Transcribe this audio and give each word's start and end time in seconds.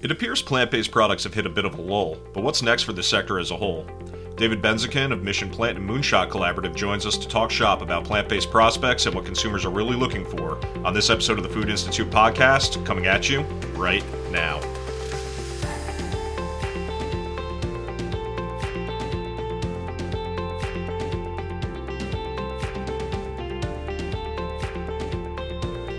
It 0.00 0.12
appears 0.12 0.40
plant 0.42 0.70
based 0.70 0.92
products 0.92 1.24
have 1.24 1.34
hit 1.34 1.44
a 1.44 1.50
bit 1.50 1.64
of 1.64 1.76
a 1.76 1.82
lull, 1.82 2.18
but 2.32 2.44
what's 2.44 2.62
next 2.62 2.84
for 2.84 2.92
the 2.92 3.02
sector 3.02 3.40
as 3.40 3.50
a 3.50 3.56
whole? 3.56 3.84
David 4.36 4.62
Benzaquen 4.62 5.12
of 5.12 5.24
Mission 5.24 5.50
Plant 5.50 5.76
and 5.76 5.90
Moonshot 5.90 6.30
Collaborative 6.30 6.76
joins 6.76 7.04
us 7.04 7.18
to 7.18 7.26
talk 7.26 7.50
shop 7.50 7.82
about 7.82 8.04
plant 8.04 8.28
based 8.28 8.48
prospects 8.48 9.06
and 9.06 9.14
what 9.14 9.24
consumers 9.24 9.64
are 9.64 9.70
really 9.70 9.96
looking 9.96 10.24
for 10.24 10.64
on 10.84 10.94
this 10.94 11.10
episode 11.10 11.38
of 11.38 11.42
the 11.42 11.50
Food 11.50 11.68
Institute 11.68 12.08
podcast, 12.10 12.86
coming 12.86 13.06
at 13.06 13.28
you 13.28 13.40
right 13.74 14.04
now. 14.30 14.60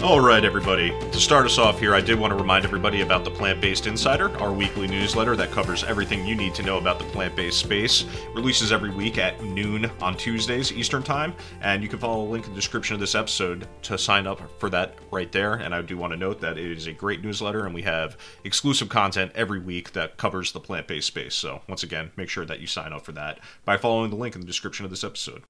All 0.01 0.21
right, 0.21 0.45
everybody. 0.45 0.97
To 1.11 1.19
start 1.19 1.45
us 1.45 1.57
off 1.57 1.81
here, 1.81 1.93
I 1.93 1.99
did 1.99 2.17
want 2.17 2.31
to 2.31 2.37
remind 2.37 2.63
everybody 2.63 3.01
about 3.01 3.25
the 3.25 3.31
Plant 3.31 3.59
Based 3.59 3.85
Insider, 3.85 4.29
our 4.39 4.53
weekly 4.53 4.87
newsletter 4.87 5.35
that 5.35 5.51
covers 5.51 5.83
everything 5.83 6.25
you 6.25 6.35
need 6.35 6.55
to 6.55 6.63
know 6.63 6.77
about 6.77 6.99
the 6.99 7.05
plant 7.05 7.35
based 7.35 7.59
space. 7.59 8.05
Releases 8.33 8.71
every 8.71 8.91
week 8.91 9.17
at 9.17 9.43
noon 9.43 9.91
on 9.99 10.15
Tuesdays 10.15 10.71
Eastern 10.71 11.03
Time, 11.03 11.35
and 11.59 11.83
you 11.83 11.89
can 11.89 11.99
follow 11.99 12.23
a 12.23 12.31
link 12.31 12.45
in 12.45 12.51
the 12.51 12.55
description 12.55 12.93
of 12.93 13.01
this 13.01 13.13
episode 13.13 13.67
to 13.81 13.97
sign 13.97 14.25
up 14.25 14.41
for 14.57 14.69
that 14.69 14.95
right 15.11 15.33
there. 15.33 15.55
And 15.55 15.75
I 15.75 15.81
do 15.81 15.97
want 15.97 16.13
to 16.13 16.17
note 16.17 16.39
that 16.39 16.57
it 16.57 16.71
is 16.71 16.87
a 16.87 16.93
great 16.93 17.21
newsletter, 17.21 17.65
and 17.65 17.75
we 17.75 17.81
have 17.81 18.15
exclusive 18.45 18.87
content 18.87 19.33
every 19.35 19.59
week 19.59 19.91
that 19.91 20.15
covers 20.15 20.53
the 20.53 20.61
plant 20.61 20.87
based 20.87 21.07
space. 21.07 21.35
So, 21.35 21.61
once 21.67 21.83
again, 21.83 22.11
make 22.15 22.29
sure 22.29 22.45
that 22.45 22.61
you 22.61 22.67
sign 22.67 22.93
up 22.93 23.03
for 23.03 23.11
that 23.11 23.39
by 23.65 23.75
following 23.75 24.11
the 24.11 24.15
link 24.15 24.33
in 24.33 24.39
the 24.39 24.47
description 24.47 24.85
of 24.85 24.91
this 24.91 25.03
episode. 25.03 25.43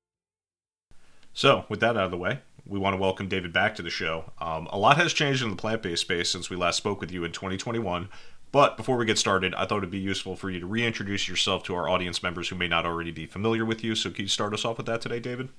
So, 1.35 1.65
with 1.69 1.81
that 1.81 1.95
out 1.95 2.05
of 2.05 2.11
the 2.11 2.17
way, 2.17 2.39
we 2.65 2.79
want 2.79 2.93
to 2.93 3.01
welcome 3.01 3.27
David 3.27 3.53
back 3.53 3.75
to 3.75 3.81
the 3.81 3.89
show. 3.89 4.31
Um, 4.39 4.67
a 4.71 4.77
lot 4.77 4.97
has 4.97 5.13
changed 5.13 5.43
in 5.43 5.49
the 5.49 5.55
plant 5.55 5.81
based 5.81 6.01
space 6.01 6.29
since 6.29 6.49
we 6.49 6.55
last 6.55 6.77
spoke 6.77 6.99
with 7.01 7.11
you 7.11 7.23
in 7.23 7.31
2021. 7.31 8.09
But 8.51 8.77
before 8.77 8.97
we 8.97 9.05
get 9.05 9.19
started, 9.19 9.53
I 9.53 9.65
thought 9.65 9.77
it'd 9.79 9.91
be 9.91 9.99
useful 9.99 10.35
for 10.35 10.49
you 10.49 10.59
to 10.59 10.65
reintroduce 10.65 11.27
yourself 11.27 11.63
to 11.63 11.75
our 11.75 11.87
audience 11.87 12.23
members 12.23 12.49
who 12.49 12.55
may 12.55 12.67
not 12.67 12.85
already 12.85 13.11
be 13.11 13.27
familiar 13.27 13.63
with 13.63 13.83
you. 13.83 13.93
So, 13.93 14.09
can 14.09 14.23
you 14.25 14.29
start 14.29 14.53
us 14.53 14.65
off 14.65 14.77
with 14.77 14.87
that 14.87 15.01
today, 15.01 15.19
David? 15.19 15.49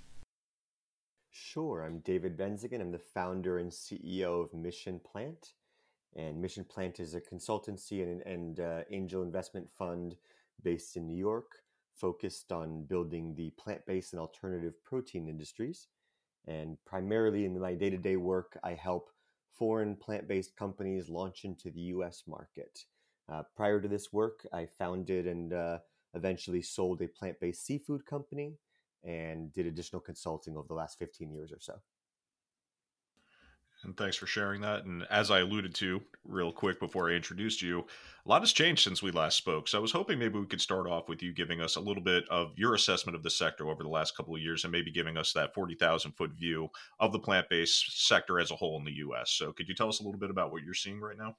Sure. 1.31 1.85
I'm 1.85 2.01
David 2.01 2.37
Benzaquen. 2.37 2.81
I'm 2.81 2.91
the 2.91 2.99
founder 2.99 3.59
and 3.59 3.71
CEO 3.71 4.43
of 4.43 4.53
Mission 4.55 5.01
Plant. 5.01 5.53
And 6.17 6.43
Mission 6.43 6.65
Plant 6.65 6.99
is 6.99 7.15
a 7.15 7.21
consultancy 7.21 8.03
and, 8.03 8.23
and 8.23 8.59
uh, 8.59 8.81
angel 8.91 9.23
investment 9.23 9.71
fund 9.71 10.17
based 10.65 10.97
in 10.97 11.07
New 11.07 11.17
York, 11.17 11.63
focused 11.95 12.51
on 12.51 12.83
building 12.85 13.35
the 13.37 13.51
plant 13.51 13.87
based 13.87 14.13
and 14.13 14.21
alternative 14.21 14.75
protein 14.83 15.29
industries. 15.29 15.87
And 16.47 16.77
primarily 16.87 17.45
in 17.45 17.59
my 17.59 17.75
day 17.75 17.91
to 17.91 17.99
day 17.99 18.17
work, 18.17 18.59
I 18.65 18.75
help 18.75 19.11
foreign 19.59 19.95
plant 19.97 20.27
based 20.27 20.57
companies 20.57 21.09
launch 21.09 21.45
into 21.45 21.71
the 21.71 21.81
US 21.95 22.25
market. 22.27 22.85
Uh, 23.31 23.43
prior 23.55 23.81
to 23.81 23.89
this 23.89 24.13
work, 24.13 24.47
I 24.53 24.67
founded 24.67 25.27
and 25.27 25.53
uh, 25.53 25.79
eventually 26.15 26.63
sold 26.63 27.03
a 27.03 27.09
plant 27.09 27.39
based 27.41 27.65
seafood 27.65 28.05
company 28.07 28.55
and 29.05 29.53
did 29.53 29.67
additional 29.67 30.01
consulting 30.01 30.57
over 30.57 30.67
the 30.67 30.75
last 30.75 30.99
15 30.99 31.31
years 31.31 31.53
or 31.53 31.61
so. 31.61 31.75
And 33.85 33.97
thanks 33.97 34.17
for 34.17 34.27
sharing 34.27 34.61
that. 34.61 34.85
And 34.85 35.07
as 35.11 35.31
I 35.31 35.41
alluded 35.41 35.75
to 35.77 36.03
real 36.25 36.53
quick 36.53 36.79
before 36.79 37.11
I 37.11 37.15
introduced 37.15 37.63
you, 37.63 37.87
a 38.27 38.29
lot 38.29 38.43
has 38.43 38.53
changed 38.53 38.85
since 38.85 39.03
we 39.03 39.11
last 39.11 39.39
spoke. 39.39 39.69
So 39.69 39.79
I 39.79 39.81
was 39.81 39.93
hoping 39.93 40.19
maybe 40.19 40.39
we 40.39 40.47
could 40.47 40.61
start 40.61 40.87
off 40.87 41.09
with 41.09 41.23
you 41.23 41.33
giving 41.33 41.63
us 41.63 41.77
a 41.77 41.81
little 41.81 42.03
bit 42.03 42.25
of 42.29 42.53
your 42.57 42.75
assessment 42.75 43.17
of 43.17 43.23
the 43.23 43.31
sector 43.31 43.69
over 43.69 43.83
the 43.83 43.89
last 43.89 44.17
couple 44.17 44.35
of 44.35 44.43
years 44.43 44.65
and 44.65 44.73
maybe 44.73 44.91
giving 44.91 45.17
us 45.17 45.33
that 45.33 45.55
40,000 45.55 46.13
foot 46.13 46.33
view 46.33 46.69
of 46.99 47.13
the 47.13 47.19
plant 47.19 47.49
based 47.49 48.07
sector 48.07 48.39
as 48.39 48.51
a 48.51 48.57
whole 48.57 48.79
in 48.79 48.85
the 48.85 48.93
US. 49.07 49.31
So 49.31 49.53
could 49.53 49.69
you 49.69 49.75
tell 49.75 49.89
us 49.89 50.01
a 50.01 50.03
little 50.03 50.21
bit 50.21 50.31
about 50.31 50.53
what 50.53 50.63
you're 50.63 50.75
seeing 50.75 51.01
right 51.01 51.17
now? 51.17 51.37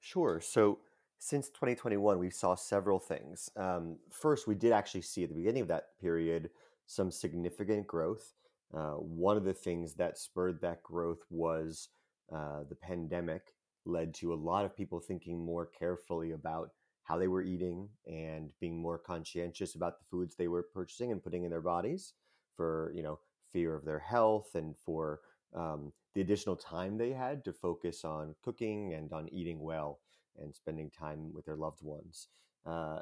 Sure. 0.00 0.40
So 0.40 0.78
since 1.18 1.48
2021, 1.48 2.18
we 2.18 2.30
saw 2.30 2.54
several 2.54 3.00
things. 3.00 3.50
Um, 3.56 3.96
first, 4.10 4.46
we 4.46 4.54
did 4.54 4.72
actually 4.72 5.02
see 5.02 5.24
at 5.24 5.30
the 5.30 5.34
beginning 5.34 5.62
of 5.62 5.68
that 5.68 5.98
period 6.00 6.50
some 6.86 7.10
significant 7.10 7.86
growth. 7.86 8.32
Uh, 8.72 8.94
one 8.94 9.36
of 9.36 9.44
the 9.44 9.54
things 9.54 9.94
that 9.94 10.18
spurred 10.18 10.60
that 10.60 10.82
growth 10.82 11.24
was 11.30 11.88
uh, 12.34 12.64
the 12.68 12.74
pandemic 12.74 13.54
led 13.86 14.14
to 14.14 14.32
a 14.32 14.34
lot 14.34 14.64
of 14.64 14.76
people 14.76 15.00
thinking 15.00 15.44
more 15.44 15.66
carefully 15.66 16.32
about 16.32 16.70
how 17.04 17.18
they 17.18 17.28
were 17.28 17.42
eating 17.42 17.88
and 18.06 18.50
being 18.60 18.80
more 18.80 18.98
conscientious 18.98 19.74
about 19.74 19.98
the 19.98 20.04
foods 20.10 20.34
they 20.34 20.48
were 20.48 20.62
purchasing 20.62 21.12
and 21.12 21.22
putting 21.22 21.44
in 21.44 21.50
their 21.50 21.60
bodies 21.60 22.14
for 22.56 22.92
you 22.94 23.02
know 23.02 23.18
fear 23.52 23.74
of 23.74 23.84
their 23.84 23.98
health 23.98 24.54
and 24.54 24.74
for 24.84 25.20
um, 25.54 25.92
the 26.14 26.20
additional 26.20 26.56
time 26.56 26.96
they 26.96 27.12
had 27.12 27.44
to 27.44 27.52
focus 27.52 28.04
on 28.04 28.34
cooking 28.42 28.94
and 28.94 29.12
on 29.12 29.28
eating 29.32 29.60
well 29.60 30.00
and 30.40 30.54
spending 30.54 30.90
time 30.90 31.32
with 31.32 31.44
their 31.44 31.56
loved 31.56 31.82
ones. 31.82 32.28
Uh, 32.66 32.98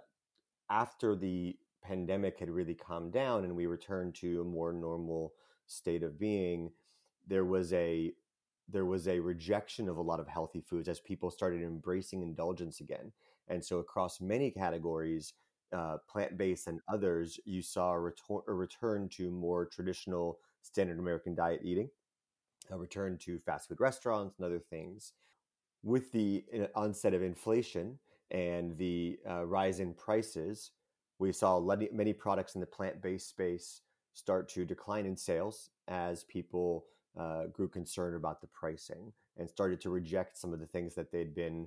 after 0.71 1.15
the 1.17 1.57
pandemic 1.83 2.39
had 2.39 2.51
really 2.51 2.75
calmed 2.75 3.13
down 3.13 3.45
and 3.45 3.55
we 3.55 3.67
returned 3.67 4.15
to 4.15 4.41
a 4.41 4.45
more 4.45 4.73
normal 4.73 5.33
state 5.73 6.03
of 6.03 6.19
being, 6.19 6.71
there 7.27 7.45
was 7.45 7.73
a 7.73 8.13
there 8.69 8.85
was 8.87 9.09
a 9.09 9.19
rejection 9.19 9.89
of 9.89 9.97
a 9.97 10.03
lot 10.03 10.21
of 10.21 10.29
healthy 10.29 10.61
foods 10.61 10.89
as 10.89 11.01
people 11.01 11.31
started 11.31 11.63
embracing 11.63 12.23
indulgence 12.23 12.81
again. 12.81 13.13
And 13.49 13.63
so 13.63 13.81
across 13.81 14.21
many 14.21 14.51
categories, 14.51 15.35
uh, 15.73 15.99
plant-based 16.09 16.69
and 16.69 16.81
others, 16.89 17.41
you 17.45 17.61
saw 17.61 17.93
a, 17.93 17.99
retor- 17.99 18.47
a 18.47 18.53
return 18.53 19.09
to 19.11 19.31
more 19.31 19.67
traditional 19.67 20.39
standard 20.63 20.99
American 20.99 21.35
diet 21.35 21.61
eating, 21.65 21.91
a 22.71 22.79
return 22.79 23.19
to 23.19 23.39
fast 23.41 23.69
food 23.69 23.81
restaurants 23.81 24.39
and 24.39 24.47
other 24.47 24.61
things. 24.61 25.13
With 25.83 26.13
the 26.13 26.45
uh, 26.55 26.67
onset 26.75 27.15
of 27.15 27.23
inflation 27.23 27.99
and 28.31 28.79
the 28.79 29.19
uh, 29.29 29.45
rise 29.45 29.81
in 29.81 29.93
prices, 29.95 30.71
we 31.19 31.33
saw 31.33 31.61
many 31.93 32.13
products 32.13 32.55
in 32.55 32.61
the 32.61 32.67
plant-based 32.67 33.29
space 33.29 33.83
start 34.15 34.49
to 34.51 34.65
decline 34.65 35.07
in 35.07 35.17
sales 35.17 35.71
as 35.89 36.25
people 36.25 36.87
uh, 37.19 37.47
grew 37.47 37.69
concerned 37.69 38.17
about 38.17 38.41
the 38.41 38.47
pricing 38.49 39.13
and 39.37 39.49
started 39.49 39.81
to 39.81 39.91
reject 39.91 40.39
some 40.39 40.53
of 40.53 40.61
the 40.61 40.67
things 40.67 40.95
that 40.95 41.11
they'd 41.11 41.35
been, 41.35 41.67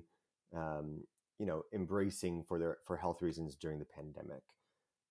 um, 0.54 1.02
you 1.38 1.46
know, 1.46 1.62
embracing 1.72 2.44
for 2.44 2.58
their 2.58 2.78
for 2.84 2.96
health 2.96 3.22
reasons 3.22 3.56
during 3.56 3.78
the 3.78 3.84
pandemic. 3.84 4.42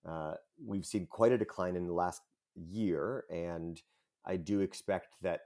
Uh, 0.08 0.36
we've 0.64 0.86
seen 0.86 1.08
quite 1.08 1.32
a 1.32 1.38
decline 1.38 1.76
in 1.76 1.88
the 1.88 1.94
last 1.94 2.22
year, 2.56 3.26
and 3.30 3.82
I 4.26 4.38
do 4.38 4.62
expect 4.62 5.22
that 5.22 5.42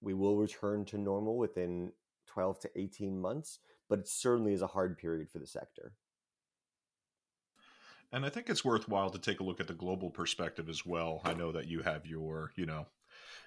we 0.00 0.14
will 0.14 0.36
return 0.36 0.84
to 0.86 0.98
normal 0.98 1.36
within 1.36 1.92
12 2.26 2.60
to 2.60 2.70
18 2.76 3.20
months, 3.20 3.58
but 3.88 3.98
it 3.98 4.08
certainly 4.08 4.52
is 4.52 4.62
a 4.62 4.66
hard 4.66 4.98
period 4.98 5.30
for 5.30 5.38
the 5.38 5.46
sector. 5.46 5.94
And 8.12 8.26
I 8.26 8.28
think 8.28 8.50
it's 8.50 8.64
worthwhile 8.64 9.10
to 9.10 9.18
take 9.18 9.40
a 9.40 9.44
look 9.44 9.60
at 9.60 9.68
the 9.68 9.74
global 9.74 10.10
perspective 10.10 10.68
as 10.68 10.84
well. 10.84 11.20
I 11.24 11.34
know 11.34 11.52
that 11.52 11.68
you 11.68 11.82
have 11.82 12.06
your, 12.06 12.50
you 12.56 12.66
know, 12.66 12.86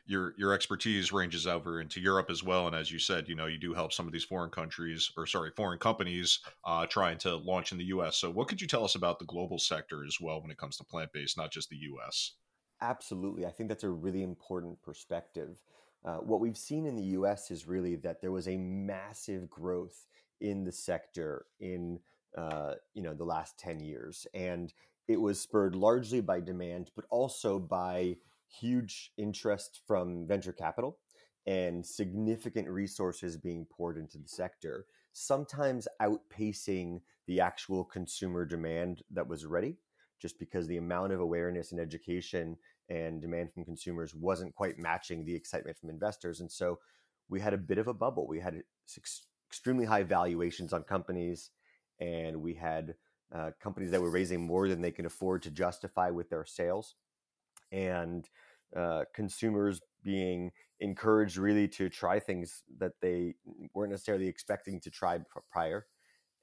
your 0.06 0.34
your 0.38 0.54
expertise 0.54 1.12
ranges 1.12 1.48
over 1.48 1.80
into 1.80 2.02
Europe 2.02 2.30
as 2.30 2.44
well. 2.44 2.68
And 2.68 2.76
as 2.76 2.92
you 2.92 3.00
said, 3.00 3.30
you 3.30 3.36
know, 3.36 3.46
you 3.46 3.58
do 3.58 3.74
help 3.74 3.94
some 3.94 4.06
of 4.06 4.14
these 4.14 4.24
foreign 4.24 4.50
countries 4.50 5.12
or 5.16 5.26
sorry, 5.26 5.52
foreign 5.56 5.80
companies 5.80 6.40
uh, 6.66 6.86
trying 6.86 7.18
to 7.20 7.36
launch 7.36 7.72
in 7.72 7.78
the 7.78 7.86
U.S. 7.86 8.18
So, 8.18 8.30
what 8.30 8.48
could 8.48 8.62
you 8.62 8.68
tell 8.68 8.84
us 8.84 8.96
about 8.96 9.20
the 9.20 9.26
global 9.26 9.60
sector 9.60 10.04
as 10.06 10.18
well 10.20 10.42
when 10.42 10.52
it 10.52 10.58
comes 10.58 10.78
to 10.78 10.84
plant 10.84 11.14
based, 11.14 11.38
not 11.38 11.52
just 11.52 11.70
the 11.70 11.78
U.S. 11.78 12.34
Absolutely, 12.82 13.46
I 13.46 13.52
think 13.52 13.70
that's 13.70 13.86
a 13.86 13.90
really 13.90 14.24
important 14.24 14.82
perspective. 14.82 15.62
Uh, 16.06 16.18
what 16.18 16.42
we've 16.42 16.58
seen 16.58 16.86
in 16.86 16.98
the 16.98 17.04
U.S. 17.04 17.50
is 17.50 17.66
really 17.66 17.96
that 17.98 18.22
there 18.22 18.32
was 18.32 18.48
a 18.48 18.58
massive 18.58 19.50
growth 19.50 20.06
in 20.42 20.66
the 20.66 20.72
sector 20.72 21.46
in 21.62 22.00
uh, 22.38 22.74
you 22.94 23.02
know 23.02 23.14
the 23.14 23.24
last 23.24 23.58
10 23.60 23.80
years 23.80 24.26
and 24.34 24.74
it 25.08 25.20
was 25.20 25.40
spurred 25.40 25.76
largely 25.76 26.22
by 26.22 26.40
demand 26.40 26.92
but 26.96 27.06
also 27.10 27.60
by 27.60 28.16
huge 28.48 29.12
interest 29.18 29.82
from 29.88 30.28
venture 30.28 30.54
capital 30.54 30.98
and 31.46 31.86
significant 31.86 32.68
resources 32.70 33.38
being 33.38 33.66
poured 33.66 33.98
into 33.98 34.18
the 34.18 34.28
sector 34.28 34.86
sometimes 35.12 35.88
outpacing 36.02 37.00
the 37.28 37.40
actual 37.40 37.84
consumer 37.84 38.46
demand 38.46 39.02
that 39.12 39.28
was 39.28 39.46
ready 39.46 39.78
just 40.22 40.40
because 40.40 40.68
the 40.68 40.78
amount 40.78 41.12
of 41.12 41.20
awareness 41.20 41.72
and 41.72 41.82
education 41.82 42.56
and 42.90 43.22
demand 43.22 43.52
from 43.52 43.66
consumers 43.66 44.16
wasn't 44.16 44.56
quite 44.56 44.80
matching 44.80 45.26
the 45.26 45.36
excitement 45.36 45.78
from 45.78 45.90
investors 45.90 46.40
and 46.40 46.52
so 46.52 46.80
we 47.30 47.40
had 47.40 47.54
a 47.54 47.58
bit 47.58 47.78
of 47.78 47.88
a 47.88 47.94
bubble. 47.94 48.28
We 48.28 48.40
had 48.40 48.62
ex- 48.98 49.24
extremely 49.50 49.86
high 49.86 50.04
valuations 50.04 50.74
on 50.74 50.84
companies 50.84 51.52
and 52.00 52.42
we 52.42 52.54
had 52.54 52.96
uh, 53.34 53.52
companies 53.62 53.92
that 53.92 54.02
were 54.02 54.12
raising 54.12 54.42
more 54.42 54.68
than 54.68 54.82
they 54.82 54.92
can 54.92 55.06
afford 55.06 55.42
to 55.44 55.52
justify 55.52 56.10
with 56.10 56.30
their 56.30 56.46
sales, 56.46 56.96
and 57.72 58.30
uh, 58.76 59.04
consumers 59.14 59.82
being 60.04 60.52
encouraged 60.80 61.38
really 61.38 61.68
to 61.68 61.90
try 61.90 62.20
things 62.20 62.64
that 62.78 62.94
they 63.02 63.36
weren't 63.74 63.92
necessarily 63.92 64.28
expecting 64.28 64.80
to 64.82 64.90
try 64.90 65.20
prior. 65.52 65.86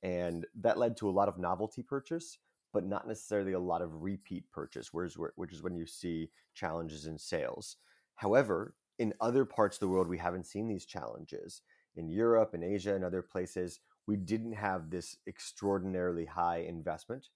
And 0.03 0.47
that 0.61 0.79
led 0.79 0.97
to 0.97 1.09
a 1.09 1.13
lot 1.13 1.29
of 1.29 1.39
novelty 1.39 1.83
purchase, 1.83 2.39
but 2.73 2.87
not 2.87 3.07
necessarily 3.07 3.53
a 3.53 3.61
lot 3.61 3.83
of 3.83 4.03
repeat 4.03 4.51
purchase, 4.51 4.93
which 4.93 5.53
is 5.53 5.63
when 5.63 5.77
you 5.77 5.87
see 5.87 6.31
challenges 6.55 7.07
in 7.07 7.19
sales. 7.19 7.77
However, 8.15 8.75
in 8.99 9.13
other 9.21 9.45
parts 9.45 9.77
of 9.77 9.81
the 9.81 9.89
world, 9.89 10.09
we 10.09 10.19
haven't 10.19 10.47
seen 10.47 10.69
these 10.69 10.87
challenges. 10.87 11.63
in 11.97 12.09
Europe 12.09 12.55
and 12.55 12.65
Asia 12.65 12.95
and 12.95 13.05
other 13.05 13.23
places, 13.23 13.81
we 14.07 14.17
didn't 14.17 14.53
have 14.53 14.91
this 14.91 15.17
extraordinarily 15.27 16.25
high 16.25 16.59
investment. 16.59 17.29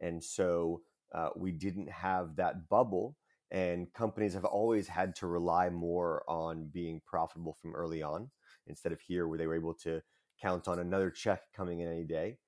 And 0.00 0.22
so 0.22 0.82
uh, 1.14 1.30
we 1.36 1.52
didn't 1.52 1.90
have 1.90 2.36
that 2.36 2.68
bubble. 2.68 3.16
And 3.50 3.92
companies 3.92 4.34
have 4.34 4.44
always 4.44 4.88
had 4.88 5.14
to 5.16 5.26
rely 5.26 5.70
more 5.70 6.24
on 6.28 6.70
being 6.72 7.00
profitable 7.06 7.56
from 7.60 7.74
early 7.74 8.02
on 8.02 8.30
instead 8.66 8.92
of 8.92 9.00
here 9.00 9.28
where 9.28 9.38
they 9.38 9.46
were 9.46 9.54
able 9.54 9.74
to 9.74 10.02
count 10.40 10.66
on 10.66 10.78
another 10.78 11.10
check 11.10 11.42
coming 11.54 11.80
in 11.80 11.88
any 11.88 12.04
day. 12.04 12.38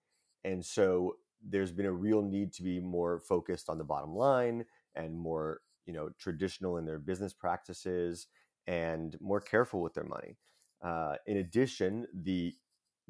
And 0.44 0.64
so 0.64 1.16
there's 1.46 1.72
been 1.72 1.86
a 1.86 1.92
real 1.92 2.22
need 2.22 2.52
to 2.54 2.62
be 2.62 2.80
more 2.80 3.20
focused 3.20 3.68
on 3.68 3.78
the 3.78 3.84
bottom 3.84 4.14
line 4.14 4.64
and 4.94 5.16
more, 5.16 5.60
you 5.84 5.92
know, 5.92 6.08
traditional 6.18 6.78
in 6.78 6.84
their 6.86 6.98
business 6.98 7.32
practices 7.32 8.26
and 8.66 9.16
more 9.20 9.40
careful 9.40 9.82
with 9.82 9.94
their 9.94 10.04
money. 10.04 10.36
Uh, 10.82 11.16
in 11.26 11.36
addition, 11.36 12.06
the 12.12 12.54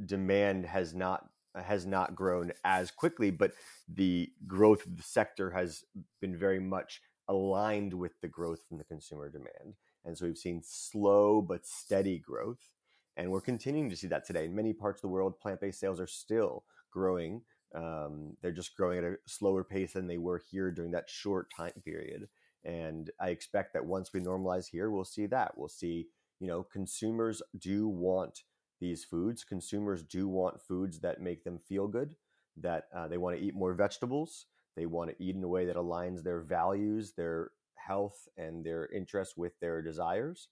demand 0.05 0.67
has 0.67 0.95
not 0.95 1.29
has 1.55 1.87
not 1.87 2.15
grown 2.15 2.53
as 2.65 2.91
quickly, 2.91 3.31
but 3.31 3.53
the 3.89 4.31
growth 4.47 4.85
of 4.87 4.97
the 4.97 5.03
sector 5.03 5.51
has 5.51 5.85
been 6.21 6.37
very 6.37 6.61
much 6.61 7.01
aligned 7.29 7.95
with 7.95 8.21
the 8.21 8.29
growth 8.29 8.61
from 8.69 8.79
the 8.79 8.85
consumer 8.85 9.31
demand. 9.31 9.75
And 10.05 10.17
so 10.17 10.27
we've 10.27 10.39
seen 10.39 10.63
slow 10.63 11.41
but 11.41 11.67
steady 11.67 12.19
growth. 12.19 12.71
And 13.17 13.31
we're 13.31 13.41
continuing 13.41 13.89
to 13.91 13.97
see 13.97 14.07
that 14.09 14.27
today. 14.27 14.45
In 14.45 14.55
many 14.55 14.75
parts 14.75 14.99
of 14.99 15.03
the 15.03 15.09
world, 15.09 15.41
plant 15.41 15.61
based 15.61 15.81
sales 15.81 16.01
are 16.01 16.07
still 16.07 16.65
growing. 16.93 17.43
Um, 17.75 18.37
they're 18.43 18.53
just 18.53 18.77
growing 18.77 18.99
at 18.99 19.05
a 19.05 19.17
slower 19.27 19.65
pace 19.65 19.95
than 19.95 20.07
they 20.07 20.19
were 20.19 20.43
here 20.51 20.71
during 20.71 20.93
that 20.93 21.09
short 21.09 21.49
time 21.57 21.73
period. 21.85 22.29
And 22.65 23.11
I 23.21 23.31
expect 23.31 23.73
that 23.73 23.87
once 23.87 24.13
we 24.13 24.21
normalize 24.21 24.67
here, 24.69 24.91
we'll 24.91 25.05
see 25.05 25.27
that. 25.27 25.57
We'll 25.57 25.69
see, 25.69 26.09
you 26.41 26.47
know, 26.47 26.63
consumers 26.63 27.43
do 27.59 27.89
want 27.89 28.43
these 28.81 29.05
foods. 29.05 29.45
Consumers 29.45 30.03
do 30.03 30.29
want 30.29 30.61
foods 30.61 31.01
that 31.01 31.21
make 31.21 31.45
them 31.45 31.59
feel 31.69 31.89
good, 31.89 32.15
that 32.57 32.85
uh, 32.95 33.09
they 33.09 33.19
want 33.19 33.37
to 33.37 33.43
eat 33.43 33.55
more 33.55 33.75
vegetables. 33.75 34.47
They 34.77 34.87
want 34.87 35.11
to 35.11 35.23
eat 35.23 35.37
in 35.37 35.45
a 35.45 35.49
way 35.49 35.65
that 35.67 35.77
aligns 35.77 36.23
their 36.23 36.41
values, 36.41 37.13
their 37.13 37.51
health, 37.75 38.29
and 38.37 38.65
their 38.65 38.87
interests 38.93 39.37
with 39.37 39.59
their 39.61 39.81
desires. 39.83 40.49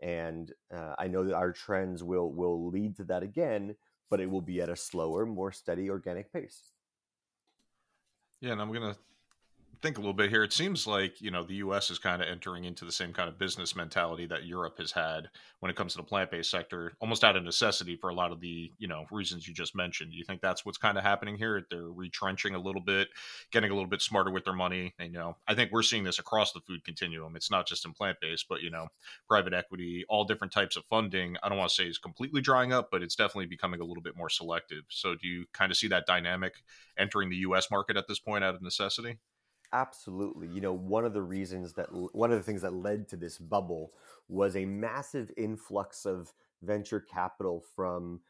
And 0.00 0.52
uh, 0.74 0.94
I 0.98 1.08
know 1.08 1.24
that 1.24 1.34
our 1.34 1.52
trends 1.52 2.02
will 2.04 2.32
will 2.32 2.68
lead 2.68 2.96
to 2.96 3.04
that 3.04 3.22
again, 3.22 3.74
but 4.10 4.20
it 4.20 4.30
will 4.30 4.40
be 4.40 4.60
at 4.60 4.68
a 4.68 4.76
slower, 4.76 5.26
more 5.26 5.52
steady, 5.52 5.90
organic 5.90 6.32
pace. 6.32 6.62
Yeah, 8.40 8.52
and 8.52 8.60
I'm 8.60 8.72
gonna 8.72 8.96
think 9.82 9.98
a 9.98 10.00
little 10.00 10.14
bit 10.14 10.30
here, 10.30 10.42
it 10.42 10.52
seems 10.52 10.86
like 10.86 11.20
you 11.20 11.30
know 11.30 11.42
the 11.42 11.56
U.S. 11.56 11.90
is 11.90 11.98
kind 11.98 12.22
of 12.22 12.28
entering 12.28 12.64
into 12.64 12.84
the 12.84 12.92
same 12.92 13.12
kind 13.12 13.28
of 13.28 13.38
business 13.38 13.76
mentality 13.76 14.26
that 14.26 14.44
Europe 14.44 14.78
has 14.78 14.92
had 14.92 15.28
when 15.60 15.70
it 15.70 15.76
comes 15.76 15.92
to 15.92 15.98
the 15.98 16.04
plant-based 16.04 16.50
sector, 16.50 16.92
almost 17.00 17.24
out 17.24 17.36
of 17.36 17.44
necessity 17.44 17.96
for 17.96 18.10
a 18.10 18.14
lot 18.14 18.32
of 18.32 18.40
the 18.40 18.72
you 18.78 18.88
know 18.88 19.06
reasons 19.10 19.46
you 19.46 19.54
just 19.54 19.74
mentioned. 19.76 20.10
Do 20.10 20.16
you 20.16 20.24
think 20.24 20.40
that's 20.40 20.64
what's 20.64 20.78
kind 20.78 20.98
of 20.98 21.04
happening 21.04 21.36
here? 21.36 21.66
They're 21.70 21.90
retrenching 21.90 22.54
a 22.54 22.60
little 22.60 22.80
bit, 22.80 23.08
getting 23.52 23.70
a 23.70 23.74
little 23.74 23.88
bit 23.88 24.02
smarter 24.02 24.30
with 24.30 24.44
their 24.44 24.54
money. 24.54 24.94
And 24.98 25.12
you 25.12 25.18
know, 25.18 25.36
I 25.46 25.54
think 25.54 25.72
we're 25.72 25.82
seeing 25.82 26.04
this 26.04 26.18
across 26.18 26.52
the 26.52 26.60
food 26.60 26.84
continuum. 26.84 27.36
It's 27.36 27.50
not 27.50 27.66
just 27.66 27.84
in 27.84 27.92
plant-based, 27.92 28.46
but 28.48 28.62
you 28.62 28.70
know, 28.70 28.88
private 29.28 29.52
equity, 29.52 30.04
all 30.08 30.24
different 30.24 30.52
types 30.52 30.76
of 30.76 30.84
funding. 30.84 31.36
I 31.42 31.48
don't 31.48 31.58
want 31.58 31.70
to 31.70 31.74
say 31.74 31.84
is 31.84 31.98
completely 31.98 32.40
drying 32.40 32.72
up, 32.72 32.90
but 32.90 33.02
it's 33.02 33.16
definitely 33.16 33.46
becoming 33.46 33.80
a 33.80 33.84
little 33.84 34.02
bit 34.02 34.16
more 34.16 34.28
selective. 34.28 34.84
So, 34.88 35.14
do 35.14 35.28
you 35.28 35.44
kind 35.52 35.70
of 35.70 35.76
see 35.76 35.88
that 35.88 36.06
dynamic 36.06 36.54
entering 36.98 37.30
the 37.30 37.36
U.S. 37.36 37.70
market 37.70 37.96
at 37.96 38.08
this 38.08 38.18
point 38.18 38.44
out 38.44 38.54
of 38.54 38.62
necessity? 38.62 39.18
Absolutely. 39.72 40.48
You 40.48 40.60
know, 40.62 40.72
one 40.72 41.04
of 41.04 41.12
the 41.12 41.22
reasons 41.22 41.74
that 41.74 41.88
one 41.92 42.32
of 42.32 42.38
the 42.38 42.42
things 42.42 42.62
that 42.62 42.72
led 42.72 43.08
to 43.08 43.16
this 43.16 43.36
bubble 43.38 43.90
was 44.28 44.56
a 44.56 44.64
massive 44.64 45.30
influx 45.36 46.06
of 46.06 46.32
venture 46.62 47.00
capital 47.00 47.62
from 47.76 48.20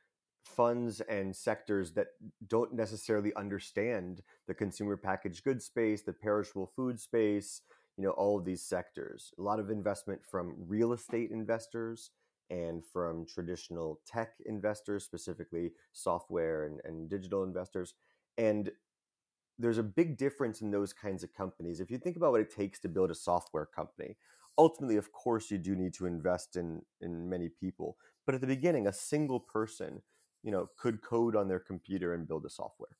funds 0.44 1.00
and 1.02 1.34
sectors 1.36 1.92
that 1.92 2.08
don't 2.48 2.72
necessarily 2.72 3.32
understand 3.34 4.22
the 4.48 4.54
consumer 4.54 4.96
packaged 4.96 5.44
goods 5.44 5.64
space, 5.64 6.02
the 6.02 6.12
perishable 6.12 6.66
food 6.74 6.98
space, 6.98 7.62
you 7.96 8.02
know, 8.02 8.10
all 8.10 8.36
of 8.38 8.44
these 8.44 8.62
sectors. 8.62 9.32
A 9.38 9.42
lot 9.42 9.60
of 9.60 9.70
investment 9.70 10.20
from 10.28 10.54
real 10.66 10.92
estate 10.92 11.30
investors 11.30 12.10
and 12.50 12.82
from 12.84 13.26
traditional 13.26 14.00
tech 14.06 14.32
investors, 14.46 15.04
specifically 15.04 15.70
software 15.92 16.64
and, 16.64 16.80
and 16.84 17.08
digital 17.08 17.44
investors. 17.44 17.94
And 18.38 18.70
there's 19.58 19.78
a 19.78 19.82
big 19.82 20.16
difference 20.16 20.60
in 20.60 20.70
those 20.70 20.92
kinds 20.92 21.24
of 21.24 21.34
companies. 21.34 21.80
If 21.80 21.90
you 21.90 21.98
think 21.98 22.16
about 22.16 22.32
what 22.32 22.40
it 22.40 22.54
takes 22.54 22.78
to 22.80 22.88
build 22.88 23.10
a 23.10 23.14
software 23.14 23.66
company, 23.66 24.16
ultimately, 24.56 24.96
of 24.96 25.12
course, 25.12 25.50
you 25.50 25.58
do 25.58 25.74
need 25.74 25.94
to 25.94 26.06
invest 26.06 26.56
in 26.56 26.82
in 27.00 27.28
many 27.28 27.48
people. 27.48 27.96
But 28.26 28.34
at 28.34 28.40
the 28.40 28.46
beginning, 28.46 28.86
a 28.86 28.92
single 28.92 29.40
person, 29.40 30.02
you 30.42 30.52
know, 30.52 30.68
could 30.78 31.02
code 31.02 31.34
on 31.34 31.48
their 31.48 31.60
computer 31.60 32.14
and 32.14 32.28
build 32.28 32.44
a 32.44 32.50
software. 32.50 32.96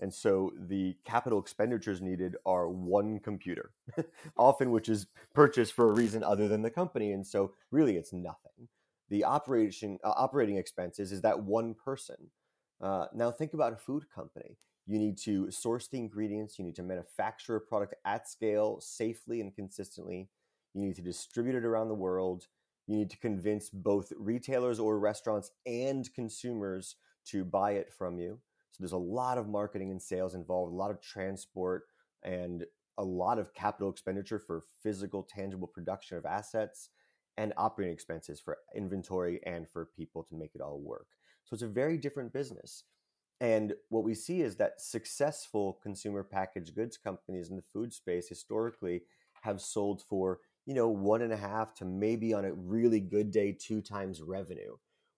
And 0.00 0.12
so 0.12 0.52
the 0.58 0.96
capital 1.04 1.38
expenditures 1.38 2.02
needed 2.02 2.36
are 2.44 2.68
one 2.68 3.20
computer, 3.20 3.70
often 4.36 4.70
which 4.72 4.88
is 4.88 5.06
purchased 5.34 5.72
for 5.72 5.88
a 5.88 5.94
reason 5.94 6.24
other 6.24 6.48
than 6.48 6.62
the 6.62 6.70
company. 6.70 7.12
And 7.12 7.26
so 7.26 7.52
really, 7.70 7.96
it's 7.96 8.12
nothing. 8.12 8.68
The 9.08 9.24
operation 9.24 9.98
uh, 10.02 10.12
operating 10.16 10.56
expenses 10.56 11.12
is 11.12 11.20
that 11.22 11.44
one 11.44 11.74
person. 11.74 12.16
Uh, 12.80 13.06
now 13.14 13.30
think 13.30 13.54
about 13.54 13.72
a 13.72 13.76
food 13.76 14.04
company 14.12 14.56
you 14.86 14.98
need 14.98 15.16
to 15.18 15.50
source 15.50 15.88
the 15.88 15.98
ingredients. 15.98 16.58
You 16.58 16.64
need 16.64 16.76
to 16.76 16.82
manufacture 16.82 17.56
a 17.56 17.60
product 17.60 17.94
at 18.04 18.28
scale, 18.28 18.80
safely 18.80 19.40
and 19.40 19.54
consistently. 19.54 20.28
You 20.74 20.82
need 20.82 20.96
to 20.96 21.02
distribute 21.02 21.54
it 21.54 21.64
around 21.64 21.88
the 21.88 21.94
world. 21.94 22.46
You 22.86 22.96
need 22.96 23.10
to 23.10 23.18
convince 23.18 23.70
both 23.70 24.12
retailers 24.16 24.78
or 24.78 24.98
restaurants 24.98 25.52
and 25.66 26.12
consumers 26.14 26.96
to 27.26 27.44
buy 27.44 27.72
it 27.72 27.92
from 27.96 28.18
you. 28.18 28.40
So 28.72 28.78
there's 28.80 28.92
a 28.92 28.98
lot 28.98 29.38
of 29.38 29.48
marketing 29.48 29.90
and 29.90 30.02
sales 30.02 30.34
involved, 30.34 30.72
a 30.72 30.76
lot 30.76 30.90
of 30.90 31.00
transport, 31.00 31.84
and 32.22 32.64
a 32.98 33.04
lot 33.04 33.38
of 33.38 33.54
capital 33.54 33.90
expenditure 33.90 34.38
for 34.38 34.64
physical, 34.82 35.22
tangible 35.22 35.68
production 35.68 36.18
of 36.18 36.26
assets 36.26 36.90
and 37.36 37.52
operating 37.56 37.94
expenses 37.94 38.40
for 38.40 38.58
inventory 38.74 39.40
and 39.46 39.68
for 39.68 39.86
people 39.96 40.22
to 40.24 40.34
make 40.34 40.54
it 40.54 40.60
all 40.60 40.80
work. 40.80 41.06
So 41.44 41.54
it's 41.54 41.62
a 41.62 41.68
very 41.68 41.96
different 41.98 42.32
business. 42.32 42.84
And 43.40 43.74
what 43.88 44.04
we 44.04 44.14
see 44.14 44.40
is 44.42 44.56
that 44.56 44.80
successful 44.80 45.78
consumer 45.82 46.22
packaged 46.22 46.74
goods 46.74 46.96
companies 46.96 47.50
in 47.50 47.56
the 47.56 47.62
food 47.62 47.92
space 47.92 48.28
historically 48.28 49.02
have 49.42 49.60
sold 49.60 50.02
for, 50.02 50.38
you 50.66 50.74
know, 50.74 50.88
one 50.88 51.22
and 51.22 51.32
a 51.32 51.36
half 51.36 51.74
to 51.74 51.84
maybe 51.84 52.32
on 52.32 52.44
a 52.44 52.54
really 52.54 53.00
good 53.00 53.30
day, 53.30 53.52
two 53.52 53.80
times 53.80 54.22
revenue. 54.22 54.76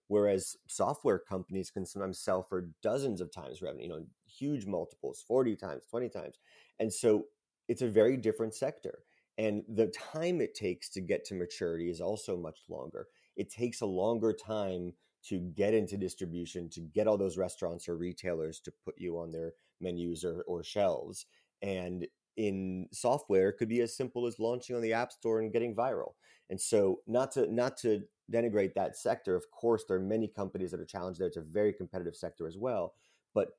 Whereas 0.09 0.55
software 0.67 1.19
companies 1.19 1.69
can 1.69 1.85
sometimes 1.85 2.19
sell 2.19 2.41
for 2.41 2.69
dozens 2.81 3.21
of 3.21 3.31
times 3.31 3.61
revenue, 3.61 3.83
you 3.83 3.89
know, 3.89 4.05
huge 4.25 4.65
multiples, 4.65 5.23
40 5.27 5.55
times, 5.55 5.83
20 5.89 6.09
times. 6.09 6.39
And 6.79 6.91
so 6.91 7.25
it's 7.67 7.81
a 7.81 7.87
very 7.87 8.17
different 8.17 8.53
sector. 8.55 8.99
And 9.37 9.63
the 9.67 9.87
time 9.87 10.41
it 10.41 10.55
takes 10.55 10.89
to 10.91 11.01
get 11.01 11.25
to 11.25 11.35
maturity 11.35 11.89
is 11.89 12.01
also 12.01 12.37
much 12.37 12.59
longer. 12.69 13.07
It 13.35 13.51
takes 13.51 13.81
a 13.81 13.85
longer 13.85 14.33
time 14.33 14.93
to 15.25 15.39
get 15.39 15.73
into 15.73 15.97
distribution, 15.97 16.69
to 16.69 16.79
get 16.79 17.07
all 17.07 17.17
those 17.17 17.37
restaurants 17.37 17.87
or 17.87 17.97
retailers 17.97 18.59
to 18.61 18.71
put 18.85 18.95
you 18.97 19.17
on 19.19 19.31
their 19.31 19.53
menus 19.81 20.23
or, 20.23 20.43
or 20.47 20.63
shelves. 20.63 21.25
And 21.61 22.07
in 22.35 22.87
software, 22.91 23.49
it 23.49 23.57
could 23.57 23.69
be 23.69 23.81
as 23.81 23.95
simple 23.95 24.27
as 24.27 24.39
launching 24.39 24.75
on 24.75 24.81
the 24.81 24.93
App 24.93 25.11
Store 25.11 25.39
and 25.39 25.51
getting 25.51 25.75
viral. 25.75 26.13
And 26.49 26.61
so, 26.61 27.01
not 27.07 27.31
to 27.31 27.51
not 27.51 27.77
to 27.77 28.03
denigrate 28.31 28.73
that 28.75 28.95
sector, 28.95 29.35
of 29.35 29.49
course, 29.51 29.85
there 29.87 29.97
are 29.97 30.01
many 30.01 30.27
companies 30.27 30.71
that 30.71 30.79
are 30.79 30.85
challenged 30.85 31.19
there. 31.19 31.27
It's 31.27 31.37
a 31.37 31.41
very 31.41 31.73
competitive 31.73 32.15
sector 32.15 32.47
as 32.47 32.57
well, 32.57 32.93
but 33.33 33.49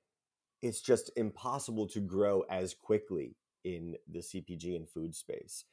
it's 0.62 0.80
just 0.80 1.10
impossible 1.16 1.86
to 1.88 2.00
grow 2.00 2.44
as 2.50 2.74
quickly 2.74 3.36
in 3.64 3.96
the 4.10 4.20
CPG 4.20 4.76
and 4.76 4.88
food 4.88 5.14
space. 5.14 5.64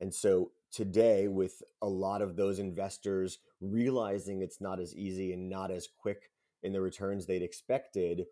And 0.00 0.12
so 0.12 0.52
today, 0.72 1.28
with 1.28 1.62
a 1.82 1.88
lot 1.88 2.22
of 2.22 2.34
those 2.34 2.58
investors 2.58 3.38
realizing 3.60 4.40
it's 4.40 4.60
not 4.60 4.80
as 4.80 4.94
easy 4.94 5.32
and 5.32 5.48
not 5.48 5.70
as 5.70 5.88
quick 6.00 6.30
in 6.62 6.72
the 6.72 6.80
returns 6.80 7.26
they'd 7.26 7.42
expected, 7.42 8.26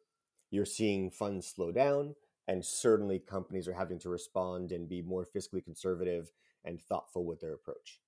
you're 0.50 0.64
seeing 0.64 1.10
funds 1.10 1.46
slow 1.46 1.70
down. 1.70 2.14
And 2.48 2.64
certainly 2.64 3.20
companies 3.20 3.68
are 3.68 3.72
having 3.72 4.00
to 4.00 4.08
respond 4.08 4.72
and 4.72 4.88
be 4.88 5.02
more 5.02 5.24
fiscally 5.24 5.62
conservative 5.62 6.32
and 6.64 6.80
thoughtful 6.80 7.24
with 7.24 7.40
their 7.40 7.54
approach. 7.54 8.00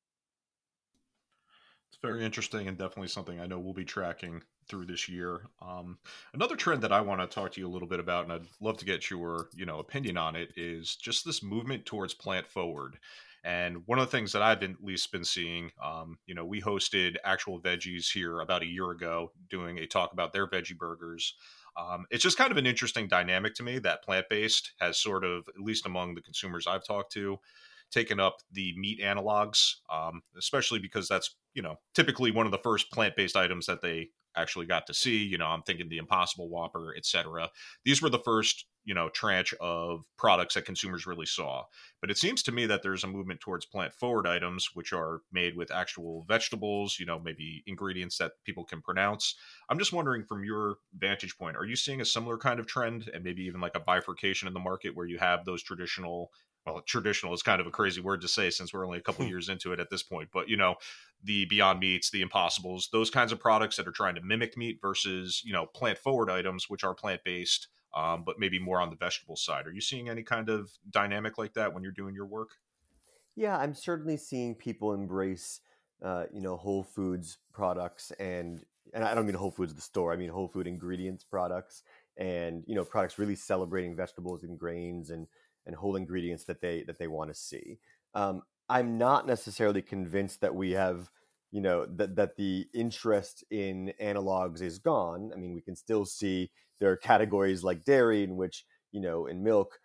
It's 1.89 2.01
very 2.01 2.25
interesting 2.25 2.67
and 2.67 2.79
definitely 2.79 3.09
something 3.09 3.39
I 3.39 3.47
know 3.47 3.59
we'll 3.59 3.75
be 3.75 3.85
tracking 3.85 4.43
through 4.67 4.87
this 4.87 5.09
year. 5.09 5.43
Um, 5.61 5.99
another 6.33 6.57
trend 6.57 6.83
that 6.83 6.93
I 6.93 7.03
want 7.03 7.21
to 7.21 7.27
talk 7.27 7.53
to 7.53 7.61
you 7.61 7.69
a 7.69 7.71
little 7.71 7.87
bit 7.87 8.01
about, 8.01 8.25
and 8.25 8.33
I'd 8.33 8.47
love 8.61 8.79
to 8.79 8.87
get 8.87 9.11
your 9.11 9.49
you 9.55 9.67
know 9.67 9.79
opinion 9.79 10.17
on 10.17 10.35
it, 10.35 10.55
is 10.57 10.97
just 10.97 11.25
this 11.25 11.43
movement 11.43 11.85
towards 11.85 12.15
plant 12.15 12.47
forward. 12.49 12.99
And 13.45 13.83
one 13.87 13.99
of 13.99 14.07
the 14.07 14.17
things 14.17 14.33
that 14.33 14.43
I've 14.43 14.63
at 14.63 14.83
least 14.83 15.11
been 15.11 15.25
seeing, 15.25 15.71
um, 15.83 16.19
you 16.27 16.35
know, 16.35 16.45
we 16.45 16.61
hosted 16.61 17.17
actual 17.25 17.61
veggies 17.61 18.13
here 18.13 18.41
about 18.41 18.63
a 18.63 18.67
year 18.67 18.91
ago, 18.91 19.33
doing 19.51 19.79
a 19.79 19.87
talk 19.87 20.13
about 20.13 20.33
their 20.33 20.47
veggie 20.47 20.77
burgers. 20.77 21.35
Um, 21.77 22.05
it's 22.11 22.23
just 22.23 22.39
kind 22.39 22.53
of 22.53 22.59
an 22.59 22.67
interesting 22.67 23.09
dynamic 23.09 23.55
to 23.55 23.63
me 23.63 23.79
that 23.81 24.05
plant 24.05 24.27
based 24.31 24.73
has 24.79 24.99
sort 24.99 25.25
of, 25.25 25.49
at 25.49 25.61
least 25.61 25.87
among 25.87 26.15
the 26.15 26.23
consumers 26.23 26.67
I've 26.67 26.87
talked 26.87 27.13
to, 27.13 27.39
taken 27.91 28.21
up 28.21 28.39
the 28.53 28.75
meat 28.77 29.01
analogs, 29.01 29.75
um, 29.91 30.23
especially 30.37 30.79
because 30.79 31.09
that's 31.09 31.37
you 31.55 31.63
know 31.63 31.77
typically 31.95 32.31
one 32.31 32.47
of 32.47 32.53
the 32.53 32.59
first 32.59 32.91
plant 32.91 33.17
based 33.17 33.37
items 33.37 33.67
that 33.67 33.83
they 33.83 34.09
actually 34.37 34.67
got 34.67 34.87
to 34.87 34.95
see. 34.95 35.19
You 35.19 35.39
know, 35.39 35.47
I'm 35.47 35.63
thinking 35.63 35.89
the 35.89 35.99
Impossible 35.99 36.49
Whopper, 36.49 36.95
etc. 36.97 37.51
These 37.85 38.03
were 38.03 38.11
the 38.11 38.19
first 38.19 38.67
you 38.85 38.95
know 38.95 39.09
tranche 39.09 39.55
of 39.61 40.05
products 40.17 40.55
that 40.55 40.65
consumers 40.65 41.07
really 41.07 41.27
saw 41.27 41.65
but 42.01 42.11
it 42.11 42.19
seems 42.19 42.43
to 42.43 42.53
me 42.53 42.67
that 42.67 42.83
there's 42.83 43.05
a 43.05 43.09
movement 43.09 43.41
towards 43.41 43.67
plant 43.67 43.93
forward 43.93 44.27
items 44.27 44.71
which 44.75 44.93
are 44.93 45.21
made 45.33 45.57
with 45.57 45.71
actual 45.71 46.25
vegetables 46.29 46.99
you 46.99 47.07
know 47.07 47.19
maybe 47.19 47.63
ingredients 47.67 48.19
that 48.19 48.33
people 48.45 48.65
can 48.65 48.81
pronounce 48.81 49.37
i'm 49.69 49.79
just 49.79 49.93
wondering 49.93 50.25
from 50.25 50.45
your 50.45 50.77
vantage 50.97 51.37
point 51.39 51.57
are 51.57 51.65
you 51.65 51.77
seeing 51.77 52.01
a 52.01 52.05
similar 52.05 52.37
kind 52.37 52.61
of 52.61 52.67
trend 52.67 53.11
and 53.15 53.25
maybe 53.25 53.43
even 53.43 53.61
like 53.61 53.77
a 53.77 53.81
bifurcation 53.81 54.49
in 54.49 54.55
the 54.55 54.61
market 54.61 54.97
where 54.97 55.07
you 55.07 55.19
have 55.19 55.45
those 55.45 55.63
traditional 55.63 56.31
well 56.67 56.81
traditional 56.87 57.35
is 57.35 57.43
kind 57.43 57.61
of 57.61 57.67
a 57.67 57.71
crazy 57.71 58.01
word 58.01 58.21
to 58.21 58.29
say 58.29 58.51
since 58.51 58.73
we're 58.73 58.87
only 58.87 58.99
a 58.99 59.03
couple 59.03 59.25
hmm. 59.25 59.31
years 59.31 59.49
into 59.49 59.73
it 59.73 59.81
at 59.81 59.91
this 59.91 60.03
point 60.03 60.29
but 60.33 60.49
you 60.49 60.57
know 60.57 60.75
the 61.25 61.45
beyond 61.47 61.81
meats 61.81 62.11
the 62.11 62.23
impossibles 62.23 62.89
those 62.93 63.11
kinds 63.11 63.33
of 63.33 63.41
products 63.41 63.77
that 63.77 63.87
are 63.87 63.93
trying 63.93 64.15
to 64.15 64.23
mimic 64.23 64.57
meat 64.57 64.79
versus 64.81 65.43
you 65.45 65.53
know 65.53 65.67
plant 65.67 65.99
forward 65.99 66.31
items 66.31 66.69
which 66.69 66.85
are 66.85 66.95
plant 66.95 67.21
based 67.25 67.69
um, 67.95 68.23
but 68.25 68.39
maybe 68.39 68.59
more 68.59 68.81
on 68.81 68.91
the 68.91 68.97
vegetable 68.97 69.37
side. 69.37 69.67
Are 69.67 69.73
you 69.73 69.81
seeing 69.81 70.09
any 70.09 70.23
kind 70.23 70.49
of 70.49 70.71
dynamic 70.91 71.39
like 71.39 71.55
that 71.55 71.73
when 71.73 71.83
you're 71.83 71.93
doing 71.93 72.15
your 72.15 72.27
work? 72.27 72.51
Yeah, 73.35 73.57
I'm 73.57 73.75
certainly 73.75 74.17
seeing 74.17 74.55
people 74.55 74.93
embrace, 74.93 75.61
uh, 76.03 76.25
you 76.33 76.41
know, 76.41 76.57
Whole 76.57 76.83
Foods 76.83 77.39
products 77.53 78.13
and 78.19 78.65
and 78.95 79.05
I 79.05 79.15
don't 79.15 79.25
mean 79.25 79.35
Whole 79.35 79.51
Foods 79.51 79.75
the 79.75 79.81
store. 79.81 80.13
I 80.13 80.17
mean 80.17 80.29
Whole 80.29 80.49
Food 80.49 80.67
ingredients 80.67 81.25
products 81.25 81.83
and 82.19 82.63
you 82.67 82.75
know 82.75 82.85
products 82.85 83.19
really 83.19 83.35
celebrating 83.35 83.97
vegetables 83.97 84.43
and 84.43 84.59
grains 84.59 85.11
and 85.11 85.27
and 85.65 85.75
whole 85.77 85.97
ingredients 85.97 86.45
that 86.45 86.61
they 86.61 86.83
that 86.83 86.99
they 86.99 87.07
want 87.07 87.31
to 87.31 87.35
see. 87.35 87.79
Um, 88.15 88.43
I'm 88.69 88.99
not 88.99 89.27
necessarily 89.27 89.83
convinced 89.83 90.41
that 90.41 90.55
we 90.55 90.73
have 90.73 91.11
you 91.51 91.61
know 91.61 91.87
that 91.87 92.17
that 92.17 92.37
the 92.37 92.67
interest 92.75 93.45
in 93.51 93.93
analogs 94.01 94.63
is 94.63 94.79
gone. 94.79 95.31
I 95.35 95.39
mean, 95.39 95.55
we 95.55 95.61
can 95.61 95.77
still 95.77 96.05
see 96.05 96.51
there 96.83 96.91
are 96.91 96.97
categories 96.97 97.63
like 97.63 97.85
dairy 97.85 98.25
in 98.25 98.37
which 98.37 98.65
you 98.91 99.01
know 99.01 99.27
in 99.27 99.45
milk, 99.45 99.79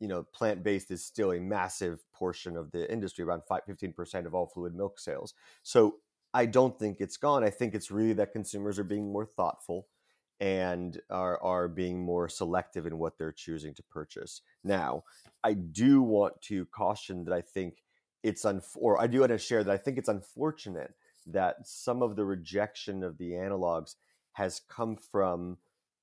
you 0.00 0.08
know, 0.08 0.24
plant 0.34 0.64
based 0.64 0.90
is 0.90 1.06
still 1.06 1.30
a 1.30 1.38
massive 1.38 2.00
portion 2.12 2.56
of 2.56 2.72
the 2.72 2.90
industry, 2.92 3.24
around 3.24 3.42
5, 3.48 3.60
15% 3.68 4.26
of 4.26 4.34
all 4.34 4.48
fluid 4.48 4.74
milk 4.74 4.98
sales. 4.98 5.32
So 5.62 5.98
I 6.34 6.46
don't 6.46 6.76
think 6.76 6.96
it's 6.98 7.16
gone. 7.16 7.44
I 7.44 7.50
think 7.50 7.72
it's 7.72 7.92
really 7.92 8.14
that 8.14 8.32
consumers 8.32 8.80
are 8.80 8.84
being 8.84 9.12
more 9.12 9.26
thoughtful 9.26 9.86
and 10.40 11.00
are 11.08 11.40
are 11.40 11.68
being 11.68 12.04
more 12.04 12.28
selective 12.28 12.84
in 12.84 12.98
what 12.98 13.16
they're 13.16 13.30
choosing 13.30 13.72
to 13.74 13.82
purchase. 13.84 14.40
Now, 14.64 15.04
I 15.44 15.52
do 15.52 16.02
want 16.02 16.42
to 16.42 16.66
caution 16.66 17.24
that 17.26 17.32
I 17.34 17.42
think 17.42 17.84
it's 18.24 18.44
un 18.44 18.60
or 18.74 19.00
I 19.00 19.06
do 19.06 19.20
want 19.20 19.30
to 19.30 19.38
share 19.38 19.62
that 19.62 19.72
I 19.72 19.78
think 19.78 19.98
it's 19.98 20.08
unfortunate 20.08 20.94
that 21.28 21.68
some 21.68 22.02
of 22.02 22.16
the 22.16 22.24
rejection 22.24 23.04
of 23.04 23.18
the 23.18 23.32
analogs 23.34 23.94
has 24.32 24.62
come 24.68 24.96
from 24.96 25.58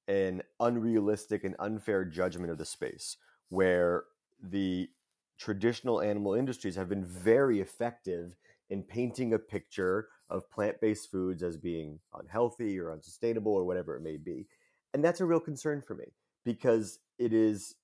an 0.07 0.41
unrealistic 0.59 1.43
and 1.43 1.55
unfair 1.59 2.05
judgment 2.05 2.51
of 2.51 2.57
the 2.57 2.65
space 2.65 3.17
where 3.49 4.05
the 4.41 4.89
traditional 5.37 6.01
animal 6.01 6.33
industries 6.33 6.75
have 6.75 6.89
been 6.89 7.05
very 7.05 7.59
effective 7.59 8.35
in 8.69 8.83
painting 8.83 9.33
a 9.33 9.39
picture 9.39 10.07
of 10.29 10.49
plant-based 10.49 11.09
foods 11.09 11.43
as 11.43 11.57
being 11.57 11.99
unhealthy 12.19 12.77
or 12.79 12.91
unsustainable 12.91 13.53
or 13.53 13.63
whatever 13.63 13.95
it 13.95 14.01
may 14.01 14.17
be. 14.17 14.47
And 14.93 15.03
that's 15.03 15.21
a 15.21 15.25
real 15.25 15.39
concern 15.39 15.81
for 15.81 15.95
me 15.95 16.05
because 16.43 16.99
it 17.17 17.33
is 17.33 17.75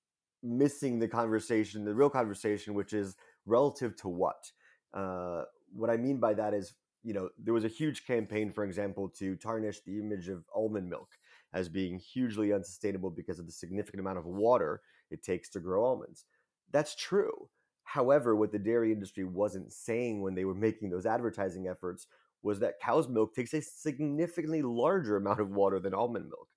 missing 0.42 0.98
the 0.98 1.08
conversation 1.08 1.86
the 1.86 1.94
real 1.94 2.10
conversation 2.10 2.74
which 2.74 2.92
is 2.92 3.16
relative 3.46 3.96
to 3.96 4.08
what? 4.08 4.50
Uh, 4.92 5.44
what 5.72 5.90
i 5.90 5.96
mean 5.96 6.18
by 6.18 6.34
that 6.34 6.54
is 6.54 6.74
you 7.04 7.12
know, 7.12 7.28
there 7.38 7.54
was 7.54 7.64
a 7.64 7.68
huge 7.68 8.06
campaign, 8.06 8.50
for 8.50 8.64
example, 8.64 9.10
to 9.10 9.36
tarnish 9.36 9.80
the 9.82 9.98
image 9.98 10.28
of 10.28 10.42
almond 10.54 10.88
milk 10.88 11.10
as 11.54 11.68
being 11.68 11.98
hugely 11.98 12.52
unsustainable 12.52 13.10
because 13.10 13.38
of 13.38 13.46
the 13.46 13.52
significant 13.52 14.00
amount 14.00 14.18
of 14.18 14.26
water 14.26 14.82
it 15.10 15.22
takes 15.22 15.48
to 15.48 15.60
grow 15.60 15.84
almonds. 15.84 16.26
That's 16.72 16.94
true. 16.96 17.48
However, 17.84 18.34
what 18.34 18.50
the 18.50 18.58
dairy 18.58 18.92
industry 18.92 19.24
wasn't 19.24 19.72
saying 19.72 20.20
when 20.20 20.34
they 20.34 20.44
were 20.44 20.54
making 20.54 20.90
those 20.90 21.06
advertising 21.06 21.68
efforts 21.68 22.06
was 22.42 22.58
that 22.58 22.80
cow's 22.82 23.08
milk 23.08 23.34
takes 23.34 23.54
a 23.54 23.62
significantly 23.62 24.62
larger 24.62 25.16
amount 25.16 25.40
of 25.40 25.50
water 25.50 25.78
than 25.78 25.94
almond 25.94 26.28
milk. 26.28 26.48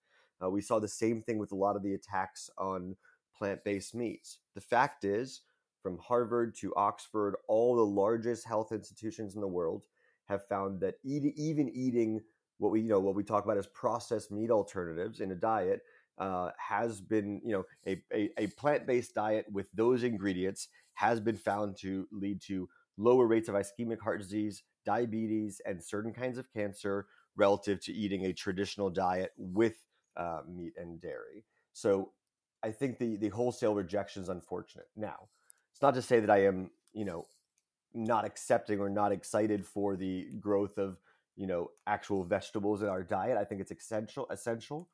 Uh, 0.43 0.49
we 0.49 0.61
saw 0.61 0.79
the 0.79 0.87
same 0.87 1.21
thing 1.21 1.37
with 1.37 1.51
a 1.51 1.55
lot 1.55 1.75
of 1.75 1.83
the 1.83 1.93
attacks 1.93 2.49
on 2.57 2.95
plant 3.37 3.63
based 3.63 3.93
meats. 3.93 4.39
The 4.55 4.61
fact 4.61 5.05
is, 5.05 5.41
from 5.81 5.99
Harvard 5.99 6.55
to 6.55 6.73
Oxford, 6.75 7.35
all 7.47 7.75
the 7.75 7.85
largest 7.85 8.45
health 8.45 8.71
institutions 8.71 9.35
in 9.35 9.41
the 9.41 9.47
world 9.47 9.83
have 10.25 10.45
found 10.47 10.81
that 10.81 10.95
even 11.03 11.69
eating 11.73 12.21
what 12.57 12.71
we 12.71 12.81
you 12.81 12.89
know 12.89 12.99
what 12.99 13.15
we 13.15 13.23
talk 13.23 13.45
about 13.45 13.57
as 13.57 13.67
processed 13.67 14.31
meat 14.31 14.51
alternatives 14.51 15.19
in 15.19 15.31
a 15.31 15.35
diet 15.35 15.81
uh, 16.17 16.49
has 16.57 16.99
been 17.01 17.41
you 17.43 17.51
know 17.51 17.63
a, 17.85 18.01
a, 18.13 18.29
a 18.37 18.47
plant-based 18.47 19.13
diet 19.13 19.45
with 19.51 19.67
those 19.73 20.03
ingredients 20.03 20.67
has 20.95 21.19
been 21.19 21.37
found 21.37 21.77
to 21.77 22.07
lead 22.11 22.41
to 22.41 22.67
lower 22.97 23.27
rates 23.27 23.49
of 23.49 23.55
ischemic 23.55 23.99
heart 23.99 24.19
disease 24.19 24.63
diabetes 24.85 25.61
and 25.65 25.83
certain 25.83 26.13
kinds 26.13 26.37
of 26.37 26.51
cancer 26.51 27.05
relative 27.35 27.79
to 27.81 27.93
eating 27.93 28.25
a 28.25 28.33
traditional 28.33 28.89
diet 28.89 29.31
with 29.37 29.75
uh, 30.15 30.39
meat 30.47 30.73
and 30.77 31.01
dairy. 31.01 31.45
So 31.73 32.11
i 32.63 32.71
think 32.71 32.97
the 32.97 33.17
the 33.17 33.29
wholesale 33.29 33.75
rejection 33.75 34.23
is 34.23 34.29
unfortunate. 34.29 34.87
Now 34.95 35.27
it's 35.71 35.81
not 35.81 35.93
to 35.93 36.01
say 36.01 36.19
that 36.19 36.31
i 36.31 36.45
am 36.45 36.71
you 36.93 37.05
know 37.05 37.25
not 37.93 38.25
accepting 38.25 38.79
or 38.79 38.89
not 38.89 39.11
excited 39.11 39.65
for 39.65 39.95
the 39.95 40.27
growth 40.39 40.77
of 40.77 40.97
you 41.37 41.47
know 41.47 41.69
actual 41.85 42.23
vegetables 42.23 42.81
in 42.81 42.89
our 42.89 43.03
diet. 43.03 43.37
I 43.37 43.45
think 43.45 43.61
it's 43.61 43.71
essential 43.71 44.27
essential, 44.29 44.89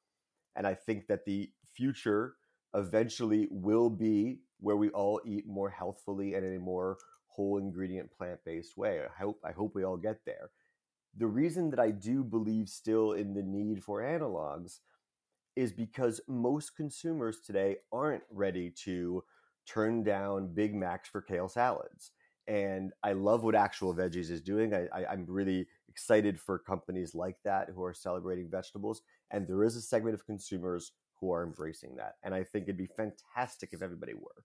and 0.56 0.68
I 0.68 0.76
think 0.76 1.08
that 1.08 1.26
the 1.26 1.50
future 1.74 2.36
eventually 2.76 3.48
will 3.50 3.90
be 3.90 4.40
where 4.60 4.78
we 4.78 4.90
all 4.90 5.22
eat 5.26 5.48
more 5.48 5.70
healthfully 5.70 6.36
and 6.36 6.46
in 6.46 6.56
a 6.56 6.60
more 6.60 6.98
whole 7.28 7.58
ingredient 7.58 8.12
plant 8.12 8.40
based 8.46 8.78
way. 8.78 9.02
I 9.02 9.22
hope 9.22 9.40
I 9.44 9.52
hope 9.52 9.74
we 9.74 9.84
all 9.84 9.98
get 9.98 10.20
there. 10.26 10.52
The 11.18 11.28
reason 11.28 11.70
that 11.72 11.80
I 11.80 11.92
do 11.92 12.24
believe 12.24 12.70
still 12.70 13.14
in 13.14 13.34
the 13.34 13.44
need 13.44 13.84
for 13.84 14.02
analogs 14.02 14.80
is 15.56 15.72
because 15.72 16.20
most 16.28 16.76
consumers 16.76 17.40
today 17.40 17.78
aren't 17.92 18.24
ready 18.32 18.72
to 18.84 19.24
turn 19.68 20.04
down 20.04 20.54
Big 20.54 20.76
Macs 20.76 21.08
for 21.08 21.22
kale 21.22 21.48
salads 21.48 22.12
and 22.48 22.92
I 23.04 23.14
love 23.14 23.44
what 23.44 23.56
Actual 23.56 23.94
Veggies 23.94 24.30
is 24.30 24.42
doing. 24.42 24.74
I, 24.74 25.14
am 25.14 25.26
really 25.28 25.68
excited 25.94 26.40
for 26.40 26.58
companies 26.58 27.14
like 27.14 27.38
that 27.44 27.70
who 27.70 27.84
are 27.84 27.94
celebrating 27.94 28.50
vegetables. 28.50 29.04
And 29.30 29.48
there 29.48 29.64
is 29.64 29.76
a 29.76 29.82
segment 29.82 30.16
of 30.16 30.26
consumers 30.26 30.92
who 31.20 31.32
are 31.32 31.44
embracing 31.44 31.96
that. 31.98 32.16
And 32.24 32.34
I 32.34 32.44
think 32.44 32.64
it'd 32.64 32.78
be 32.78 32.88
fantastic 32.88 33.70
if 33.72 33.84
everybody 33.84 34.16
were. 34.16 34.44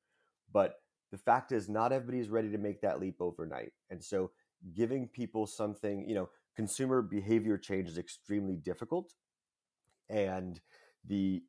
But 0.53 0.75
the 1.11 1.17
fact 1.17 1.53
is, 1.53 1.69
not 1.69 1.91
everybody 1.91 2.21
is 2.21 2.29
ready 2.29 2.51
to 2.51 2.59
make 2.59 2.83
that 2.83 3.01
leap 3.01 3.17
overnight. 3.21 3.73
And 3.89 4.05
so, 4.05 4.31
giving 4.75 5.09
people 5.09 5.47
something, 5.47 6.07
you 6.07 6.15
know, 6.15 6.29
consumer 6.55 7.01
behavior 7.01 7.57
change 7.57 7.89
is 7.89 7.97
extremely 7.97 8.57
difficult. 8.57 9.15
And 10.11 10.61
the 11.07 11.43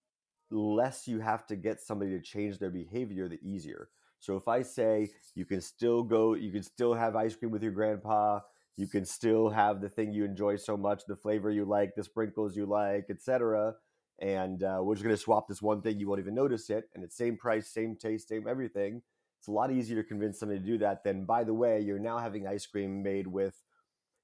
less 0.49 1.07
you 1.07 1.19
have 1.19 1.45
to 1.47 1.55
get 1.55 1.81
somebody 1.81 2.11
to 2.11 2.21
change 2.21 2.57
their 2.57 2.69
behavior, 2.69 3.27
the 3.27 3.39
easier. 3.43 3.89
So 4.19 4.35
if 4.35 4.47
I 4.47 4.61
say 4.61 5.11
you 5.35 5.45
can 5.45 5.61
still 5.61 6.03
go, 6.03 6.33
you 6.33 6.51
can 6.51 6.63
still 6.63 6.93
have 6.93 7.15
ice 7.15 7.35
cream 7.35 7.51
with 7.51 7.63
your 7.63 7.71
grandpa, 7.71 8.39
you 8.79 8.87
can 8.87 9.03
still 9.03 9.49
have 9.49 9.81
the 9.81 9.89
thing 9.89 10.13
you 10.13 10.23
enjoy 10.23 10.55
so 10.55 10.77
much, 10.77 11.03
the 11.05 11.15
flavor 11.15 11.51
you 11.51 11.65
like, 11.65 11.95
the 11.95 12.03
sprinkles 12.03 12.55
you 12.55 12.65
like, 12.65 13.07
etc. 13.09 13.73
And 14.21 14.63
uh, 14.63 14.79
we're 14.81 14.95
just 14.95 15.03
going 15.03 15.13
to 15.13 15.21
swap 15.21 15.49
this 15.49 15.61
one 15.61 15.81
thing, 15.81 15.99
you 15.99 16.07
won't 16.07 16.21
even 16.21 16.33
notice 16.33 16.69
it, 16.69 16.85
and 16.95 17.03
it's 17.03 17.17
same 17.17 17.35
price, 17.35 17.67
same 17.67 17.97
taste, 17.97 18.29
same 18.29 18.47
everything. 18.47 19.01
It's 19.37 19.49
a 19.49 19.51
lot 19.51 19.69
easier 19.69 20.01
to 20.01 20.07
convince 20.07 20.39
somebody 20.39 20.61
to 20.61 20.65
do 20.65 20.77
that 20.77 21.03
than, 21.03 21.25
by 21.25 21.43
the 21.43 21.53
way, 21.53 21.81
you're 21.81 21.99
now 21.99 22.19
having 22.19 22.47
ice 22.47 22.65
cream 22.65 23.03
made 23.03 23.27
with, 23.27 23.61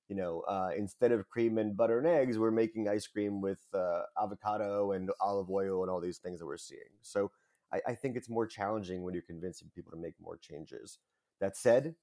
you 0.08 0.16
know, 0.16 0.40
uh, 0.48 0.70
instead 0.78 1.12
of 1.12 1.28
cream 1.28 1.58
and 1.58 1.76
butter 1.76 1.98
and 1.98 2.08
eggs, 2.08 2.40
we're 2.40 2.50
making 2.50 2.88
ice 2.88 3.08
cream 3.08 3.42
with 3.42 3.60
uh, 3.74 4.04
avocado 4.22 4.94
and 4.94 5.12
olive 5.20 5.52
oil 5.52 5.82
and 5.82 5.92
all 5.92 6.00
these 6.00 6.20
things 6.20 6.40
that 6.40 6.46
we're 6.46 6.56
seeing. 6.56 6.96
So 7.02 7.30
I, 7.74 7.82
I 7.88 7.96
think 7.96 8.16
it's 8.16 8.30
more 8.30 8.48
challenging 8.48 9.04
when 9.04 9.14
you're 9.14 9.24
convincing 9.24 9.70
people 9.76 9.92
to 9.92 9.98
make 9.98 10.16
more 10.22 10.38
changes. 10.38 11.00
That 11.42 11.58
said, 11.58 11.96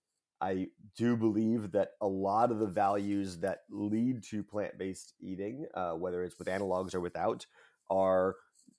I 0.43 0.67
do 0.97 1.17
believe 1.17 1.71
that 1.71 1.93
a 2.01 2.07
lot 2.09 2.51
of 2.51 2.59
the 2.59 2.67
values 2.67 3.39
that 3.39 3.61
lead 3.71 4.25
to 4.25 4.43
plant 4.43 4.77
based 4.77 5.15
eating, 5.21 5.67
uh, 5.75 5.93
whether 5.93 6.25
it's 6.25 6.37
with 6.39 6.49
analogs 6.49 6.95
or 6.95 7.01
without, 7.01 7.47
are 7.89 8.35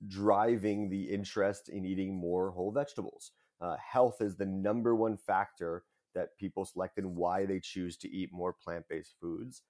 driving 0.07 0.89
the 0.89 1.03
interest 1.03 1.69
in 1.69 1.85
eating 1.85 2.13
more 2.13 2.51
whole 2.51 2.73
vegetables. 2.73 3.31
Uh, 3.61 3.77
health 3.77 4.17
is 4.19 4.35
the 4.35 4.45
number 4.45 4.93
one 4.93 5.15
factor 5.15 5.85
that 6.13 6.37
people 6.37 6.65
select 6.65 6.97
and 6.97 7.15
why 7.15 7.45
they 7.45 7.61
choose 7.61 7.95
to 7.95 8.11
eat 8.11 8.29
more 8.33 8.51
plant 8.51 8.85
based 8.89 9.15
foods. 9.21 9.61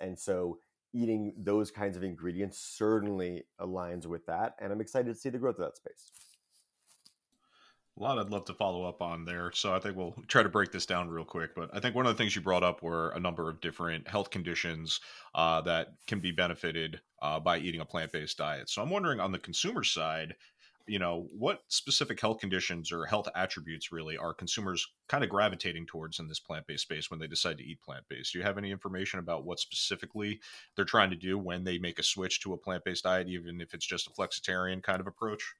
And 0.00 0.18
so, 0.18 0.58
eating 0.94 1.34
those 1.38 1.70
kinds 1.70 1.96
of 1.96 2.02
ingredients 2.02 2.58
certainly 2.58 3.44
aligns 3.60 4.06
with 4.06 4.24
that. 4.26 4.54
And 4.58 4.72
I'm 4.72 4.80
excited 4.80 5.12
to 5.14 5.18
see 5.18 5.30
the 5.30 5.38
growth 5.38 5.58
of 5.58 5.66
that 5.66 5.76
space. 5.76 6.10
A 7.98 8.02
lot 8.02 8.18
I'd 8.18 8.30
love 8.30 8.46
to 8.46 8.54
follow 8.54 8.84
up 8.84 9.02
on 9.02 9.26
there. 9.26 9.52
So 9.52 9.74
I 9.74 9.78
think 9.78 9.96
we'll 9.96 10.14
try 10.26 10.42
to 10.42 10.48
break 10.48 10.72
this 10.72 10.86
down 10.86 11.10
real 11.10 11.26
quick. 11.26 11.54
But 11.54 11.68
I 11.74 11.80
think 11.80 11.94
one 11.94 12.06
of 12.06 12.16
the 12.16 12.16
things 12.16 12.34
you 12.34 12.40
brought 12.40 12.62
up 12.62 12.82
were 12.82 13.10
a 13.10 13.20
number 13.20 13.50
of 13.50 13.60
different 13.60 14.08
health 14.08 14.30
conditions 14.30 15.00
uh, 15.34 15.60
that 15.62 15.88
can 16.06 16.18
be 16.18 16.32
benefited 16.32 17.00
uh, 17.20 17.38
by 17.38 17.58
eating 17.58 17.82
a 17.82 17.84
plant 17.84 18.10
based 18.10 18.38
diet. 18.38 18.70
So 18.70 18.80
I'm 18.80 18.88
wondering 18.88 19.20
on 19.20 19.30
the 19.30 19.38
consumer 19.38 19.84
side, 19.84 20.34
you 20.86 20.98
know, 20.98 21.28
what 21.38 21.64
specific 21.68 22.18
health 22.18 22.40
conditions 22.40 22.90
or 22.92 23.04
health 23.04 23.28
attributes 23.36 23.92
really 23.92 24.16
are 24.16 24.32
consumers 24.32 24.86
kind 25.08 25.22
of 25.22 25.28
gravitating 25.28 25.86
towards 25.86 26.18
in 26.18 26.28
this 26.28 26.40
plant 26.40 26.66
based 26.66 26.84
space 26.84 27.10
when 27.10 27.20
they 27.20 27.26
decide 27.26 27.58
to 27.58 27.64
eat 27.64 27.82
plant 27.82 28.04
based? 28.08 28.32
Do 28.32 28.38
you 28.38 28.44
have 28.44 28.56
any 28.56 28.70
information 28.70 29.18
about 29.18 29.44
what 29.44 29.60
specifically 29.60 30.40
they're 30.76 30.86
trying 30.86 31.10
to 31.10 31.16
do 31.16 31.38
when 31.38 31.62
they 31.62 31.76
make 31.76 31.98
a 31.98 32.02
switch 32.02 32.40
to 32.40 32.54
a 32.54 32.58
plant 32.58 32.84
based 32.84 33.04
diet, 33.04 33.28
even 33.28 33.60
if 33.60 33.74
it's 33.74 33.86
just 33.86 34.08
a 34.08 34.10
flexitarian 34.10 34.82
kind 34.82 35.00
of 35.00 35.06
approach? 35.06 35.54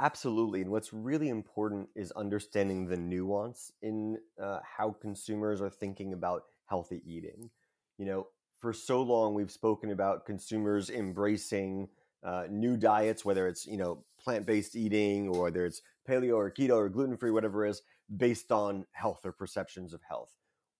Absolutely. 0.00 0.62
And 0.62 0.70
what's 0.70 0.92
really 0.94 1.28
important 1.28 1.88
is 1.94 2.10
understanding 2.12 2.86
the 2.86 2.96
nuance 2.96 3.70
in 3.82 4.16
uh, 4.42 4.60
how 4.64 4.92
consumers 4.92 5.60
are 5.60 5.68
thinking 5.68 6.14
about 6.14 6.44
healthy 6.66 7.02
eating. 7.04 7.50
You 7.98 8.06
know, 8.06 8.26
for 8.58 8.72
so 8.72 9.02
long, 9.02 9.34
we've 9.34 9.50
spoken 9.50 9.90
about 9.90 10.24
consumers 10.24 10.88
embracing 10.88 11.88
uh, 12.24 12.44
new 12.50 12.78
diets, 12.78 13.24
whether 13.26 13.46
it's, 13.46 13.66
you 13.66 13.76
know, 13.76 14.04
plant 14.18 14.46
based 14.46 14.74
eating 14.74 15.28
or 15.28 15.42
whether 15.42 15.66
it's 15.66 15.82
paleo 16.08 16.34
or 16.36 16.50
keto 16.50 16.76
or 16.76 16.88
gluten 16.88 17.18
free, 17.18 17.30
whatever 17.30 17.66
it 17.66 17.70
is, 17.70 17.82
based 18.16 18.50
on 18.50 18.86
health 18.92 19.20
or 19.24 19.32
perceptions 19.32 19.92
of 19.92 20.00
health. 20.08 20.30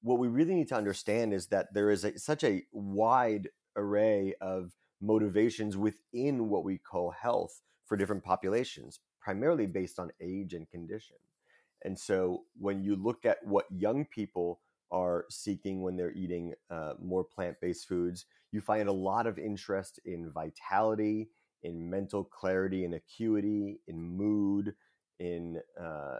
What 0.02 0.18
we 0.18 0.28
really 0.28 0.54
need 0.54 0.68
to 0.68 0.76
understand 0.76 1.34
is 1.34 1.48
that 1.48 1.74
there 1.74 1.90
is 1.90 2.04
a, 2.04 2.18
such 2.18 2.42
a 2.42 2.62
wide 2.72 3.48
array 3.76 4.34
of 4.40 4.72
motivations 5.02 5.76
within 5.76 6.48
what 6.48 6.64
we 6.64 6.78
call 6.78 7.10
health 7.10 7.60
for 7.86 7.96
different 7.96 8.24
populations 8.24 9.00
primarily 9.20 9.66
based 9.66 9.98
on 9.98 10.10
age 10.20 10.54
and 10.54 10.68
condition. 10.70 11.16
And 11.84 11.98
so 11.98 12.44
when 12.58 12.82
you 12.82 12.96
look 12.96 13.24
at 13.24 13.38
what 13.44 13.66
young 13.70 14.04
people 14.04 14.60
are 14.90 15.24
seeking 15.30 15.82
when 15.82 15.96
they're 15.96 16.12
eating 16.12 16.54
uh, 16.70 16.94
more 17.00 17.24
plant 17.24 17.56
based 17.60 17.86
foods, 17.88 18.26
you 18.52 18.60
find 18.60 18.88
a 18.88 18.92
lot 18.92 19.26
of 19.26 19.38
interest 19.38 20.00
in 20.04 20.30
vitality, 20.30 21.30
in 21.62 21.88
mental 21.88 22.24
clarity 22.24 22.84
and 22.84 22.94
acuity, 22.94 23.80
in 23.86 24.00
mood, 24.02 24.74
in 25.18 25.60
uh, 25.80 26.16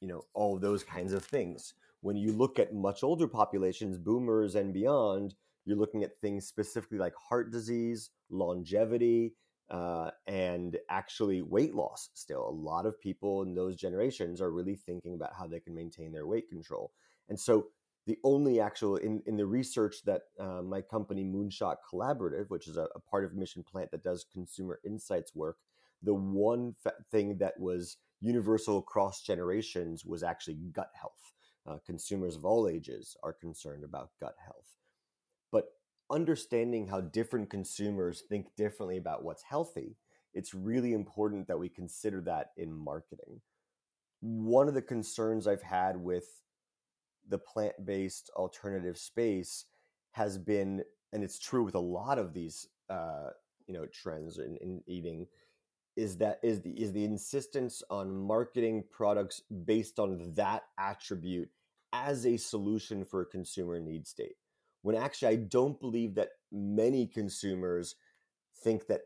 you 0.00 0.08
know 0.08 0.24
all 0.34 0.58
those 0.58 0.84
kinds 0.84 1.12
of 1.12 1.24
things. 1.24 1.74
When 2.00 2.16
you 2.16 2.32
look 2.32 2.58
at 2.58 2.74
much 2.74 3.02
older 3.02 3.28
populations, 3.28 3.96
boomers 3.96 4.56
and 4.56 4.74
beyond, 4.74 5.34
you're 5.64 5.76
looking 5.76 6.02
at 6.02 6.20
things 6.20 6.46
specifically 6.46 6.98
like 6.98 7.14
heart 7.14 7.52
disease, 7.52 8.10
longevity, 8.28 9.34
uh, 9.70 10.10
and 10.26 10.76
actually 10.90 11.42
weight 11.42 11.74
loss 11.74 12.10
still. 12.14 12.48
A 12.48 12.50
lot 12.50 12.86
of 12.86 13.00
people 13.00 13.42
in 13.42 13.54
those 13.54 13.76
generations 13.76 14.40
are 14.40 14.52
really 14.52 14.76
thinking 14.76 15.14
about 15.14 15.32
how 15.38 15.46
they 15.46 15.60
can 15.60 15.74
maintain 15.74 16.12
their 16.12 16.26
weight 16.26 16.48
control. 16.48 16.92
And 17.28 17.38
so 17.38 17.68
the 18.06 18.18
only 18.24 18.60
actual 18.60 18.96
in, 18.96 19.22
in 19.26 19.36
the 19.36 19.46
research 19.46 20.02
that 20.04 20.22
uh, 20.38 20.62
my 20.62 20.80
company 20.80 21.24
Moonshot 21.24 21.76
Collaborative, 21.90 22.50
which 22.50 22.66
is 22.66 22.76
a, 22.76 22.88
a, 22.94 23.00
part 23.00 23.24
of 23.24 23.34
Mission 23.34 23.62
Plant 23.62 23.90
that 23.92 24.02
does 24.02 24.26
consumer 24.32 24.80
insights 24.84 25.34
work, 25.34 25.58
the 26.02 26.14
one 26.14 26.74
fa- 26.82 26.94
thing 27.10 27.38
that 27.38 27.58
was 27.58 27.98
universal 28.20 28.78
across 28.78 29.22
generations 29.22 30.04
was 30.04 30.22
actually 30.22 30.56
gut 30.72 30.90
health. 31.00 31.32
Uh, 31.64 31.78
consumers 31.86 32.34
of 32.34 32.44
all 32.44 32.68
ages 32.68 33.16
are 33.22 33.32
concerned 33.32 33.84
about 33.84 34.10
gut 34.20 34.34
health. 34.44 34.81
Understanding 36.12 36.86
how 36.86 37.00
different 37.00 37.48
consumers 37.48 38.22
think 38.28 38.54
differently 38.54 38.98
about 38.98 39.24
what's 39.24 39.42
healthy, 39.42 39.96
it's 40.34 40.52
really 40.52 40.92
important 40.92 41.48
that 41.48 41.58
we 41.58 41.70
consider 41.70 42.20
that 42.20 42.50
in 42.58 42.70
marketing. 42.70 43.40
One 44.20 44.68
of 44.68 44.74
the 44.74 44.82
concerns 44.82 45.46
I've 45.46 45.62
had 45.62 45.96
with 45.96 46.26
the 47.26 47.38
plant 47.38 47.86
based 47.86 48.30
alternative 48.36 48.98
space 48.98 49.64
has 50.10 50.36
been, 50.36 50.84
and 51.14 51.24
it's 51.24 51.38
true 51.38 51.64
with 51.64 51.76
a 51.76 51.80
lot 51.80 52.18
of 52.18 52.34
these, 52.34 52.68
uh, 52.90 53.30
you 53.66 53.72
know, 53.72 53.86
trends 53.86 54.36
in, 54.36 54.58
in 54.58 54.82
eating, 54.86 55.26
is 55.96 56.18
that 56.18 56.40
is 56.42 56.60
the 56.60 56.72
is 56.72 56.92
the 56.92 57.04
insistence 57.04 57.82
on 57.88 58.14
marketing 58.14 58.84
products 58.90 59.40
based 59.64 59.98
on 59.98 60.34
that 60.34 60.64
attribute 60.76 61.48
as 61.94 62.26
a 62.26 62.36
solution 62.36 63.02
for 63.02 63.22
a 63.22 63.26
consumer 63.26 63.80
need 63.80 64.06
state 64.06 64.36
when 64.82 64.96
actually 64.96 65.28
I 65.28 65.36
don't 65.36 65.80
believe 65.80 66.14
that 66.16 66.30
many 66.50 67.06
consumers 67.06 67.96
think 68.62 68.86
that 68.86 69.02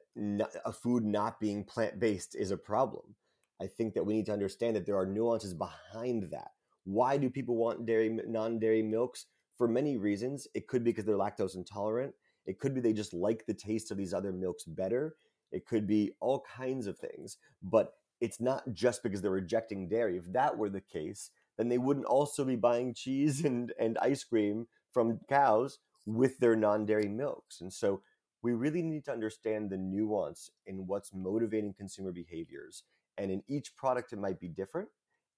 a 0.65 0.73
food 0.73 1.05
not 1.05 1.41
being 1.41 1.65
plant 1.65 1.99
based 2.01 2.35
is 2.35 2.51
a 2.51 2.57
problem. 2.57 3.15
I 3.61 3.67
think 3.67 3.95
that 3.95 4.05
we 4.05 4.15
need 4.15 4.27
to 4.27 4.33
understand 4.33 4.77
that 4.77 4.85
there 4.85 4.99
are 4.99 5.07
nuances 5.07 5.55
behind 5.55 6.25
that. 6.31 6.51
Why 6.85 7.17
do 7.17 7.31
people 7.31 7.57
want 7.57 7.87
dairy 7.87 8.19
non 8.27 8.59
dairy 8.59 8.83
milks? 8.83 9.27
For 9.57 9.67
many 9.67 9.97
reasons. 9.97 10.47
It 10.55 10.69
could 10.69 10.85
be 10.85 10.91
because 10.91 11.07
they're 11.07 11.17
lactose 11.17 11.57
intolerant. 11.57 12.13
It 12.45 12.59
could 12.59 12.75
be 12.75 12.81
they 12.83 12.93
just 12.93 13.15
like 13.15 13.47
the 13.47 13.55
taste 13.55 13.91
of 13.91 13.97
these 13.97 14.13
other 14.13 14.31
milks 14.31 14.65
better. 14.65 15.17
It 15.51 15.67
could 15.67 15.87
be 15.87 16.13
all 16.21 16.45
kinds 16.55 16.87
of 16.87 16.99
things. 16.99 17.39
But 17.63 17.95
it's 18.21 18.39
not 18.39 18.71
just 18.73 19.03
because 19.03 19.23
they're 19.23 19.31
rejecting 19.31 19.89
dairy. 19.89 20.19
If 20.19 20.31
that 20.33 20.59
were 20.59 20.69
the 20.69 20.83
case, 20.83 21.31
then 21.57 21.71
they 21.71 21.79
wouldn't 21.79 22.07
also 22.07 22.45
be 22.45 22.57
buying 22.57 22.93
cheese 22.93 23.45
and, 23.45 23.73
and 23.81 23.97
ice 23.99 24.25
cream 24.25 24.67
from 24.97 25.21
cows 25.29 25.79
with 26.07 26.39
their 26.39 26.57
non-dairy 26.57 27.07
milks. 27.07 27.61
And 27.61 27.71
so 27.71 28.01
we 28.43 28.55
really 28.55 28.81
need 28.81 29.05
to 29.05 29.13
understand 29.13 29.69
the 29.69 29.77
nuance 29.77 30.51
in 30.65 30.87
what's 30.87 31.13
motivating 31.13 31.75
consumer 31.75 32.13
behaviors. 32.13 32.83
And 33.19 33.31
in 33.31 33.43
each 33.47 33.77
product, 33.77 34.15
it 34.15 34.19
might 34.19 34.41
be 34.41 34.49
different. 34.49 34.89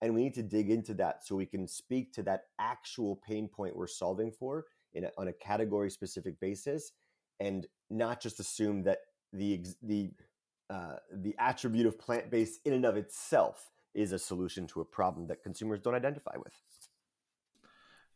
And 0.00 0.14
we 0.14 0.22
need 0.22 0.34
to 0.34 0.44
dig 0.44 0.70
into 0.70 0.94
that 0.94 1.26
so 1.26 1.34
we 1.34 1.44
can 1.44 1.66
speak 1.66 2.12
to 2.12 2.22
that 2.22 2.42
actual 2.60 3.16
pain 3.26 3.48
point 3.48 3.74
we're 3.74 3.88
solving 3.88 4.30
for 4.30 4.66
in 4.92 5.06
a, 5.06 5.10
on 5.18 5.26
a 5.26 5.32
category 5.32 5.90
specific 5.90 6.38
basis 6.38 6.92
and 7.40 7.66
not 7.90 8.22
just 8.22 8.38
assume 8.38 8.84
that 8.84 8.98
the, 9.32 9.64
the, 9.82 10.12
uh, 10.70 10.98
the 11.12 11.34
attribute 11.40 11.86
of 11.86 11.98
plant 11.98 12.30
based 12.30 12.60
in 12.64 12.74
and 12.74 12.84
of 12.84 12.96
itself 12.96 13.72
is 13.92 14.12
a 14.12 14.20
solution 14.20 14.68
to 14.68 14.82
a 14.82 14.84
problem 14.84 15.26
that 15.26 15.42
consumers 15.42 15.80
don't 15.80 15.96
identify 15.96 16.36
with. 16.36 16.54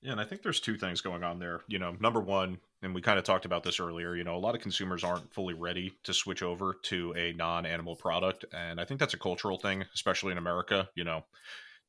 Yeah, 0.03 0.12
and 0.12 0.21
I 0.21 0.25
think 0.25 0.43
there's 0.43 0.59
two 0.59 0.77
things 0.77 1.01
going 1.01 1.23
on 1.23 1.38
there. 1.38 1.61
You 1.69 1.79
know, 1.79 1.97
number 2.01 2.21
one, 2.21 2.59
and 2.83 2.93
we 2.93 3.01
kind 3.01 3.19
of 3.21 3.25
talked 3.25 3.45
about 3.45 3.62
this 3.62 3.79
earlier, 3.79 4.17
you 4.17 4.25
know, 4.25 4.35
a 4.35 4.38
lot 4.38 4.57
of 4.57 4.61
consumers 4.61 5.05
aren't 5.05 5.33
fully 5.33 5.55
ready 5.55 5.95
to 6.03 6.12
switch 6.12 6.43
over 6.43 6.75
to 6.83 7.15
a 7.17 7.33
non 7.35 7.65
animal 7.65 7.95
product. 7.95 8.45
And 8.53 8.81
I 8.81 8.85
think 8.85 8.99
that's 8.99 9.15
a 9.15 9.19
cultural 9.19 9.59
thing, 9.59 9.85
especially 9.95 10.33
in 10.33 10.38
America. 10.38 10.88
You 10.97 11.05
know, 11.05 11.25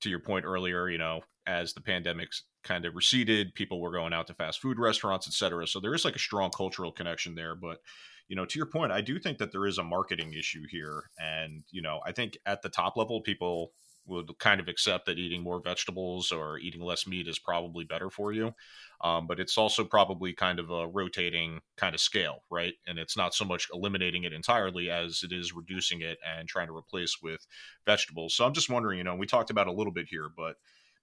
to 0.01 0.09
your 0.09 0.19
point 0.19 0.45
earlier, 0.45 0.89
you 0.89 0.99
know, 0.99 1.21
as 1.47 1.73
the 1.73 1.81
pandemic's 1.81 2.43
kind 2.63 2.85
of 2.85 2.95
receded, 2.95 3.55
people 3.55 3.81
were 3.81 3.91
going 3.91 4.13
out 4.13 4.27
to 4.27 4.35
fast 4.35 4.61
food 4.61 4.77
restaurants, 4.77 5.27
et 5.27 5.33
cetera. 5.33 5.65
So 5.65 5.79
there 5.79 5.95
is 5.95 6.05
like 6.05 6.15
a 6.15 6.19
strong 6.19 6.51
cultural 6.51 6.91
connection 6.91 7.33
there. 7.33 7.55
But, 7.55 7.81
you 8.27 8.35
know, 8.35 8.45
to 8.45 8.59
your 8.59 8.67
point, 8.67 8.91
I 8.91 9.01
do 9.01 9.17
think 9.17 9.39
that 9.39 9.51
there 9.51 9.65
is 9.65 9.79
a 9.79 9.83
marketing 9.83 10.33
issue 10.33 10.63
here. 10.69 11.09
And, 11.19 11.63
you 11.71 11.81
know, 11.81 11.99
I 12.05 12.11
think 12.11 12.37
at 12.45 12.61
the 12.61 12.69
top 12.69 12.95
level, 12.95 13.21
people 13.21 13.71
would 14.05 14.37
kind 14.39 14.59
of 14.59 14.67
accept 14.67 15.05
that 15.05 15.17
eating 15.17 15.41
more 15.41 15.61
vegetables 15.61 16.31
or 16.31 16.57
eating 16.59 16.81
less 16.81 17.07
meat 17.07 17.27
is 17.27 17.39
probably 17.39 17.85
better 17.85 18.09
for 18.09 18.31
you. 18.33 18.53
Um, 19.01 19.27
but 19.27 19.39
it's 19.39 19.57
also 19.57 19.83
probably 19.83 20.33
kind 20.33 20.59
of 20.59 20.69
a 20.69 20.87
rotating 20.87 21.59
kind 21.77 21.93
of 21.93 22.01
scale, 22.01 22.43
right? 22.49 22.73
And 22.87 22.97
it's 22.97 23.17
not 23.17 23.33
so 23.33 23.43
much 23.43 23.67
eliminating 23.73 24.23
it 24.23 24.33
entirely 24.33 24.89
as 24.89 25.23
it 25.23 25.33
is 25.33 25.53
reducing 25.53 26.01
it 26.01 26.17
and 26.25 26.47
trying 26.47 26.67
to 26.67 26.75
replace 26.75 27.21
with 27.21 27.45
vegetables. 27.85 28.35
So 28.35 28.45
I'm 28.45 28.53
just 28.53 28.69
wondering, 28.69 28.97
you 28.97 29.03
know, 29.03 29.15
we 29.15 29.27
talked 29.27 29.49
about 29.49 29.67
a 29.67 29.73
little 29.73 29.93
bit 29.93 30.07
here, 30.09 30.29
but 30.35 30.55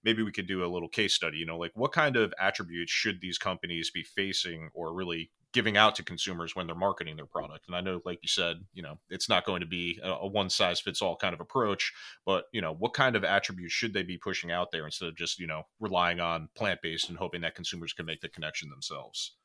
maybe 0.03 0.23
we 0.23 0.31
could 0.31 0.47
do 0.47 0.65
a 0.65 0.71
little 0.71 0.89
case 0.89 1.13
study, 1.13 1.37
you 1.37 1.45
know, 1.45 1.57
like 1.57 1.71
what 1.75 1.91
kind 1.91 2.15
of 2.15 2.33
attributes 2.39 2.91
should 2.91 3.21
these 3.21 3.37
companies 3.37 3.91
be 3.91 4.03
facing 4.03 4.69
or 4.73 4.93
really 4.93 5.29
giving 5.53 5.77
out 5.77 5.95
to 5.95 6.03
consumers 6.03 6.55
when 6.55 6.65
they're 6.65 6.75
marketing 6.75 7.15
their 7.15 7.25
product. 7.25 7.67
And 7.67 7.75
I 7.75 7.81
know, 7.81 8.01
like 8.05 8.19
you 8.21 8.29
said, 8.29 8.57
you 8.73 8.81
know, 8.81 8.99
it's 9.09 9.27
not 9.27 9.45
going 9.45 9.61
to 9.61 9.67
be 9.67 9.99
a, 10.01 10.11
a 10.11 10.27
one 10.27 10.49
size 10.49 10.79
fits 10.79 11.01
all 11.01 11.15
kind 11.15 11.33
of 11.33 11.41
approach, 11.41 11.93
but 12.25 12.45
you 12.51 12.61
know, 12.61 12.73
what 12.73 12.93
kind 12.93 13.15
of 13.15 13.23
attributes 13.23 13.73
should 13.73 13.93
they 13.93 14.03
be 14.03 14.17
pushing 14.17 14.51
out 14.51 14.71
there 14.71 14.85
instead 14.85 15.09
of 15.09 15.15
just 15.15 15.39
you 15.39 15.47
know 15.47 15.63
relying 15.79 16.19
on 16.19 16.49
plant 16.55 16.81
based 16.81 17.09
and 17.09 17.17
hoping 17.17 17.41
that 17.41 17.55
consumers 17.55 17.93
can 17.93 18.05
make 18.05 18.21
the 18.21 18.29
connection 18.29 18.69
themselves? 18.69 19.35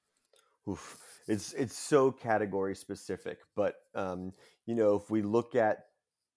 Oof. 0.69 0.99
It's 1.29 1.53
it's 1.55 1.77
so 1.77 2.13
category 2.13 2.77
specific, 2.77 3.39
but 3.57 3.75
um, 3.95 4.33
you 4.65 4.77
know, 4.77 4.95
if 4.95 5.11
we 5.11 5.23
look 5.23 5.57
at 5.57 5.87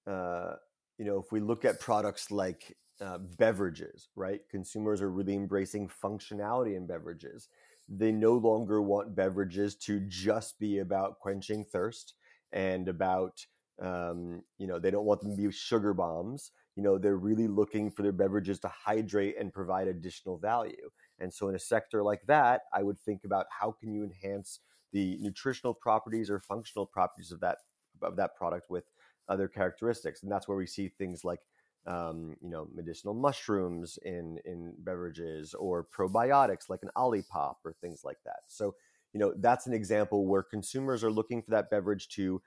uh, 0.08 0.54
you 0.98 1.06
know, 1.06 1.20
if 1.20 1.32
we 1.32 1.40
look 1.40 1.64
at 1.64 1.80
products 1.80 2.32
like 2.32 2.76
uh, 3.00 3.20
beverages, 3.38 4.10
right? 4.16 4.42
Consumers 4.50 5.02
are 5.02 5.12
really 5.12 5.36
embracing 5.36 5.90
functionality 6.04 6.76
in 6.76 6.88
beverages 6.88 7.48
they 7.90 8.12
no 8.12 8.34
longer 8.34 8.82
want 8.82 9.16
beverages 9.16 9.76
to 9.76 10.00
just 10.02 10.60
be 10.60 10.80
about 10.80 11.20
quenching 11.20 11.66
thirst 11.66 12.14
and 12.52 12.88
about 12.88 13.46
um, 13.82 14.44
you 14.58 14.68
know 14.68 14.80
they 14.80 14.92
don't 14.92 15.06
want 15.06 15.22
them 15.22 15.36
to 15.36 15.42
be 15.42 15.52
sugar 15.52 15.94
bombs. 15.94 16.52
You 16.76 16.84
know 16.84 16.98
they're 16.98 17.18
really 17.18 17.48
looking 17.48 17.92
for 17.92 18.04
their 18.04 18.12
beverages 18.12 18.60
to 18.60 18.68
hydrate 18.70 19.36
and 19.40 19.54
provide 19.54 19.88
additional 19.88 20.38
value. 20.38 20.90
And 21.20 21.34
so 21.34 21.50
in 21.50 21.56
a 21.56 21.60
sector 21.60 22.02
like 22.02 22.22
that 22.28 22.62
i 22.74 22.82
would 22.82 22.98
think 23.00 23.26
about 23.26 23.46
how 23.50 23.72
can 23.72 23.94
you 23.94 24.06
enhance 24.06 24.60
the 24.94 25.18
nutritional 25.20 25.74
properties 25.74 26.30
or 26.30 26.40
functional 26.40 26.86
properties 26.86 27.32
of 27.32 27.40
that 27.42 27.58
of 28.02 28.16
that 28.16 28.36
product 28.36 28.70
with 28.70 28.86
other 29.28 29.48
characteristics. 29.48 30.24
And 30.24 30.32
that's 30.32 30.48
where 30.48 30.58
we 30.58 30.66
see 30.66 30.90
things 30.90 31.24
like 31.24 31.42
um, 31.88 32.36
you 32.42 32.50
know, 32.50 32.68
medicinal 32.74 33.14
mushrooms 33.14 33.98
in 34.04 34.40
in 34.46 34.74
beverages 34.80 35.54
or 35.54 35.86
probiotics 35.86 36.70
like 36.70 36.82
an 36.84 36.90
Olipop 36.96 37.56
or 37.66 37.74
things 37.82 38.02
like 38.04 38.18
that. 38.26 38.42
So 38.48 38.76
you 39.14 39.20
know, 39.20 39.34
that's 39.36 39.66
an 39.66 39.74
example 39.74 40.28
where 40.28 40.44
consumers 40.44 41.04
are 41.04 41.12
looking 41.12 41.42
for 41.42 41.52
that 41.52 41.70
beverage 41.70 42.10
to 42.10 42.42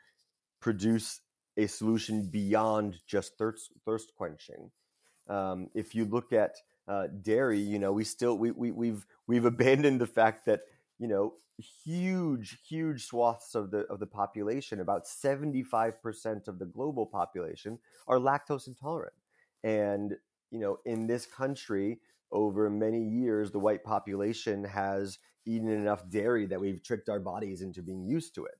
produce 0.60 1.20
a 1.56 1.66
solution 1.66 2.28
beyond 2.30 2.96
just 3.06 3.36
thirst, 3.36 3.72
thirst 3.84 4.12
quenching. 4.16 4.70
Um, 5.28 5.68
if 5.74 5.94
you 5.94 6.04
look 6.04 6.32
at 6.32 6.56
uh, 6.88 7.08
dairy, 7.22 7.60
you 7.60 7.78
know, 7.78 7.92
we 7.92 8.04
still 8.04 8.36
we, 8.38 8.50
we 8.50 8.70
we've 8.70 9.06
we've 9.26 9.44
abandoned 9.54 10.00
the 10.00 10.06
fact 10.06 10.46
that 10.46 10.60
you 10.98 11.08
know 11.08 11.34
huge 11.84 12.58
huge 12.66 13.06
swaths 13.06 13.54
of 13.54 13.70
the 13.70 13.80
of 13.86 14.00
the 14.00 14.06
population, 14.06 14.80
about 14.80 15.06
seventy 15.06 15.62
five 15.62 16.02
percent 16.02 16.48
of 16.48 16.58
the 16.58 16.66
global 16.66 17.06
population, 17.06 17.78
are 18.08 18.18
lactose 18.18 18.66
intolerant, 18.66 19.14
and 19.62 20.16
you 20.50 20.58
know, 20.58 20.78
in 20.84 21.06
this 21.06 21.26
country, 21.26 22.00
over 22.30 22.70
many 22.70 23.02
years, 23.02 23.50
the 23.50 23.58
white 23.58 23.82
population 23.84 24.64
has 24.64 25.18
eaten 25.46 25.68
enough 25.68 26.08
dairy 26.08 26.46
that 26.46 26.60
we've 26.60 26.82
tricked 26.82 27.08
our 27.08 27.20
bodies 27.20 27.62
into 27.62 27.82
being 27.82 28.04
used 28.04 28.34
to 28.34 28.44
it. 28.44 28.54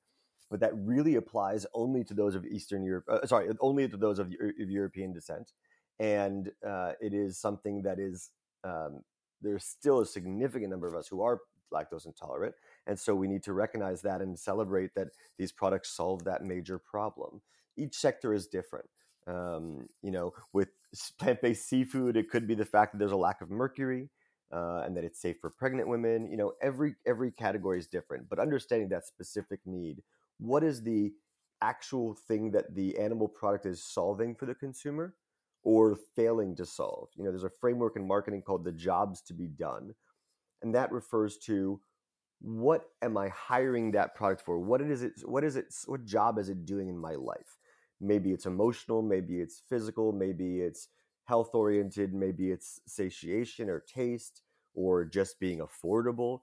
But 0.50 0.60
that 0.60 0.72
really 0.74 1.16
applies 1.16 1.66
only 1.74 2.04
to 2.04 2.14
those 2.14 2.34
of 2.34 2.44
Eastern 2.44 2.82
Europe, 2.84 3.04
uh, 3.08 3.26
sorry, 3.26 3.48
only 3.60 3.88
to 3.88 3.96
those 3.96 4.18
of, 4.18 4.26
of 4.26 4.70
European 4.70 5.12
descent. 5.12 5.52
And 5.98 6.50
uh, 6.66 6.92
it 7.00 7.14
is 7.14 7.38
something 7.38 7.82
that 7.82 7.98
is, 7.98 8.30
um, 8.64 9.02
there's 9.40 9.64
still 9.64 10.00
a 10.00 10.06
significant 10.06 10.70
number 10.70 10.86
of 10.86 10.94
us 10.94 11.08
who 11.08 11.22
are 11.22 11.40
lactose 11.72 12.04
intolerant. 12.04 12.54
And 12.86 12.98
so 12.98 13.14
we 13.14 13.28
need 13.28 13.42
to 13.44 13.52
recognize 13.54 14.02
that 14.02 14.20
and 14.20 14.38
celebrate 14.38 14.94
that 14.94 15.08
these 15.38 15.52
products 15.52 15.90
solve 15.90 16.24
that 16.24 16.44
major 16.44 16.78
problem. 16.78 17.40
Each 17.76 17.96
sector 17.96 18.34
is 18.34 18.46
different. 18.46 18.88
Um, 19.26 19.86
you 20.02 20.10
know, 20.10 20.32
with 20.52 20.68
plant-based 21.18 21.68
seafood, 21.68 22.16
it 22.16 22.30
could 22.30 22.46
be 22.46 22.54
the 22.54 22.64
fact 22.64 22.92
that 22.92 22.98
there's 22.98 23.12
a 23.12 23.16
lack 23.16 23.40
of 23.40 23.50
mercury 23.50 24.10
uh, 24.52 24.82
and 24.84 24.96
that 24.96 25.04
it's 25.04 25.20
safe 25.20 25.36
for 25.40 25.50
pregnant 25.50 25.88
women. 25.88 26.30
You 26.30 26.36
know, 26.36 26.52
every 26.60 26.96
every 27.06 27.30
category 27.32 27.78
is 27.78 27.86
different, 27.86 28.28
but 28.28 28.38
understanding 28.38 28.88
that 28.90 29.06
specific 29.06 29.60
need, 29.64 30.02
what 30.38 30.62
is 30.62 30.82
the 30.82 31.12
actual 31.60 32.14
thing 32.26 32.50
that 32.50 32.74
the 32.74 32.98
animal 32.98 33.28
product 33.28 33.66
is 33.66 33.82
solving 33.84 34.34
for 34.34 34.46
the 34.46 34.54
consumer 34.54 35.14
or 35.62 35.96
failing 36.16 36.56
to 36.56 36.66
solve? 36.66 37.08
You 37.16 37.24
know, 37.24 37.30
there's 37.30 37.44
a 37.44 37.50
framework 37.50 37.96
in 37.96 38.06
marketing 38.06 38.42
called 38.42 38.64
the 38.64 38.72
jobs 38.72 39.22
to 39.22 39.34
be 39.34 39.46
done, 39.46 39.94
and 40.62 40.74
that 40.74 40.92
refers 40.92 41.38
to 41.46 41.80
what 42.40 42.86
am 43.00 43.16
I 43.16 43.28
hiring 43.28 43.92
that 43.92 44.16
product 44.16 44.42
for? 44.42 44.58
What 44.58 44.82
is 44.82 45.02
it? 45.02 45.12
What 45.24 45.44
is 45.44 45.56
it? 45.56 45.66
What 45.86 46.04
job 46.04 46.38
is 46.38 46.48
it 46.48 46.66
doing 46.66 46.88
in 46.88 46.98
my 46.98 47.14
life? 47.14 47.56
Maybe 48.02 48.32
it's 48.32 48.46
emotional, 48.46 49.00
maybe 49.00 49.40
it's 49.40 49.62
physical, 49.68 50.12
maybe 50.12 50.60
it's 50.60 50.88
health 51.24 51.54
oriented, 51.54 52.12
maybe 52.12 52.50
it's 52.50 52.80
satiation 52.86 53.70
or 53.70 53.80
taste 53.80 54.42
or 54.74 55.04
just 55.04 55.38
being 55.38 55.60
affordable. 55.60 56.40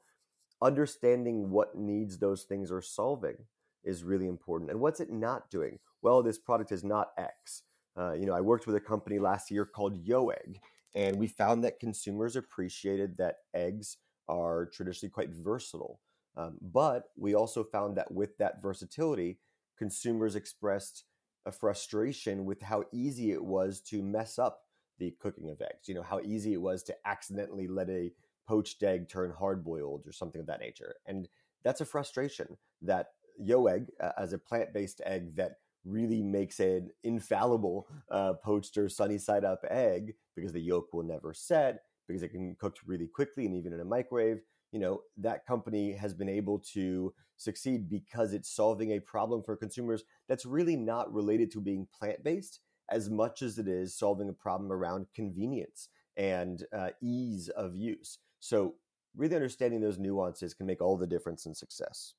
Understanding 0.61 1.49
what 1.51 1.77
needs 1.77 2.17
those 2.17 2.43
things 2.43 2.71
are 2.71 2.81
solving 2.81 3.35
is 3.83 4.03
really 4.03 4.27
important. 4.27 4.71
And 4.71 4.79
what's 4.79 4.99
it 4.99 5.11
not 5.11 5.49
doing? 5.49 5.79
Well, 6.01 6.23
this 6.23 6.37
product 6.37 6.71
is 6.71 6.83
not 6.83 7.11
X. 7.17 7.63
Uh, 7.97 8.13
you 8.13 8.25
know, 8.25 8.33
I 8.33 8.41
worked 8.41 8.67
with 8.67 8.75
a 8.75 8.81
company 8.81 9.19
last 9.19 9.51
year 9.51 9.65
called 9.65 9.97
Yo 9.97 10.29
Egg, 10.29 10.59
and 10.95 11.17
we 11.17 11.27
found 11.27 11.63
that 11.63 11.79
consumers 11.79 12.35
appreciated 12.35 13.17
that 13.17 13.37
eggs 13.53 13.97
are 14.27 14.67
traditionally 14.67 15.11
quite 15.11 15.29
versatile. 15.29 15.99
Um, 16.37 16.57
but 16.61 17.05
we 17.17 17.35
also 17.35 17.63
found 17.63 17.97
that 17.97 18.11
with 18.11 18.37
that 18.37 18.61
versatility, 18.61 19.39
consumers 19.77 20.35
expressed 20.35 21.03
a 21.45 21.51
frustration 21.51 22.45
with 22.45 22.61
how 22.61 22.83
easy 22.91 23.31
it 23.31 23.43
was 23.43 23.81
to 23.81 24.01
mess 24.01 24.37
up 24.37 24.61
the 24.97 25.15
cooking 25.19 25.49
of 25.49 25.61
eggs. 25.61 25.87
You 25.87 25.95
know, 25.95 26.03
how 26.03 26.19
easy 26.19 26.53
it 26.53 26.61
was 26.61 26.83
to 26.83 26.95
accidentally 27.05 27.67
let 27.67 27.89
a 27.89 28.11
poached 28.47 28.83
egg 28.83 29.07
turn 29.09 29.31
hard 29.31 29.63
boiled 29.63 30.05
or 30.05 30.11
something 30.11 30.41
of 30.41 30.47
that 30.47 30.59
nature. 30.59 30.95
And 31.05 31.27
that's 31.63 31.81
a 31.81 31.85
frustration 31.85 32.57
that 32.81 33.07
yo 33.37 33.67
egg, 33.67 33.91
uh, 34.01 34.11
as 34.17 34.33
a 34.33 34.37
plant 34.37 34.73
based 34.73 35.01
egg 35.05 35.35
that 35.35 35.53
really 35.85 36.21
makes 36.21 36.59
an 36.59 36.89
infallible 37.03 37.87
uh, 38.11 38.33
poached 38.33 38.77
or 38.77 38.89
sunny 38.89 39.17
side 39.17 39.45
up 39.45 39.63
egg 39.69 40.13
because 40.35 40.51
the 40.51 40.59
yolk 40.59 40.93
will 40.93 41.03
never 41.03 41.33
set, 41.33 41.83
because 42.07 42.23
it 42.23 42.29
can 42.29 42.55
cook 42.59 42.75
really 42.85 43.07
quickly 43.07 43.45
and 43.45 43.55
even 43.55 43.71
in 43.71 43.79
a 43.79 43.85
microwave. 43.85 44.41
You 44.71 44.79
know, 44.79 45.01
that 45.17 45.45
company 45.45 45.93
has 45.93 46.13
been 46.13 46.29
able 46.29 46.59
to 46.73 47.13
succeed 47.37 47.89
because 47.89 48.33
it's 48.33 48.53
solving 48.53 48.91
a 48.91 48.99
problem 48.99 49.41
for 49.41 49.55
consumers 49.55 50.03
that's 50.27 50.45
really 50.45 50.75
not 50.75 51.11
related 51.11 51.51
to 51.51 51.61
being 51.61 51.87
plant 51.97 52.23
based 52.23 52.59
as 52.89 53.09
much 53.09 53.41
as 53.41 53.57
it 53.57 53.67
is 53.67 53.95
solving 53.95 54.29
a 54.29 54.33
problem 54.33 54.71
around 54.71 55.07
convenience 55.15 55.89
and 56.17 56.65
uh, 56.73 56.89
ease 57.01 57.49
of 57.49 57.75
use. 57.75 58.19
So, 58.39 58.75
really 59.15 59.35
understanding 59.35 59.81
those 59.81 59.97
nuances 59.97 60.53
can 60.53 60.65
make 60.65 60.81
all 60.81 60.97
the 60.97 61.07
difference 61.07 61.45
in 61.45 61.55
success. 61.55 62.13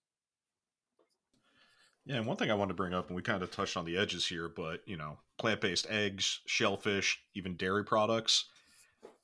Yeah, 2.05 2.17
and 2.17 2.27
one 2.27 2.37
thing 2.37 2.51
I 2.51 2.55
wanted 2.55 2.71
to 2.71 2.75
bring 2.75 2.95
up, 2.95 3.09
and 3.09 3.17
we 3.17 3.23
kind 3.23 3.43
of 3.43 3.51
touched 3.51 3.77
on 3.77 3.85
the 3.85 3.97
edges 3.97 4.27
here, 4.27 4.49
but 4.49 4.81
you 4.87 4.97
know, 4.97 5.19
plant-based 5.39 5.87
eggs, 5.91 6.41
shellfish, 6.47 7.23
even 7.35 7.57
dairy 7.57 7.85
products. 7.85 8.47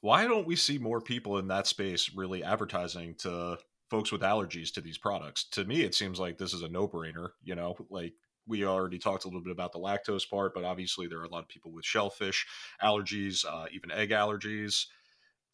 Why 0.06 0.28
don't 0.28 0.46
we 0.46 0.54
see 0.54 0.78
more 0.78 1.00
people 1.00 1.38
in 1.38 1.48
that 1.48 1.66
space 1.66 2.12
really 2.14 2.44
advertising 2.44 3.16
to 3.22 3.58
folks 3.90 4.12
with 4.12 4.20
allergies 4.20 4.72
to 4.74 4.80
these 4.80 4.98
products. 4.98 5.48
To 5.50 5.64
me, 5.64 5.82
it 5.82 5.96
seems 5.96 6.20
like 6.20 6.38
this 6.38 6.54
is 6.54 6.62
a 6.62 6.68
no 6.68 6.86
brainer. 6.86 7.30
You 7.42 7.56
know, 7.56 7.74
like 7.90 8.12
we 8.46 8.64
already 8.64 9.00
talked 9.00 9.24
a 9.24 9.26
little 9.26 9.42
bit 9.42 9.50
about 9.50 9.72
the 9.72 9.80
lactose 9.80 10.30
part, 10.30 10.54
but 10.54 10.62
obviously 10.62 11.08
there 11.08 11.18
are 11.18 11.24
a 11.24 11.28
lot 11.28 11.42
of 11.42 11.48
people 11.48 11.72
with 11.72 11.84
shellfish 11.84 12.46
allergies, 12.80 13.44
uh, 13.44 13.66
even 13.72 13.90
egg 13.90 14.10
allergies. 14.10 14.84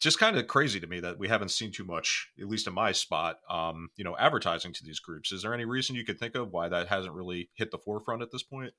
Just 0.00 0.18
kind 0.18 0.36
of 0.36 0.46
crazy 0.48 0.80
to 0.80 0.86
me 0.86 1.00
that 1.00 1.18
we 1.18 1.28
haven't 1.28 1.50
seen 1.50 1.72
too 1.72 1.86
much, 1.86 2.28
at 2.38 2.46
least 2.46 2.66
in 2.66 2.74
my 2.74 2.92
spot, 2.92 3.38
um, 3.48 3.88
you 3.96 4.04
know, 4.04 4.18
advertising 4.18 4.74
to 4.74 4.84
these 4.84 5.00
groups. 5.00 5.32
Is 5.32 5.40
there 5.40 5.54
any 5.54 5.64
reason 5.64 5.96
you 5.96 6.04
could 6.04 6.20
think 6.20 6.34
of 6.34 6.52
why 6.52 6.68
that 6.68 6.88
hasn't 6.88 7.14
really 7.14 7.48
hit 7.54 7.70
the 7.70 7.78
forefront 7.78 8.20
at 8.20 8.30
this 8.30 8.42
point? 8.42 8.74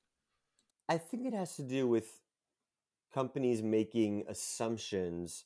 I 0.88 1.00
think 1.00 1.26
it 1.26 1.34
has 1.34 1.56
to 1.56 1.64
do 1.64 1.88
with 1.88 2.20
companies 3.12 3.64
making 3.64 4.26
assumptions 4.28 5.46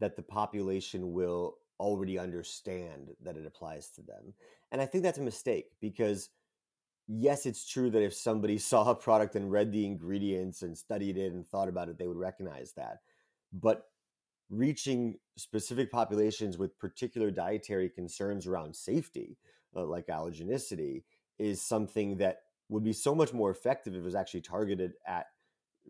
that 0.00 0.16
the 0.16 0.22
population 0.22 1.12
will 1.12 1.56
already 1.78 2.18
understand 2.18 3.10
that 3.22 3.36
it 3.36 3.46
applies 3.46 3.88
to 3.90 4.02
them. 4.02 4.34
And 4.72 4.80
I 4.80 4.86
think 4.86 5.04
that's 5.04 5.18
a 5.18 5.22
mistake 5.22 5.66
because 5.80 6.30
yes, 7.06 7.46
it's 7.46 7.68
true 7.68 7.90
that 7.90 8.02
if 8.02 8.14
somebody 8.14 8.58
saw 8.58 8.90
a 8.90 8.94
product 8.94 9.34
and 9.36 9.50
read 9.50 9.72
the 9.72 9.86
ingredients 9.86 10.62
and 10.62 10.76
studied 10.76 11.16
it 11.16 11.32
and 11.32 11.46
thought 11.46 11.68
about 11.68 11.88
it, 11.88 11.98
they 11.98 12.06
would 12.06 12.16
recognize 12.16 12.72
that. 12.72 12.98
But 13.52 13.86
reaching 14.48 15.16
specific 15.36 15.90
populations 15.90 16.58
with 16.58 16.78
particular 16.78 17.30
dietary 17.30 17.88
concerns 17.88 18.46
around 18.46 18.74
safety, 18.74 19.38
uh, 19.74 19.84
like 19.84 20.06
allergenicity, 20.06 21.04
is 21.38 21.62
something 21.62 22.18
that 22.18 22.40
would 22.68 22.84
be 22.84 22.92
so 22.92 23.14
much 23.14 23.32
more 23.32 23.50
effective 23.50 23.94
if 23.94 24.00
it 24.00 24.04
was 24.04 24.14
actually 24.14 24.40
targeted 24.40 24.92
at 25.06 25.26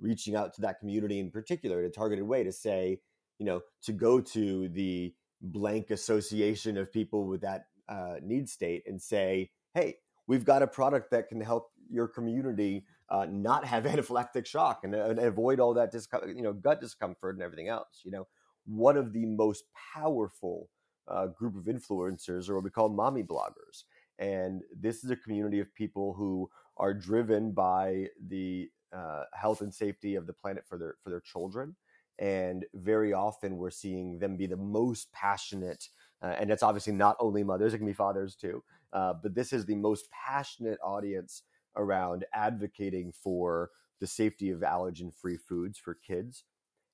reaching 0.01 0.37
out 0.37 0.55
to 0.55 0.61
that 0.63 0.79
community 0.79 1.19
in 1.19 1.31
particular 1.31 1.81
in 1.81 1.87
a 1.87 1.91
targeted 1.91 2.25
way 2.25 2.45
to 2.45 2.53
say, 2.53 3.01
you 3.41 3.47
know, 3.47 3.63
to 3.83 3.93
go 3.93 4.21
to 4.21 4.69
the 4.69 5.13
blank 5.41 5.91
association 5.91 6.77
of 6.77 6.93
people 6.93 7.27
with 7.27 7.41
that 7.41 7.65
uh, 7.89 8.17
need 8.23 8.49
state 8.49 8.85
and 8.87 9.01
say, 9.01 9.51
hey, 9.75 9.97
we've 10.27 10.45
got 10.45 10.63
a 10.63 10.67
product 10.67 11.11
that 11.11 11.29
can 11.29 11.41
help 11.41 11.71
your 11.89 12.07
community 12.07 12.85
uh, 13.09 13.27
not 13.29 13.65
have 13.65 13.85
anaphylactic 13.87 14.47
shock 14.47 14.85
and, 14.85 14.95
and 14.95 15.19
avoid 15.19 15.59
all 15.59 15.75
that 15.75 15.93
you 16.29 16.43
know 16.43 16.53
gut 16.53 16.81
discomfort 16.81 17.35
and 17.35 17.43
everything 17.43 17.67
else. 17.67 18.03
You 18.05 18.13
know, 18.13 18.29
one 18.67 18.99
of 18.99 19.15
the 19.15 19.25
most 19.25 19.65
powerful 19.95 20.69
uh, 21.09 21.27
group 21.29 21.57
of 21.57 21.65
influencers 21.65 22.49
are 22.49 22.55
what 22.55 22.65
we 22.65 22.71
call 22.71 22.91
mommy 22.91 23.23
bloggers, 23.23 23.85
and 24.19 24.61
this 24.79 25.03
is 25.03 25.11
a 25.11 25.17
community 25.17 25.61
of 25.61 25.75
people 25.75 26.13
who 26.13 26.49
are 26.77 26.93
driven 26.93 27.53
by 27.53 28.07
the 28.29 28.69
uh, 28.95 29.25
health 29.33 29.63
and 29.63 29.75
safety 29.75 30.15
of 30.15 30.27
the 30.27 30.35
planet 30.35 30.65
for 30.69 30.77
their 30.77 30.97
for 31.03 31.09
their 31.09 31.21
children 31.21 31.75
and 32.21 32.65
very 32.75 33.13
often 33.13 33.57
we're 33.57 33.71
seeing 33.71 34.19
them 34.19 34.37
be 34.37 34.47
the 34.47 34.57
most 34.57 35.11
passionate 35.13 35.89
uh, 36.23 36.37
and 36.39 36.49
that's 36.49 36.63
obviously 36.63 36.93
not 36.93 37.17
only 37.19 37.43
mothers 37.43 37.75
it 37.75 37.79
can 37.79 37.87
be 37.87 37.93
fathers 37.93 38.37
too 38.37 38.63
uh, 38.93 39.15
but 39.23 39.35
this 39.35 39.53
is 39.53 39.67
the 39.67 39.75
most 39.75 40.07
passionate 40.11 40.79
audience 40.85 41.43
around 41.77 42.25
advocating 42.35 43.13
for 43.13 43.71
the 44.01 44.07
safety 44.07 44.51
of 44.51 44.61
allergen 44.61 45.15
free 45.15 45.37
foods 45.37 45.79
for 45.79 45.95
kids. 45.95 46.45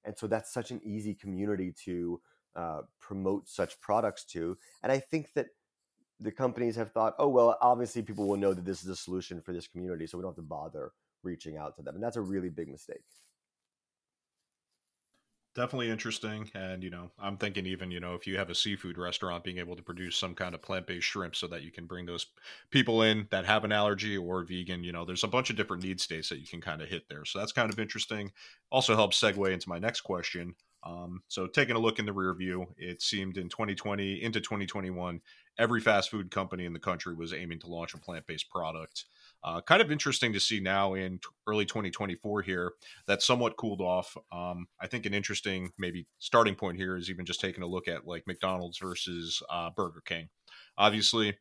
And 0.04 0.16
so 0.16 0.26
that's 0.26 0.52
such 0.52 0.70
an 0.70 0.80
easy 0.84 1.14
community 1.14 1.74
to 1.84 2.20
uh, 2.54 2.82
promote 3.00 3.46
such 3.46 3.78
products 3.82 4.24
to 4.24 4.56
and 4.82 4.90
i 4.90 4.98
think 4.98 5.34
that 5.34 5.48
the 6.20 6.32
companies 6.32 6.74
have 6.74 6.90
thought 6.90 7.14
oh 7.18 7.28
well 7.28 7.58
obviously 7.60 8.00
people 8.00 8.26
will 8.26 8.38
know 8.38 8.54
that 8.54 8.64
this 8.64 8.82
is 8.82 8.88
a 8.88 8.96
solution 8.96 9.42
for 9.42 9.52
this 9.52 9.68
community 9.68 10.06
so 10.06 10.16
we 10.16 10.22
don't 10.22 10.30
have 10.30 10.36
to 10.36 10.48
bother 10.48 10.92
reaching 11.22 11.58
out 11.58 11.76
to 11.76 11.82
them 11.82 11.94
and 11.94 12.02
that's 12.02 12.16
a 12.16 12.20
really 12.22 12.48
big 12.48 12.68
mistake 12.70 13.02
definitely 15.56 15.90
interesting 15.90 16.48
and 16.54 16.84
you 16.84 16.90
know 16.90 17.10
i'm 17.18 17.36
thinking 17.36 17.66
even 17.66 17.90
you 17.90 17.98
know 17.98 18.14
if 18.14 18.26
you 18.26 18.36
have 18.36 18.50
a 18.50 18.54
seafood 18.54 18.98
restaurant 18.98 19.42
being 19.42 19.58
able 19.58 19.74
to 19.74 19.82
produce 19.82 20.16
some 20.16 20.34
kind 20.34 20.54
of 20.54 20.60
plant-based 20.60 21.06
shrimp 21.06 21.34
so 21.34 21.46
that 21.46 21.62
you 21.62 21.72
can 21.72 21.86
bring 21.86 22.04
those 22.06 22.26
people 22.70 23.02
in 23.02 23.26
that 23.30 23.46
have 23.46 23.64
an 23.64 23.72
allergy 23.72 24.18
or 24.18 24.44
vegan 24.44 24.84
you 24.84 24.92
know 24.92 25.04
there's 25.06 25.24
a 25.24 25.28
bunch 25.28 25.50
of 25.50 25.56
different 25.56 25.82
need 25.82 26.00
states 26.00 26.28
that 26.28 26.40
you 26.40 26.46
can 26.46 26.60
kind 26.60 26.82
of 26.82 26.88
hit 26.88 27.08
there. 27.08 27.24
So 27.24 27.38
that's 27.38 27.52
kind 27.52 27.72
of 27.72 27.78
interesting. 27.78 28.32
Also 28.70 28.94
helps 28.94 29.20
segue 29.20 29.52
into 29.52 29.68
my 29.68 29.78
next 29.78 30.02
question. 30.02 30.54
Um, 30.82 31.22
so 31.28 31.46
taking 31.46 31.74
a 31.74 31.80
look 31.80 31.98
in 31.98 32.06
the 32.06 32.12
rear 32.12 32.34
view 32.34 32.66
it 32.76 33.02
seemed 33.02 33.38
in 33.38 33.48
2020 33.48 34.22
into 34.22 34.40
2021 34.40 35.20
every 35.58 35.80
fast 35.80 36.10
food 36.10 36.30
company 36.30 36.64
in 36.64 36.72
the 36.72 36.78
country 36.78 37.14
was 37.14 37.32
aiming 37.32 37.58
to 37.60 37.66
launch 37.66 37.94
a 37.94 37.98
plant 37.98 38.26
based 38.26 38.50
product. 38.50 39.06
Uh, 39.46 39.60
kind 39.60 39.80
of 39.80 39.92
interesting 39.92 40.32
to 40.32 40.40
see 40.40 40.58
now 40.58 40.94
in 40.94 41.12
t- 41.12 41.28
early 41.46 41.64
2024 41.64 42.42
here 42.42 42.72
that 43.06 43.22
somewhat 43.22 43.56
cooled 43.56 43.80
off. 43.80 44.16
Um, 44.32 44.66
I 44.80 44.88
think 44.88 45.06
an 45.06 45.14
interesting 45.14 45.70
maybe 45.78 46.04
starting 46.18 46.56
point 46.56 46.78
here 46.78 46.96
is 46.96 47.08
even 47.10 47.24
just 47.24 47.40
taking 47.40 47.62
a 47.62 47.66
look 47.68 47.86
at 47.86 48.08
like 48.08 48.26
McDonald's 48.26 48.78
versus 48.78 49.40
uh, 49.48 49.70
Burger 49.76 50.02
King. 50.04 50.28
Obviously, 50.76 51.38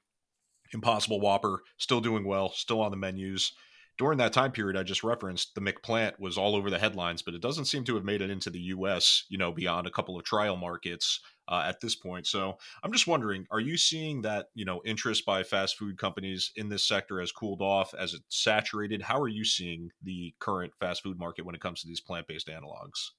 Impossible 0.72 1.20
Whopper 1.20 1.64
still 1.78 2.00
doing 2.00 2.26
well, 2.26 2.52
still 2.52 2.82
on 2.82 2.92
the 2.92 2.98
menus. 2.98 3.54
During 3.98 4.20
that 4.20 4.34
time 4.34 4.52
period 4.52 4.78
I 4.78 4.84
just 4.84 5.04
referenced, 5.04 5.56
the 5.56 5.62
McPlant 5.62 6.20
was 6.20 6.38
all 6.38 6.56
over 6.56 6.70
the 6.70 6.78
headlines, 6.78 7.24
but 7.24 7.34
it 7.34 7.42
doesn't 7.42 7.66
seem 7.66 7.86
to 7.86 7.96
have 7.96 8.04
made 8.04 8.22
it 8.22 8.30
into 8.30 8.52
the 8.52 8.60
U.S. 8.60 9.24
You 9.30 9.40
know, 9.40 9.52
beyond 9.52 9.88
a 9.88 9.92
couple 9.92 10.16
of 10.16 10.26
trial 10.26 10.58
markets 10.58 11.22
uh, 11.48 11.64
at 11.66 11.80
this 11.82 11.96
point. 11.96 12.28
So 12.28 12.58
I'm 12.84 12.92
just 12.92 13.08
wondering, 13.08 13.46
are 13.52 13.60
you 13.60 13.78
seeing 13.78 14.22
that 14.24 14.48
you 14.54 14.66
know 14.66 14.82
interest 14.86 15.26
by 15.26 15.44
fast 15.44 15.78
food 15.78 15.98
companies 15.98 16.52
in 16.56 16.70
this 16.70 16.84
sector 16.84 17.20
has 17.20 17.32
cooled 17.32 17.62
off 17.62 17.94
as 17.94 18.14
it's 18.14 18.24
saturated? 18.44 19.02
How 19.02 19.20
are 19.20 19.28
you 19.28 19.46
seeing 19.46 19.92
the 20.04 20.34
current 20.40 20.74
fast 20.80 21.04
food 21.04 21.20
market 21.20 21.46
when 21.46 21.56
it 21.56 21.62
comes 21.62 21.82
to 21.82 21.88
these 21.88 22.02
plant-based 22.02 22.48
analogs? 22.48 23.12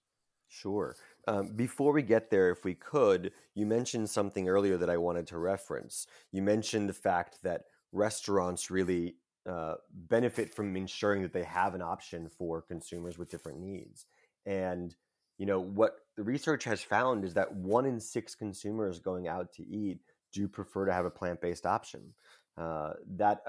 Sure. 0.49 0.97
Um, 1.27 1.49
before 1.57 1.93
we 1.93 2.03
get 2.03 2.31
there, 2.31 2.51
if 2.51 2.65
we 2.65 2.75
could, 2.75 3.33
you 3.55 3.67
mentioned 3.67 4.09
something 4.09 4.49
earlier 4.49 4.77
that 4.77 4.91
I 4.91 4.97
wanted 4.97 5.27
to 5.29 5.39
reference. 5.39 6.07
You 6.31 6.41
mentioned 6.41 6.89
the 6.89 6.95
fact 6.95 7.43
that 7.43 7.63
restaurants 7.93 8.71
really 8.71 9.17
uh, 9.49 9.75
benefit 9.93 10.55
from 10.55 10.77
ensuring 10.77 11.23
that 11.23 11.33
they 11.33 11.45
have 11.45 11.75
an 11.75 11.83
option 11.83 12.29
for 12.29 12.63
consumers 12.63 13.19
with 13.19 13.31
different 13.31 13.61
needs. 13.61 14.07
And 14.45 14.95
you 15.39 15.47
know 15.47 15.61
what 15.61 15.97
the 16.17 16.23
research 16.23 16.65
has 16.65 16.83
found 16.83 17.25
is 17.25 17.35
that 17.35 17.55
one 17.55 17.87
in 17.87 18.01
six 18.01 18.35
consumers 18.35 18.99
going 18.99 19.29
out 19.29 19.53
to 19.55 19.67
eat 19.67 20.01
do 20.33 20.49
prefer 20.49 20.87
to 20.87 20.93
have 20.93 21.05
a 21.05 21.11
plant-based 21.11 21.67
option. 21.67 22.15
Uh, 22.57 22.95
that 23.17 23.41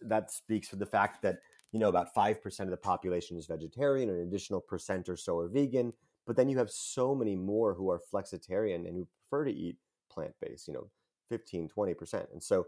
that 0.00 0.30
speaks 0.30 0.66
for 0.66 0.76
the 0.76 0.86
fact 0.86 1.20
that 1.22 1.38
you 1.72 1.78
know 1.78 1.90
about 1.90 2.14
five 2.14 2.42
percent 2.42 2.68
of 2.68 2.70
the 2.70 2.76
population 2.76 3.36
is 3.36 3.46
vegetarian, 3.46 4.08
an 4.08 4.20
additional 4.20 4.60
percent 4.60 5.08
or 5.10 5.16
so 5.16 5.38
are 5.38 5.48
vegan, 5.48 5.92
but 6.26 6.36
then 6.36 6.48
you 6.48 6.56
have 6.56 6.70
so 6.70 7.14
many 7.14 7.36
more 7.36 7.74
who 7.74 7.90
are 7.90 8.00
flexitarian 8.12 8.86
and 8.86 8.96
who 8.96 9.06
prefer 9.28 9.44
to 9.44 9.52
eat 9.52 9.76
plant-based. 10.10 10.68
You 10.68 10.74
know, 10.74 10.90
15, 11.28 11.68
20 11.68 11.94
percent, 11.94 12.28
and 12.32 12.42
so 12.42 12.66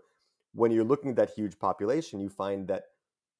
when 0.52 0.72
you're 0.72 0.84
looking 0.84 1.10
at 1.10 1.16
that 1.16 1.30
huge 1.30 1.58
population, 1.58 2.20
you 2.20 2.28
find 2.28 2.68
that 2.68 2.84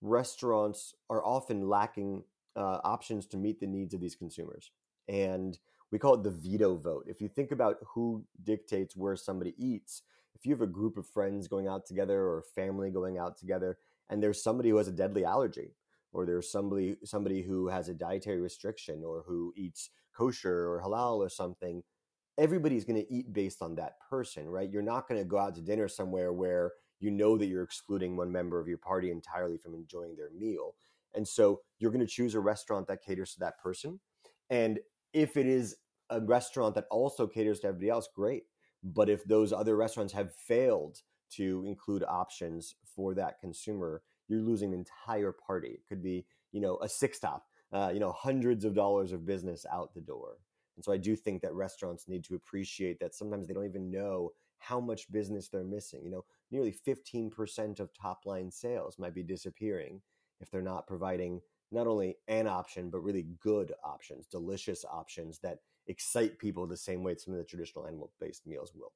restaurants 0.00 0.94
are 1.10 1.22
often 1.24 1.68
lacking 1.68 2.22
uh, 2.56 2.78
options 2.82 3.26
to 3.26 3.36
meet 3.36 3.60
the 3.60 3.66
needs 3.66 3.92
of 3.92 4.00
these 4.00 4.14
consumers 4.14 4.70
and 5.08 5.58
we 5.90 5.98
call 5.98 6.14
it 6.14 6.22
the 6.22 6.30
veto 6.30 6.76
vote. 6.76 7.06
If 7.08 7.20
you 7.20 7.28
think 7.28 7.50
about 7.50 7.78
who 7.86 8.24
dictates 8.44 8.96
where 8.96 9.16
somebody 9.16 9.54
eats, 9.56 10.02
if 10.34 10.44
you 10.44 10.52
have 10.52 10.60
a 10.60 10.66
group 10.66 10.96
of 10.96 11.06
friends 11.06 11.48
going 11.48 11.66
out 11.66 11.86
together 11.86 12.20
or 12.20 12.44
family 12.54 12.90
going 12.90 13.18
out 13.18 13.36
together, 13.36 13.78
and 14.10 14.22
there's 14.22 14.42
somebody 14.42 14.68
who 14.70 14.76
has 14.76 14.88
a 14.88 14.92
deadly 14.92 15.24
allergy, 15.24 15.74
or 16.12 16.24
there's 16.24 16.50
somebody 16.50 16.96
somebody 17.04 17.42
who 17.42 17.68
has 17.68 17.88
a 17.88 17.94
dietary 17.94 18.40
restriction, 18.40 19.02
or 19.04 19.24
who 19.26 19.52
eats 19.56 19.90
kosher 20.16 20.68
or 20.68 20.82
halal 20.82 21.18
or 21.18 21.28
something, 21.28 21.82
everybody's 22.36 22.84
going 22.84 23.00
to 23.00 23.12
eat 23.12 23.32
based 23.32 23.62
on 23.62 23.74
that 23.76 23.94
person, 24.10 24.48
right? 24.48 24.70
You're 24.70 24.82
not 24.82 25.08
going 25.08 25.20
to 25.20 25.24
go 25.24 25.38
out 25.38 25.54
to 25.56 25.60
dinner 25.60 25.88
somewhere 25.88 26.32
where 26.32 26.72
you 27.00 27.10
know 27.10 27.36
that 27.38 27.46
you're 27.46 27.62
excluding 27.62 28.16
one 28.16 28.32
member 28.32 28.58
of 28.58 28.68
your 28.68 28.78
party 28.78 29.10
entirely 29.10 29.56
from 29.56 29.74
enjoying 29.74 30.16
their 30.16 30.30
meal. 30.30 30.74
And 31.14 31.26
so 31.26 31.60
you're 31.78 31.92
going 31.92 32.04
to 32.04 32.12
choose 32.12 32.34
a 32.34 32.40
restaurant 32.40 32.86
that 32.88 33.02
caters 33.02 33.34
to 33.34 33.40
that 33.40 33.58
person. 33.58 34.00
And 34.50 34.80
if 35.12 35.36
it 35.36 35.46
is 35.46 35.76
a 36.10 36.20
restaurant 36.20 36.74
that 36.74 36.86
also 36.90 37.26
caters 37.26 37.60
to 37.60 37.68
everybody 37.68 37.90
else, 37.90 38.08
great. 38.14 38.44
But 38.82 39.08
if 39.10 39.24
those 39.24 39.52
other 39.52 39.76
restaurants 39.76 40.12
have 40.12 40.34
failed 40.34 40.98
to 41.30 41.64
include 41.66 42.04
options 42.04 42.74
for 42.84 43.14
that 43.14 43.40
consumer, 43.40 44.02
you're 44.28 44.40
losing 44.40 44.72
an 44.72 44.78
entire 44.78 45.32
party. 45.32 45.68
It 45.68 45.86
could 45.88 46.02
be, 46.02 46.26
you 46.52 46.60
know, 46.60 46.78
a 46.82 46.88
six 46.88 47.18
top, 47.18 47.46
uh, 47.72 47.90
you 47.92 48.00
know, 48.00 48.12
hundreds 48.12 48.64
of 48.64 48.74
dollars 48.74 49.12
of 49.12 49.26
business 49.26 49.66
out 49.70 49.94
the 49.94 50.00
door. 50.00 50.38
And 50.76 50.84
so 50.84 50.92
I 50.92 50.96
do 50.96 51.16
think 51.16 51.42
that 51.42 51.54
restaurants 51.54 52.08
need 52.08 52.24
to 52.24 52.36
appreciate 52.36 53.00
that 53.00 53.14
sometimes 53.14 53.48
they 53.48 53.54
don't 53.54 53.64
even 53.64 53.90
know 53.90 54.30
how 54.58 54.80
much 54.80 55.10
business 55.10 55.48
they're 55.48 55.64
missing. 55.64 56.04
You 56.04 56.10
know, 56.10 56.24
nearly 56.50 56.72
15% 56.86 57.80
of 57.80 57.92
top 57.94 58.26
line 58.26 58.50
sales 58.50 58.98
might 58.98 59.14
be 59.14 59.22
disappearing 59.22 60.00
if 60.40 60.50
they're 60.50 60.62
not 60.62 60.86
providing 60.86 61.40
not 61.70 61.86
only 61.86 62.16
an 62.28 62.46
option, 62.46 62.90
but 62.90 63.00
really 63.00 63.26
good 63.40 63.72
options, 63.84 64.26
delicious 64.26 64.84
options 64.90 65.38
that 65.40 65.58
excite 65.86 66.38
people 66.38 66.66
the 66.66 66.76
same 66.76 67.02
way 67.02 67.14
some 67.16 67.34
of 67.34 67.38
the 67.38 67.44
traditional 67.44 67.86
animal 67.86 68.10
based 68.20 68.46
meals 68.46 68.72
will. 68.74 68.92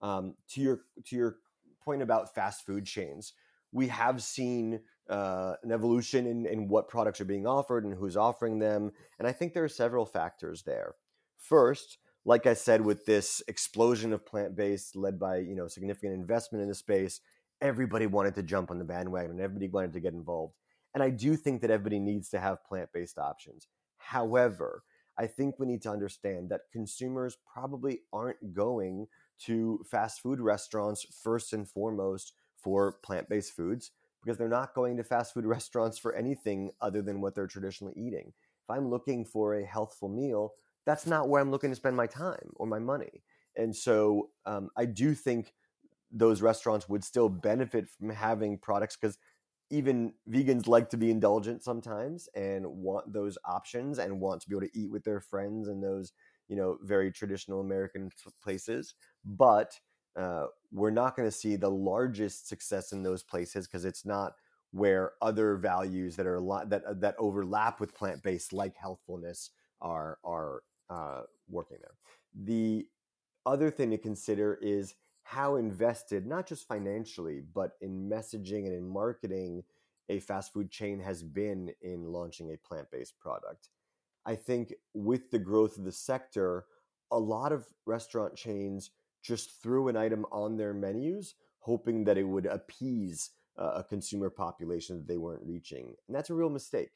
Um, 0.00 0.34
to 0.50 0.60
your 0.60 0.80
to 1.06 1.16
your 1.16 1.36
point 1.82 2.02
about 2.02 2.34
fast 2.34 2.64
food 2.66 2.86
chains, 2.86 3.32
we 3.72 3.88
have 3.88 4.22
seen 4.22 4.80
uh, 5.08 5.54
an 5.62 5.72
evolution 5.72 6.26
in, 6.26 6.46
in 6.46 6.68
what 6.68 6.88
products 6.88 7.20
are 7.20 7.26
being 7.26 7.46
offered 7.46 7.84
and 7.84 7.94
who's 7.94 8.16
offering 8.16 8.58
them, 8.58 8.92
and 9.18 9.28
I 9.28 9.32
think 9.32 9.52
there 9.52 9.64
are 9.64 9.68
several 9.68 10.06
factors 10.06 10.62
there. 10.62 10.94
First, 11.38 11.98
like 12.24 12.46
I 12.46 12.54
said, 12.54 12.80
with 12.80 13.04
this 13.04 13.42
explosion 13.48 14.12
of 14.12 14.24
plant 14.24 14.56
based 14.56 14.96
led 14.96 15.18
by 15.18 15.38
you 15.38 15.54
know 15.54 15.68
significant 15.68 16.14
investment 16.14 16.62
in 16.62 16.68
the 16.68 16.74
space, 16.74 17.20
everybody 17.60 18.06
wanted 18.06 18.34
to 18.34 18.42
jump 18.42 18.70
on 18.70 18.78
the 18.78 18.84
bandwagon 18.84 19.30
and 19.30 19.40
everybody 19.40 19.68
wanted 19.68 19.92
to 19.92 20.00
get 20.00 20.12
involved. 20.12 20.54
And 20.94 21.02
I 21.02 21.10
do 21.10 21.36
think 21.36 21.60
that 21.60 21.70
everybody 21.70 21.98
needs 21.98 22.28
to 22.30 22.40
have 22.40 22.64
plant 22.64 22.90
based 22.92 23.18
options. 23.18 23.68
However, 23.98 24.84
I 25.18 25.26
think 25.26 25.58
we 25.58 25.66
need 25.66 25.82
to 25.82 25.90
understand 25.90 26.50
that 26.50 26.62
consumers 26.72 27.36
probably 27.52 28.00
aren't 28.12 28.54
going 28.54 29.06
to 29.40 29.84
fast 29.90 30.20
food 30.22 30.40
restaurants 30.40 31.06
first 31.22 31.52
and 31.52 31.68
foremost 31.68 32.32
for 32.56 32.92
plant 33.02 33.28
based 33.28 33.54
foods 33.54 33.90
because 34.22 34.38
they're 34.38 34.48
not 34.48 34.74
going 34.74 34.96
to 34.96 35.04
fast 35.04 35.34
food 35.34 35.44
restaurants 35.46 35.98
for 35.98 36.14
anything 36.14 36.70
other 36.80 37.02
than 37.02 37.20
what 37.20 37.34
they're 37.34 37.46
traditionally 37.46 37.94
eating. 37.96 38.32
If 38.62 38.70
I'm 38.70 38.88
looking 38.88 39.24
for 39.24 39.54
a 39.54 39.64
healthful 39.64 40.08
meal, 40.08 40.52
that's 40.86 41.06
not 41.06 41.28
where 41.28 41.40
I'm 41.40 41.50
looking 41.50 41.70
to 41.70 41.76
spend 41.76 41.96
my 41.96 42.06
time 42.06 42.52
or 42.56 42.66
my 42.66 42.78
money. 42.78 43.22
And 43.56 43.74
so 43.74 44.30
um, 44.46 44.70
I 44.76 44.84
do 44.84 45.14
think 45.14 45.52
those 46.10 46.42
restaurants 46.42 46.88
would 46.88 47.04
still 47.04 47.28
benefit 47.28 47.88
from 47.88 48.10
having 48.10 48.58
products 48.58 48.96
because 48.96 49.18
even 49.70 50.12
vegans 50.28 50.68
like 50.68 50.90
to 50.90 50.96
be 50.96 51.10
indulgent 51.10 51.62
sometimes 51.62 52.28
and 52.34 52.66
want 52.66 53.12
those 53.12 53.38
options 53.44 53.98
and 53.98 54.20
want 54.20 54.40
to 54.40 54.48
be 54.48 54.54
able 54.54 54.66
to 54.66 54.78
eat 54.78 54.90
with 54.90 55.04
their 55.04 55.20
friends 55.20 55.68
in 55.68 55.80
those 55.80 56.12
you 56.48 56.56
know 56.56 56.78
very 56.82 57.10
traditional 57.10 57.60
american 57.60 58.10
places 58.42 58.94
but 59.24 59.78
uh, 60.16 60.46
we're 60.70 60.90
not 60.90 61.16
going 61.16 61.26
to 61.26 61.36
see 61.36 61.56
the 61.56 61.70
largest 61.70 62.48
success 62.48 62.92
in 62.92 63.02
those 63.02 63.22
places 63.22 63.66
because 63.66 63.84
it's 63.84 64.04
not 64.04 64.34
where 64.70 65.12
other 65.22 65.56
values 65.56 66.16
that 66.16 66.26
are 66.26 66.36
a 66.36 66.40
lot 66.40 66.68
that 66.68 66.84
uh, 66.84 66.94
that 66.94 67.14
overlap 67.18 67.80
with 67.80 67.94
plant-based 67.94 68.52
like 68.52 68.76
healthfulness 68.76 69.50
are 69.80 70.18
are 70.24 70.62
uh, 70.90 71.22
working 71.48 71.78
there. 71.80 71.94
The 72.44 72.86
other 73.46 73.70
thing 73.70 73.90
to 73.90 73.98
consider 73.98 74.58
is 74.62 74.94
how 75.24 75.56
invested, 75.56 76.26
not 76.26 76.46
just 76.46 76.68
financially, 76.68 77.42
but 77.54 77.72
in 77.80 78.08
messaging 78.08 78.66
and 78.66 78.74
in 78.74 78.86
marketing, 78.86 79.64
a 80.08 80.20
fast 80.20 80.52
food 80.52 80.70
chain 80.70 81.00
has 81.00 81.22
been 81.22 81.72
in 81.80 82.04
launching 82.04 82.52
a 82.52 82.68
plant 82.68 82.90
based 82.92 83.18
product. 83.18 83.68
I 84.26 84.36
think 84.36 84.74
with 84.92 85.30
the 85.30 85.38
growth 85.38 85.78
of 85.78 85.84
the 85.84 85.92
sector, 85.92 86.66
a 87.10 87.18
lot 87.18 87.52
of 87.52 87.66
restaurant 87.86 88.36
chains 88.36 88.90
just 89.22 89.62
threw 89.62 89.88
an 89.88 89.96
item 89.96 90.26
on 90.30 90.56
their 90.56 90.74
menus, 90.74 91.34
hoping 91.60 92.04
that 92.04 92.18
it 92.18 92.24
would 92.24 92.46
appease 92.46 93.30
uh, 93.58 93.72
a 93.76 93.84
consumer 93.84 94.28
population 94.28 94.98
that 94.98 95.08
they 95.08 95.16
weren't 95.16 95.44
reaching. 95.44 95.94
And 96.06 96.14
that's 96.14 96.30
a 96.30 96.34
real 96.34 96.50
mistake. 96.50 96.90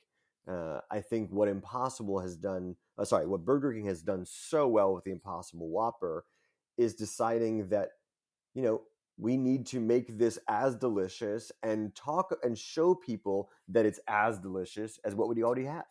Uh, 0.47 0.81
I 0.91 1.01
think 1.01 1.31
what 1.31 1.49
Impossible 1.49 2.21
has 2.21 2.37
done, 2.37 2.77
uh, 2.99 3.05
sorry, 3.05 3.27
what 3.27 3.45
Burger 3.45 3.73
King 3.73 3.87
has 3.87 4.03
done 4.03 4.25
so 4.27 4.67
well 4.67 4.95
with 4.95 5.05
the 5.05 5.13
Impossible 5.13 5.69
Whopper 5.69 6.25
is 6.77 6.95
deciding 6.95 7.69
that 7.69 7.91
you 8.55 8.63
know, 8.63 8.83
we 9.19 9.37
need 9.37 9.67
to 9.67 9.81
make 9.81 10.17
this 10.17 10.39
as 10.49 10.77
delicious 10.77 11.51
and 11.63 11.95
talk 11.95 12.33
and 12.43 12.57
show 12.57 12.95
people 12.95 13.51
that 13.69 13.85
it's 13.85 14.01
as 14.09 14.39
delicious 14.39 14.99
as 15.05 15.15
what 15.15 15.29
we 15.29 15.43
already 15.43 15.65
have. 15.65 15.87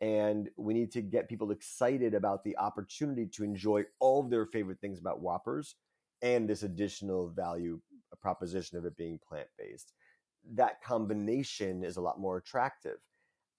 And 0.00 0.48
we 0.56 0.72
need 0.72 0.92
to 0.92 1.02
get 1.02 1.28
people 1.28 1.50
excited 1.50 2.14
about 2.14 2.42
the 2.42 2.56
opportunity 2.56 3.26
to 3.34 3.44
enjoy 3.44 3.84
all 3.98 4.20
of 4.20 4.30
their 4.30 4.46
favorite 4.46 4.80
things 4.80 4.98
about 4.98 5.20
Whoppers 5.20 5.74
and 6.22 6.48
this 6.48 6.62
additional 6.62 7.28
value 7.28 7.80
proposition 8.20 8.78
of 8.78 8.84
it 8.84 8.96
being 8.96 9.18
plant 9.18 9.48
based. 9.58 9.92
That 10.54 10.82
combination 10.82 11.84
is 11.84 11.96
a 11.96 12.00
lot 12.00 12.20
more 12.20 12.38
attractive. 12.38 12.98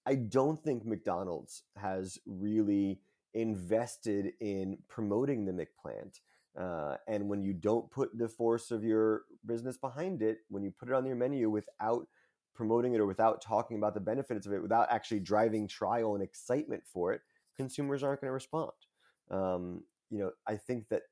I 0.04 0.16
don't 0.16 0.62
think 0.64 0.84
McDonald's 0.84 1.62
has 1.76 2.18
really 2.26 3.00
invested 3.34 4.32
in 4.40 4.78
promoting 4.88 5.44
the 5.44 5.52
McPlant 5.52 6.18
uh, 6.58 6.96
and 7.08 7.28
when 7.28 7.42
you 7.42 7.52
don't 7.52 7.90
put 7.90 8.16
the 8.16 8.28
force 8.28 8.70
of 8.70 8.84
your 8.84 9.22
business 9.46 9.76
behind 9.78 10.22
it, 10.22 10.38
when 10.48 10.62
you 10.62 10.70
put 10.70 10.88
it 10.88 10.94
on 10.94 11.06
your 11.06 11.16
menu 11.16 11.48
without 11.50 12.06
promoting 12.54 12.94
it 12.94 13.00
or 13.00 13.06
without 13.06 13.40
talking 13.40 13.78
about 13.78 13.94
the 13.94 14.00
benefits 14.00 14.46
of 14.46 14.52
it, 14.52 14.62
without 14.62 14.86
actually 14.90 15.20
driving 15.20 15.66
trial 15.66 16.14
and 16.14 16.22
excitement 16.22 16.82
for 16.86 17.12
it, 17.12 17.22
consumers 17.56 18.02
aren't 18.02 18.20
going 18.20 18.28
to 18.28 18.34
respond. 18.34 18.72
Um, 19.30 19.82
you 20.10 20.18
know, 20.18 20.30
I 20.46 20.56
think 20.56 20.88
that 20.90 21.02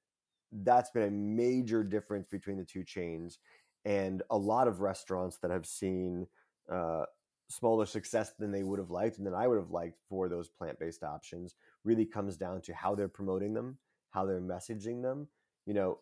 that's 0.52 0.90
been 0.90 1.04
a 1.04 1.10
major 1.10 1.82
difference 1.82 2.28
between 2.30 2.58
the 2.58 2.64
two 2.64 2.84
chains, 2.84 3.38
and 3.84 4.22
a 4.30 4.36
lot 4.36 4.68
of 4.68 4.80
restaurants 4.80 5.38
that 5.38 5.50
have 5.50 5.64
seen 5.64 6.26
uh, 6.70 7.04
smaller 7.48 7.86
success 7.86 8.32
than 8.38 8.52
they 8.52 8.62
would 8.62 8.78
have 8.78 8.90
liked 8.90 9.18
and 9.18 9.26
than 9.26 9.34
I 9.34 9.46
would 9.46 9.58
have 9.58 9.70
liked 9.70 9.98
for 10.08 10.28
those 10.28 10.48
plant 10.48 10.78
based 10.78 11.02
options 11.02 11.54
really 11.84 12.04
comes 12.04 12.36
down 12.36 12.60
to 12.62 12.74
how 12.74 12.94
they're 12.94 13.08
promoting 13.08 13.54
them, 13.54 13.78
how 14.10 14.26
they're 14.26 14.40
messaging 14.40 15.02
them. 15.02 15.28
You 15.66 15.74
know, 15.74 15.98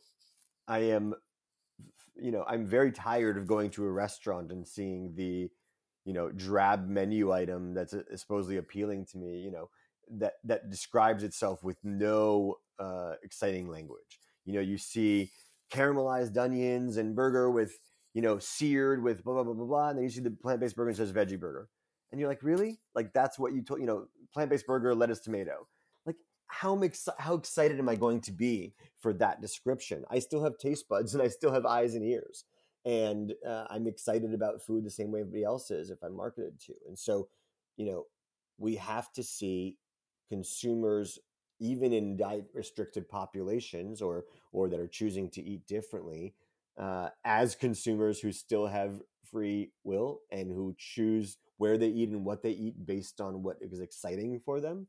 I 0.66 0.78
am, 0.80 1.14
you 2.16 2.30
know, 2.30 2.44
I'm 2.46 2.66
very 2.66 2.92
tired 2.92 3.36
of 3.36 3.46
going 3.46 3.70
to 3.70 3.84
a 3.84 3.90
restaurant 3.90 4.50
and 4.52 4.66
seeing 4.66 5.14
the, 5.14 5.50
you 6.04 6.12
know, 6.12 6.30
drab 6.30 6.88
menu 6.88 7.32
item 7.32 7.74
that's 7.74 7.94
uh, 7.94 8.02
supposedly 8.16 8.56
appealing 8.56 9.06
to 9.06 9.18
me. 9.18 9.38
You 9.38 9.50
know, 9.50 9.70
that 10.10 10.34
that 10.44 10.70
describes 10.70 11.22
itself 11.22 11.62
with 11.62 11.76
no 11.82 12.56
uh, 12.78 13.14
exciting 13.22 13.68
language. 13.68 14.20
You 14.44 14.54
know, 14.54 14.60
you 14.60 14.78
see 14.78 15.30
caramelized 15.72 16.36
onions 16.38 16.96
and 16.96 17.14
burger 17.14 17.50
with 17.50 17.78
you 18.14 18.22
know 18.22 18.38
seared 18.38 19.02
with 19.02 19.22
blah 19.22 19.34
blah 19.34 19.44
blah 19.44 19.54
blah 19.54 19.66
blah, 19.66 19.88
and 19.90 19.98
then 19.98 20.04
you 20.04 20.10
see 20.10 20.20
the 20.20 20.30
plant 20.30 20.60
based 20.60 20.76
burger 20.76 20.88
and 20.88 20.96
says 20.96 21.12
veggie 21.12 21.38
burger, 21.38 21.68
and 22.10 22.20
you're 22.20 22.28
like, 22.28 22.42
really? 22.42 22.78
Like 22.94 23.12
that's 23.12 23.38
what 23.38 23.52
you 23.52 23.62
told? 23.62 23.80
You 23.80 23.86
know, 23.86 24.06
plant 24.32 24.50
based 24.50 24.66
burger, 24.66 24.94
lettuce, 24.94 25.20
tomato. 25.20 25.66
How 26.48 26.80
how 27.18 27.34
excited 27.34 27.78
am 27.78 27.88
I 27.88 27.94
going 27.94 28.20
to 28.22 28.32
be 28.32 28.74
for 29.00 29.12
that 29.14 29.40
description? 29.40 30.04
I 30.10 30.18
still 30.18 30.42
have 30.42 30.58
taste 30.58 30.88
buds 30.88 31.14
and 31.14 31.22
I 31.22 31.28
still 31.28 31.52
have 31.52 31.66
eyes 31.66 31.94
and 31.94 32.04
ears, 32.04 32.44
and 32.84 33.34
uh, 33.46 33.64
I'm 33.70 33.86
excited 33.86 34.34
about 34.34 34.62
food 34.62 34.84
the 34.84 34.90
same 34.90 35.10
way 35.12 35.20
everybody 35.20 35.44
else 35.44 35.70
is 35.70 35.90
if 35.90 36.02
I'm 36.02 36.16
marketed 36.16 36.60
to. 36.66 36.74
And 36.86 36.98
so, 36.98 37.28
you 37.76 37.86
know, 37.86 38.06
we 38.58 38.76
have 38.76 39.12
to 39.12 39.22
see 39.22 39.76
consumers 40.28 41.18
even 41.60 41.92
in 41.92 42.16
diet 42.16 42.46
restricted 42.54 43.08
populations 43.08 44.00
or 44.00 44.24
or 44.52 44.68
that 44.68 44.80
are 44.80 44.88
choosing 44.88 45.28
to 45.30 45.42
eat 45.42 45.66
differently 45.66 46.34
uh, 46.78 47.08
as 47.24 47.54
consumers 47.54 48.20
who 48.20 48.32
still 48.32 48.66
have 48.66 49.00
free 49.30 49.72
will 49.84 50.20
and 50.30 50.50
who 50.50 50.74
choose 50.78 51.36
where 51.56 51.76
they 51.76 51.88
eat 51.88 52.08
and 52.10 52.24
what 52.24 52.42
they 52.42 52.50
eat 52.50 52.86
based 52.86 53.20
on 53.20 53.42
what 53.42 53.56
is 53.60 53.80
exciting 53.80 54.40
for 54.44 54.60
them 54.60 54.86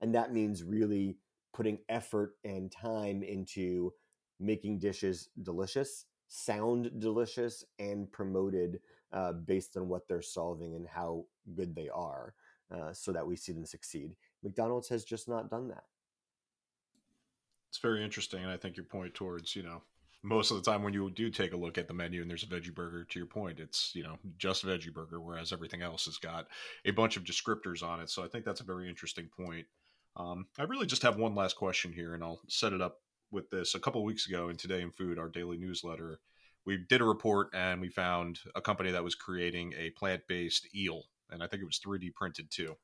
and 0.00 0.14
that 0.14 0.32
means 0.32 0.62
really 0.62 1.16
putting 1.52 1.78
effort 1.88 2.34
and 2.44 2.70
time 2.70 3.22
into 3.22 3.92
making 4.40 4.78
dishes 4.78 5.28
delicious 5.42 6.04
sound 6.28 6.90
delicious 6.98 7.64
and 7.78 8.10
promoted 8.12 8.80
uh, 9.12 9.32
based 9.32 9.76
on 9.76 9.88
what 9.88 10.06
they're 10.06 10.20
solving 10.20 10.74
and 10.74 10.86
how 10.86 11.24
good 11.54 11.74
they 11.74 11.88
are 11.88 12.34
uh, 12.70 12.92
so 12.92 13.12
that 13.12 13.26
we 13.26 13.34
see 13.34 13.52
them 13.52 13.64
succeed 13.64 14.14
mcdonald's 14.42 14.88
has 14.88 15.04
just 15.04 15.28
not 15.28 15.50
done 15.50 15.68
that 15.68 15.84
it's 17.68 17.78
very 17.78 18.02
interesting, 18.02 18.42
and 18.42 18.50
I 18.50 18.56
think 18.56 18.76
your 18.76 18.86
point 18.86 19.14
towards 19.14 19.54
you 19.54 19.62
know 19.62 19.82
most 20.22 20.50
of 20.50 20.56
the 20.56 20.68
time 20.68 20.82
when 20.82 20.92
you 20.92 21.10
do 21.10 21.30
take 21.30 21.52
a 21.52 21.56
look 21.56 21.78
at 21.78 21.86
the 21.86 21.94
menu 21.94 22.20
and 22.22 22.30
there's 22.30 22.42
a 22.42 22.46
veggie 22.46 22.74
burger, 22.74 23.04
to 23.04 23.18
your 23.18 23.26
point, 23.26 23.60
it's 23.60 23.94
you 23.94 24.02
know 24.02 24.18
just 24.38 24.64
veggie 24.64 24.92
burger, 24.92 25.20
whereas 25.20 25.52
everything 25.52 25.82
else 25.82 26.06
has 26.06 26.16
got 26.16 26.48
a 26.84 26.90
bunch 26.90 27.16
of 27.16 27.24
descriptors 27.24 27.82
on 27.82 28.00
it. 28.00 28.10
So 28.10 28.24
I 28.24 28.28
think 28.28 28.44
that's 28.44 28.60
a 28.60 28.64
very 28.64 28.88
interesting 28.88 29.28
point. 29.28 29.66
Um, 30.18 30.46
I 30.58 30.64
really 30.64 30.86
just 30.86 31.02
have 31.02 31.16
one 31.16 31.34
last 31.34 31.56
question 31.56 31.92
here, 31.92 32.14
and 32.14 32.24
I'll 32.24 32.40
set 32.48 32.72
it 32.72 32.82
up 32.82 32.98
with 33.30 33.48
this. 33.50 33.74
A 33.74 33.80
couple 33.80 34.04
weeks 34.04 34.26
ago 34.26 34.48
in 34.48 34.56
Today 34.56 34.82
in 34.82 34.90
Food, 34.90 35.18
our 35.18 35.28
daily 35.28 35.56
newsletter, 35.56 36.18
we 36.66 36.76
did 36.88 37.00
a 37.00 37.04
report 37.04 37.48
and 37.54 37.80
we 37.80 37.88
found 37.88 38.40
a 38.54 38.60
company 38.60 38.90
that 38.90 39.04
was 39.04 39.14
creating 39.14 39.74
a 39.78 39.90
plant-based 39.90 40.74
eel, 40.74 41.04
and 41.30 41.42
I 41.42 41.46
think 41.46 41.62
it 41.62 41.66
was 41.66 41.78
3D 41.78 42.14
printed 42.14 42.50
too. 42.50 42.76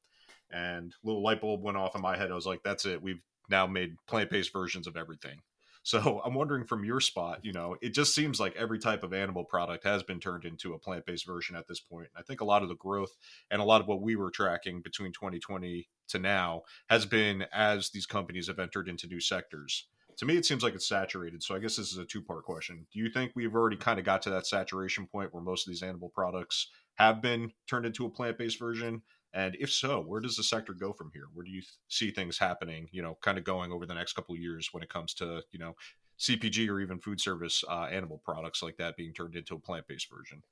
And 0.51 0.95
little 1.03 1.23
light 1.23 1.41
bulb 1.41 1.63
went 1.63 1.77
off 1.77 1.97
in 1.97 2.03
my 2.03 2.17
head. 2.17 2.31
I 2.31 2.35
was 2.35 2.47
like, 2.47 2.63
"That's 2.63 2.87
it. 2.87 3.03
We've 3.03 3.21
now 3.49 3.67
made 3.67 3.97
plant-based 4.07 4.53
versions 4.53 4.87
of 4.87 4.97
everything. 4.97 5.41
So 5.87 6.23
I'm 6.25 6.33
wondering 6.33 6.65
from 6.65 6.83
your 6.83 6.99
spot, 6.99 7.41
you 7.43 7.53
know, 7.53 7.77
it 7.83 7.93
just 7.93 8.15
seems 8.15 8.41
like 8.41 8.57
every 8.57 8.79
type 8.79 9.03
of 9.03 9.13
animal 9.13 9.45
product 9.45 9.85
has 9.85 10.03
been 10.03 10.19
turned 10.19 10.47
into 10.47 10.73
a 10.73 10.79
plant-based 10.79 11.27
version 11.27 11.57
at 11.57 11.69
this 11.69 11.79
point. 11.79 12.09
I 12.17 12.23
think 12.23 12.41
a 12.41 12.47
lot 12.47 12.63
of 12.63 12.71
the 12.71 12.75
growth 12.75 13.15
and 13.51 13.61
a 13.61 13.67
lot 13.67 13.83
of 13.83 13.87
what 13.87 14.01
we 14.01 14.17
were 14.17 14.31
tracking 14.31 14.81
between 14.81 15.13
2020 15.13 15.91
to 16.09 16.19
now 16.19 16.63
has 16.89 17.07
been 17.07 17.47
as 17.53 17.91
these 17.91 18.07
companies 18.07 18.49
have 18.49 18.59
entered 18.59 18.89
into 18.89 19.07
new 19.07 19.21
sectors. 19.21 19.87
To 20.19 20.27
me, 20.27 20.37
it 20.37 20.47
seems 20.47 20.63
like 20.63 20.75
it's 20.75 20.89
saturated. 20.89 21.43
So 21.43 21.55
I 21.55 21.59
guess 21.59 21.77
this 21.77 21.91
is 21.91 21.99
a 21.99 22.05
two-part 22.05 22.45
question. 22.45 22.87
Do 22.93 23.01
you 23.01 23.11
think 23.11 23.33
we've 23.35 23.55
already 23.55 23.77
kind 23.77 23.99
of 23.99 24.05
got 24.05 24.23
to 24.23 24.31
that 24.31 24.47
saturation 24.47 25.07
point 25.07 25.35
where 25.35 25.43
most 25.43 25.67
of 25.67 25.73
these 25.73 25.83
animal 25.83 26.09
products 26.09 26.71
have 26.95 27.21
been 27.21 27.51
turned 27.69 27.87
into 27.87 28.07
a 28.07 28.11
plant-based 28.11 28.59
version? 28.59 29.03
And 29.33 29.57
if 29.59 29.73
so, 29.73 30.01
where 30.01 30.21
does 30.21 30.37
the 30.37 30.45
sector 30.45 30.73
go 30.73 30.93
from 30.93 31.11
here? 31.13 31.25
Where 31.35 31.45
do 31.45 31.51
you 31.51 31.61
th- 31.61 31.73
see 31.89 32.13
things 32.13 32.39
happening, 32.39 32.89
you 32.93 33.03
know, 33.03 33.19
kind 33.21 33.37
of 33.37 33.43
going 33.43 33.73
over 33.73 33.85
the 33.85 33.95
next 33.95 34.13
couple 34.13 34.37
of 34.37 34.41
years 34.41 34.69
when 34.71 34.85
it 34.85 34.89
comes 34.89 35.13
to, 35.15 35.43
you 35.51 35.59
know, 35.59 35.75
CPG 36.21 36.69
or 36.69 36.81
even 36.81 37.01
food 37.01 37.21
service 37.21 37.65
uh, 37.69 37.89
animal 37.91 38.23
products 38.25 38.63
like 38.63 38.77
that 38.77 38.97
being 38.97 39.13
turned 39.13 39.35
into 39.35 39.57
a 39.57 39.59
plant 39.59 39.89
based 39.89 40.09
version? 40.09 40.45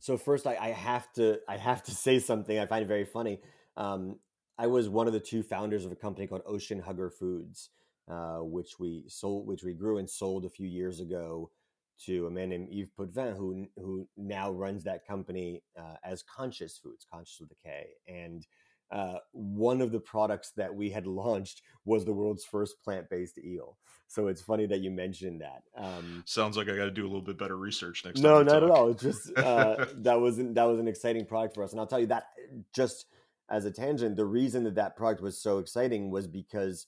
So 0.00 0.16
first, 0.16 0.48
I, 0.48 0.56
I, 0.60 0.68
have 0.70 1.12
to 1.12 1.38
I 1.48 1.56
have 1.56 1.84
to 1.84 1.90
say 1.94 2.18
something. 2.18 2.58
I 2.58 2.66
find 2.66 2.82
it 2.82 2.88
very 2.88 3.04
funny. 3.04 3.40
Um, 3.76 4.18
I 4.62 4.68
was 4.68 4.88
one 4.88 5.08
of 5.08 5.12
the 5.12 5.18
two 5.18 5.42
founders 5.42 5.84
of 5.84 5.90
a 5.90 5.96
company 5.96 6.28
called 6.28 6.42
Ocean 6.46 6.78
Hugger 6.78 7.10
Foods, 7.10 7.70
uh, 8.08 8.38
which 8.38 8.78
we 8.78 9.02
sold, 9.08 9.44
which 9.44 9.64
we 9.64 9.74
grew 9.74 9.98
and 9.98 10.08
sold 10.08 10.44
a 10.44 10.48
few 10.48 10.68
years 10.68 11.00
ago 11.00 11.50
to 12.04 12.28
a 12.28 12.30
man 12.30 12.50
named 12.50 12.68
Yves 12.70 12.90
Potvin, 12.96 13.36
who 13.36 13.66
who 13.76 14.06
now 14.16 14.52
runs 14.52 14.84
that 14.84 15.04
company 15.04 15.64
uh, 15.76 15.96
as 16.04 16.22
Konscious 16.22 16.78
Foods, 16.78 17.04
Conscious 17.12 17.40
with 17.40 17.50
a 17.50 17.56
K. 17.56 17.86
And 18.06 18.46
uh, 18.92 19.16
one 19.32 19.80
of 19.80 19.90
the 19.90 19.98
products 19.98 20.52
that 20.56 20.72
we 20.72 20.90
had 20.90 21.06
launched 21.08 21.62
was 21.84 22.04
the 22.04 22.12
world's 22.12 22.44
first 22.44 22.80
plant-based 22.84 23.38
eel. 23.38 23.78
So 24.06 24.28
it's 24.28 24.42
funny 24.42 24.66
that 24.66 24.78
you 24.78 24.92
mentioned 24.92 25.40
that. 25.40 25.64
Um, 25.76 26.22
Sounds 26.24 26.56
like 26.56 26.68
I 26.68 26.76
got 26.76 26.84
to 26.84 26.92
do 26.92 27.02
a 27.02 27.08
little 27.08 27.20
bit 27.20 27.36
better 27.36 27.56
research 27.56 28.04
next 28.04 28.20
no, 28.20 28.36
time. 28.36 28.46
No, 28.46 28.52
not 28.52 28.60
talk. 28.60 28.70
at 28.70 28.76
all. 28.76 28.90
It's 28.90 29.02
just 29.02 29.36
uh, 29.36 29.86
that 29.96 30.20
was 30.20 30.36
that 30.36 30.64
was 30.64 30.78
an 30.78 30.86
exciting 30.86 31.26
product 31.26 31.56
for 31.56 31.64
us, 31.64 31.72
and 31.72 31.80
I'll 31.80 31.86
tell 31.88 31.98
you 31.98 32.06
that 32.06 32.26
just 32.72 33.06
as 33.52 33.66
a 33.66 33.70
tangent, 33.70 34.16
the 34.16 34.24
reason 34.24 34.64
that 34.64 34.74
that 34.76 34.96
product 34.96 35.22
was 35.22 35.40
so 35.40 35.58
exciting 35.58 36.10
was 36.10 36.26
because 36.26 36.86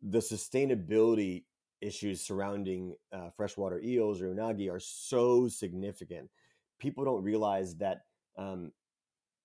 the 0.00 0.20
sustainability 0.20 1.44
issues 1.82 2.22
surrounding 2.22 2.96
uh, 3.12 3.28
freshwater 3.36 3.78
eels 3.80 4.20
or 4.22 4.34
unagi 4.34 4.72
are 4.72 4.80
so 4.80 5.48
significant. 5.48 6.30
People 6.80 7.04
don't 7.04 7.22
realize 7.22 7.76
that 7.76 7.98
um, 8.38 8.72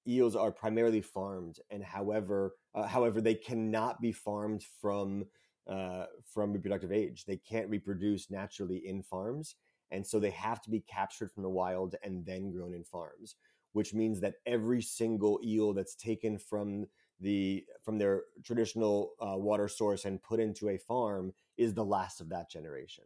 eels 0.08 0.36
are 0.38 0.52
primarily 0.52 1.02
farmed, 1.02 1.60
and 1.70 1.84
however, 1.84 2.56
uh, 2.74 2.88
however, 2.88 3.20
they 3.20 3.36
cannot 3.36 4.00
be 4.00 4.14
farmed 4.14 4.64
from 4.82 5.26
uh, 5.68 6.06
from 6.26 6.54
reproductive 6.54 6.92
age. 6.92 7.26
They 7.26 7.38
can't 7.38 7.70
reproduce 7.70 8.32
naturally 8.32 8.84
in 8.86 9.04
farms, 9.04 9.56
and 9.92 10.06
so 10.06 10.18
they 10.20 10.32
have 10.32 10.62
to 10.62 10.70
be 10.70 10.80
captured 10.80 11.32
from 11.32 11.44
the 11.44 11.50
wild 11.50 11.96
and 12.04 12.26
then 12.26 12.52
grown 12.52 12.74
in 12.74 12.84
farms. 12.86 13.36
Which 13.74 13.94
means 13.94 14.20
that 14.22 14.36
every 14.46 14.82
single 14.82 15.40
eel 15.44 15.74
that's 15.74 15.96
taken 15.96 16.38
from 16.38 16.88
the 17.20 17.66
from 17.84 17.98
their 17.98 18.24
traditional 18.44 19.14
uh, 19.20 19.38
water 19.38 19.68
source 19.68 20.06
and 20.06 20.22
put 20.22 20.40
into 20.40 20.70
a 20.70 20.78
farm 20.78 21.34
is 21.58 21.74
the 21.74 21.86
last 21.86 22.22
of 22.22 22.30
that 22.30 22.50
generation. 22.50 23.06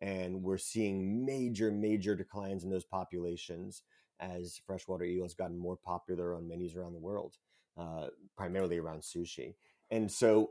And 0.00 0.42
we're 0.42 0.58
seeing 0.58 1.24
major 1.24 1.70
major 1.70 2.14
declines 2.14 2.64
in 2.64 2.70
those 2.70 2.84
populations 2.84 3.82
as 4.20 4.60
freshwater 4.66 5.04
eel 5.04 5.24
has 5.24 5.34
gotten 5.34 5.58
more 5.58 5.76
popular 5.76 6.34
on 6.34 6.48
menus 6.48 6.76
around 6.76 6.92
the 6.92 6.98
world 6.98 7.36
uh, 7.76 8.08
primarily 8.36 8.78
around 8.78 9.00
sushi. 9.00 9.54
And 9.90 10.10
so 10.10 10.50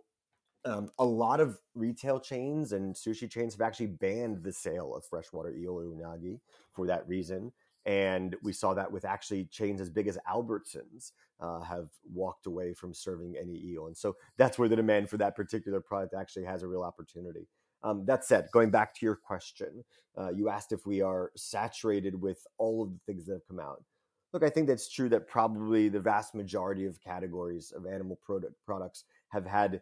um, 0.66 0.90
a 0.98 1.06
lot 1.06 1.40
of 1.40 1.60
retail 1.76 2.20
chains 2.20 2.72
and 2.72 2.96
sushi 2.96 3.30
chains 3.30 3.54
have 3.54 3.62
actually 3.62 3.88
banned 3.88 4.44
the 4.44 4.54
sale 4.54 4.96
of 4.96 5.06
freshwater 5.06 5.54
eel 5.54 5.78
or 5.78 5.84
unagi 5.84 6.40
for 6.72 6.88
that 6.88 7.08
reason 7.08 7.52
and 7.86 8.36
we 8.42 8.54
saw 8.54 8.74
that 8.74 8.92
with 8.92 9.06
actually 9.06 9.46
chains 9.46 9.82
as 9.82 9.90
big 9.90 10.08
as 10.08 10.18
Albertsons 10.30 11.12
uh, 11.40 11.60
have 11.62 11.90
walked 12.14 12.46
away 12.46 12.74
from 12.74 12.94
serving 12.94 13.36
any 13.40 13.58
eel. 13.66 13.88
And 13.88 13.98
so 13.98 14.16
that's 14.38 14.58
where 14.58 14.70
the 14.70 14.76
demand 14.76 15.10
for 15.10 15.18
that 15.18 15.36
particular 15.36 15.82
product 15.82 16.14
actually 16.14 16.46
has 16.46 16.64
a 16.64 16.68
real 16.68 16.84
opportunity. 16.84 17.48
Um, 17.84 18.06
that 18.06 18.24
said, 18.24 18.48
going 18.54 18.70
back 18.70 18.96
to 18.96 19.06
your 19.06 19.16
question, 19.16 19.84
uh, 20.18 20.30
you 20.34 20.48
asked 20.48 20.72
if 20.72 20.86
we 20.86 21.02
are 21.02 21.32
saturated 21.36 22.20
with 22.20 22.46
all 22.58 22.84
of 22.84 22.94
the 22.94 23.00
things 23.06 23.26
that 23.26 23.34
have 23.34 23.48
come 23.48 23.60
out. 23.60 23.84
Look, 24.32 24.44
I 24.44 24.50
think 24.50 24.68
that's 24.68 24.90
true 24.90 25.10
that 25.10 25.28
probably 25.28 25.90
the 25.90 26.00
vast 26.00 26.34
majority 26.34 26.86
of 26.86 27.02
categories 27.02 27.72
of 27.76 27.86
animal 27.86 28.18
product 28.26 28.54
products 28.66 29.04
have 29.30 29.46
had 29.46 29.82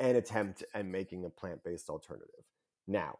an 0.00 0.16
attempt 0.16 0.64
at 0.74 0.86
making 0.86 1.24
a 1.24 1.30
plant 1.30 1.62
based 1.62 1.88
alternative. 1.88 2.44
Now, 2.88 3.18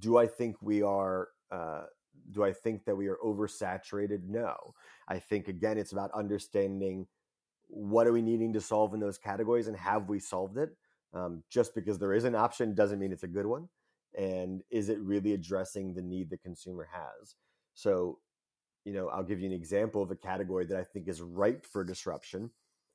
do 0.00 0.18
I 0.18 0.26
think 0.26 0.56
we 0.60 0.82
are 0.82 1.28
uh, 1.50 1.84
do 2.30 2.44
I 2.44 2.52
think 2.52 2.84
that 2.84 2.96
we 2.96 3.08
are 3.08 3.18
oversaturated? 3.24 4.24
No. 4.28 4.56
I 5.08 5.18
think 5.18 5.48
again, 5.48 5.78
it's 5.78 5.92
about 5.92 6.10
understanding 6.12 7.06
what 7.68 8.06
are 8.06 8.12
we 8.12 8.22
needing 8.22 8.52
to 8.54 8.60
solve 8.60 8.94
in 8.94 9.00
those 9.00 9.18
categories 9.18 9.68
and 9.68 9.76
have 9.76 10.08
we 10.08 10.18
solved 10.18 10.56
it? 10.56 10.70
Um, 11.14 11.42
just 11.50 11.74
because 11.74 11.98
there 11.98 12.12
is 12.12 12.24
an 12.24 12.34
option 12.34 12.74
doesn't 12.74 12.98
mean 12.98 13.12
it's 13.12 13.22
a 13.22 13.28
good 13.28 13.46
one. 13.46 13.68
And 14.16 14.62
is 14.70 14.88
it 14.88 14.98
really 15.00 15.34
addressing 15.34 15.94
the 15.94 16.02
need 16.02 16.30
the 16.30 16.38
consumer 16.38 16.88
has? 16.90 17.34
So, 17.74 18.18
you 18.84 18.92
know, 18.92 19.08
I'll 19.08 19.22
give 19.22 19.40
you 19.40 19.46
an 19.46 19.52
example 19.52 20.02
of 20.02 20.10
a 20.10 20.16
category 20.16 20.64
that 20.66 20.78
I 20.78 20.84
think 20.84 21.08
is 21.08 21.20
ripe 21.20 21.64
for 21.64 21.84
disruption, 21.84 22.50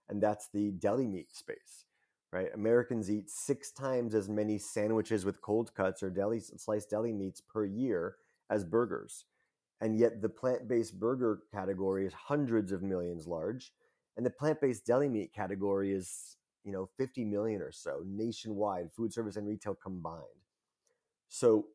and 0.10 0.22
that's 0.22 0.50
the 0.50 0.72
deli 0.72 1.08
meat 1.08 1.32
space, 1.36 1.86
right? 2.32 2.50
Americans 2.54 3.12
eat 3.12 3.30
six 3.30 3.72
times 3.72 4.16
as 4.16 4.28
many 4.28 4.58
sandwiches 4.58 5.24
with 5.24 5.42
cold 5.42 5.74
cuts 5.76 6.02
or 6.02 6.10
deli 6.10 6.40
sliced 6.40 6.90
deli 6.90 7.14
meats 7.14 7.42
per 7.42 7.64
year 7.64 8.16
as 8.50 8.64
burgers. 8.64 9.26
And 9.82 9.98
yet 9.98 10.22
the 10.22 10.30
plant-based 10.30 11.00
burger 11.00 11.42
category 11.54 12.06
is 12.06 12.14
hundreds 12.14 12.72
of 12.72 12.84
millions 12.84 13.28
large, 13.28 13.72
and 14.16 14.26
the 14.26 14.30
plant-based 14.30 14.86
deli 14.86 15.10
meat 15.10 15.34
category 15.34 15.92
is, 15.92 16.38
you 16.64 16.72
know, 16.72 16.90
50 16.98 17.26
million 17.26 17.62
or 17.62 17.72
so 17.72 18.02
nationwide, 18.06 18.92
food 18.96 19.12
service 19.12 19.36
and 19.36 19.48
retail 19.48 19.76
combined. 19.76 20.24
So 21.28 21.66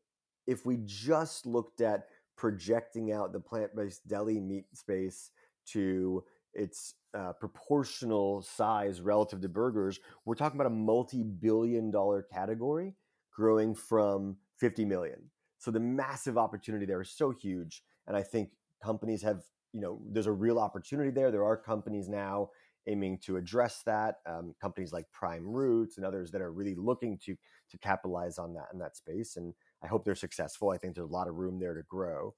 if 0.47 0.65
we 0.65 0.79
just 0.85 1.45
looked 1.45 1.81
at 1.81 2.07
projecting 2.37 3.11
out 3.11 3.33
the 3.33 3.39
plant-based 3.39 4.07
deli 4.07 4.39
meat 4.39 4.65
space 4.73 5.31
to 5.67 6.23
its 6.53 6.95
uh, 7.13 7.33
proportional 7.33 8.41
size 8.41 9.01
relative 9.01 9.41
to 9.41 9.49
burgers, 9.49 9.99
we're 10.25 10.35
talking 10.35 10.59
about 10.59 10.71
a 10.71 10.75
multi-billion 10.75 11.91
dollar 11.91 12.23
category 12.23 12.95
growing 13.31 13.75
from 13.75 14.37
50 14.57 14.85
million. 14.85 15.29
So 15.59 15.71
the 15.71 15.79
massive 15.79 16.37
opportunity 16.37 16.85
there 16.85 17.01
is 17.01 17.11
so 17.11 17.31
huge. 17.31 17.83
And 18.07 18.17
I 18.17 18.23
think 18.23 18.51
companies 18.83 19.21
have, 19.21 19.43
you 19.73 19.81
know, 19.81 20.01
there's 20.09 20.25
a 20.25 20.31
real 20.31 20.57
opportunity 20.57 21.11
there. 21.11 21.31
There 21.31 21.43
are 21.43 21.57
companies 21.57 22.09
now 22.09 22.49
aiming 22.87 23.19
to 23.19 23.37
address 23.37 23.83
that. 23.85 24.19
Um, 24.25 24.55
companies 24.59 24.91
like 24.91 25.05
Prime 25.11 25.45
Roots 25.45 25.97
and 25.97 26.05
others 26.05 26.31
that 26.31 26.41
are 26.41 26.51
really 26.51 26.75
looking 26.75 27.19
to 27.25 27.35
to 27.69 27.77
capitalize 27.77 28.39
on 28.39 28.53
that 28.55 28.69
in 28.73 28.79
that 28.79 28.97
space. 28.97 29.37
And 29.37 29.53
I 29.83 29.87
hope 29.87 30.03
they're 30.03 30.15
successful. 30.15 30.71
I 30.71 30.77
think 30.77 30.95
there's 30.95 31.09
a 31.09 31.13
lot 31.13 31.27
of 31.27 31.35
room 31.35 31.59
there 31.59 31.75
to 31.75 31.83
grow. 31.83 32.33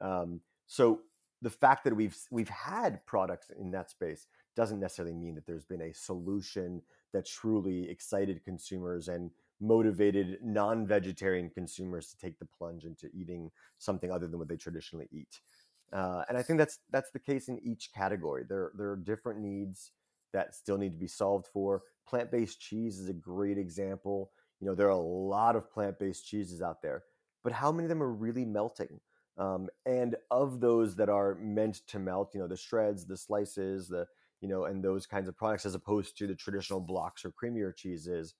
Um, 0.00 0.40
so 0.66 1.00
the 1.42 1.50
fact 1.50 1.84
that 1.84 1.94
we've 1.94 2.16
we've 2.30 2.48
had 2.48 3.04
products 3.06 3.48
in 3.58 3.70
that 3.72 3.90
space 3.90 4.26
doesn't 4.56 4.80
necessarily 4.80 5.14
mean 5.14 5.34
that 5.34 5.46
there's 5.46 5.64
been 5.64 5.82
a 5.82 5.92
solution 5.92 6.82
that 7.12 7.26
truly 7.26 7.88
excited 7.88 8.44
consumers 8.44 9.08
and 9.08 9.30
motivated 9.62 10.38
non-vegetarian 10.42 11.48
consumers 11.48 12.08
to 12.08 12.18
take 12.18 12.38
the 12.38 12.44
plunge 12.46 12.84
into 12.84 13.08
eating 13.14 13.50
something 13.78 14.10
other 14.10 14.26
than 14.26 14.38
what 14.38 14.48
they 14.48 14.56
traditionally 14.56 15.08
eat. 15.12 15.40
Uh, 15.92 16.24
and 16.28 16.36
I 16.36 16.42
think 16.42 16.58
that's 16.58 16.78
that's 16.90 17.10
the 17.10 17.18
case 17.18 17.48
in 17.48 17.58
each 17.62 17.90
category. 17.94 18.44
There 18.48 18.72
there 18.76 18.90
are 18.90 18.96
different 18.96 19.40
needs 19.40 19.92
that 20.32 20.54
still 20.54 20.78
need 20.78 20.92
to 20.92 20.98
be 20.98 21.06
solved 21.06 21.46
for. 21.46 21.82
Plant-based 22.08 22.60
cheese 22.60 22.98
is 22.98 23.08
a 23.08 23.14
great 23.14 23.58
example. 23.58 24.32
You 24.60 24.66
know, 24.66 24.74
there 24.74 24.86
are 24.86 24.90
a 24.90 24.96
lot 24.96 25.54
of 25.54 25.70
plant-based 25.70 26.26
cheeses 26.26 26.62
out 26.62 26.82
there, 26.82 27.04
but 27.44 27.52
how 27.52 27.70
many 27.70 27.84
of 27.84 27.88
them 27.90 28.02
are 28.02 28.12
really 28.12 28.44
melting? 28.44 29.00
Um, 29.38 29.68
and 29.86 30.16
of 30.30 30.60
those 30.60 30.96
that 30.96 31.08
are 31.08 31.36
meant 31.36 31.86
to 31.88 31.98
melt, 31.98 32.32
you 32.34 32.40
know, 32.40 32.48
the 32.48 32.56
shreds, 32.56 33.06
the 33.06 33.16
slices, 33.16 33.88
the 33.88 34.06
you 34.40 34.48
know, 34.48 34.64
and 34.64 34.82
those 34.82 35.06
kinds 35.06 35.28
of 35.28 35.36
products, 35.36 35.66
as 35.66 35.74
opposed 35.74 36.18
to 36.18 36.26
the 36.26 36.34
traditional 36.34 36.80
blocks 36.80 37.24
or 37.24 37.30
creamier 37.30 37.74
cheeses, 37.74 38.34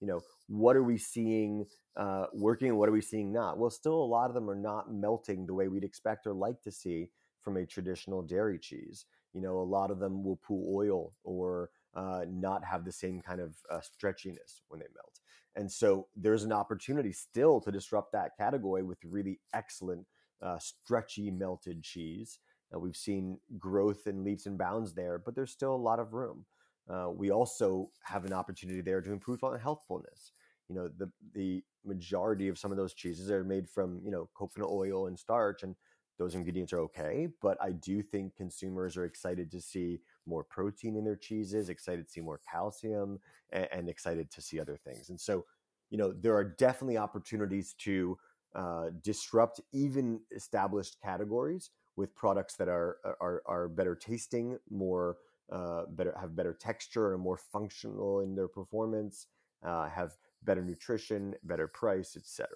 you 0.00 0.06
know, 0.06 0.20
what 0.48 0.76
are 0.76 0.82
we 0.82 0.98
seeing 0.98 1.66
uh, 1.96 2.26
working 2.32 2.68
and 2.68 2.78
what 2.78 2.88
are 2.88 2.92
we 2.92 3.00
seeing 3.00 3.32
not? 3.32 3.58
Well, 3.58 3.70
still 3.70 3.94
a 3.94 4.04
lot 4.04 4.30
of 4.30 4.34
them 4.34 4.48
are 4.48 4.56
not 4.56 4.92
melting 4.92 5.46
the 5.46 5.54
way 5.54 5.68
we'd 5.68 5.84
expect 5.84 6.26
or 6.26 6.32
like 6.32 6.62
to 6.62 6.70
see 6.70 7.10
from 7.42 7.56
a 7.56 7.66
traditional 7.66 8.22
dairy 8.22 8.58
cheese. 8.58 9.06
You 9.32 9.40
know, 9.40 9.58
a 9.58 9.62
lot 9.62 9.90
of 9.90 9.98
them 9.98 10.22
will 10.22 10.36
pool 10.36 10.74
oil 10.74 11.12
or 11.24 11.70
uh, 11.94 12.24
not 12.28 12.64
have 12.64 12.84
the 12.84 12.92
same 12.92 13.20
kind 13.20 13.40
of 13.40 13.56
uh, 13.70 13.80
stretchiness 13.80 14.60
when 14.68 14.80
they 14.80 14.86
melt. 14.94 15.20
And 15.56 15.70
so 15.70 16.06
there's 16.16 16.44
an 16.44 16.52
opportunity 16.52 17.12
still 17.12 17.60
to 17.60 17.72
disrupt 17.72 18.12
that 18.12 18.36
category 18.36 18.82
with 18.82 18.98
really 19.04 19.40
excellent 19.52 20.06
uh, 20.40 20.58
stretchy 20.58 21.30
melted 21.30 21.82
cheese. 21.82 22.38
Uh, 22.72 22.78
we've 22.78 22.96
seen 22.96 23.38
growth 23.58 24.06
in 24.06 24.22
leaps 24.22 24.46
and 24.46 24.58
bounds 24.58 24.94
there, 24.94 25.18
but 25.18 25.34
there's 25.34 25.50
still 25.50 25.74
a 25.74 25.76
lot 25.76 25.98
of 25.98 26.12
room. 26.12 26.44
Uh, 26.88 27.10
we 27.10 27.30
also 27.30 27.90
have 28.02 28.24
an 28.24 28.32
opportunity 28.32 28.80
there 28.80 29.00
to 29.00 29.12
improve 29.12 29.44
on 29.44 29.58
healthfulness. 29.58 30.32
You 30.68 30.74
know, 30.74 30.88
the 30.96 31.10
the 31.34 31.62
majority 31.84 32.48
of 32.48 32.58
some 32.58 32.70
of 32.70 32.76
those 32.76 32.94
cheeses 32.94 33.30
are 33.30 33.44
made 33.44 33.68
from 33.68 34.00
you 34.04 34.10
know 34.10 34.28
coconut 34.34 34.70
oil 34.70 35.06
and 35.06 35.18
starch, 35.18 35.62
and 35.62 35.74
those 36.18 36.34
ingredients 36.34 36.72
are 36.72 36.80
okay. 36.80 37.28
But 37.40 37.58
I 37.62 37.72
do 37.72 38.02
think 38.02 38.36
consumers 38.36 38.96
are 38.96 39.04
excited 39.04 39.50
to 39.52 39.60
see 39.60 40.00
more 40.26 40.44
protein 40.44 40.96
in 40.96 41.04
their 41.04 41.16
cheeses, 41.16 41.68
excited 41.68 42.06
to 42.06 42.12
see 42.12 42.20
more 42.20 42.40
calcium, 42.50 43.18
and, 43.50 43.68
and 43.72 43.88
excited 43.88 44.30
to 44.32 44.42
see 44.42 44.60
other 44.60 44.76
things. 44.76 45.10
And 45.10 45.20
so, 45.20 45.44
you 45.90 45.98
know, 45.98 46.12
there 46.12 46.34
are 46.34 46.44
definitely 46.44 46.98
opportunities 46.98 47.74
to 47.80 48.18
uh, 48.54 48.86
disrupt 49.02 49.60
even 49.72 50.20
established 50.34 50.96
categories 51.02 51.70
with 51.96 52.14
products 52.14 52.56
that 52.56 52.68
are 52.68 52.96
are, 53.20 53.42
are 53.46 53.68
better 53.68 53.94
tasting, 53.94 54.58
more 54.70 55.16
uh, 55.50 55.82
better 55.90 56.14
have 56.20 56.36
better 56.36 56.52
texture 56.52 57.14
and 57.14 57.22
more 57.22 57.36
functional 57.36 58.20
in 58.20 58.34
their 58.34 58.48
performance, 58.48 59.26
uh, 59.64 59.88
have 59.88 60.16
better 60.44 60.62
nutrition, 60.62 61.34
better 61.44 61.68
price, 61.68 62.16
etc. 62.16 62.48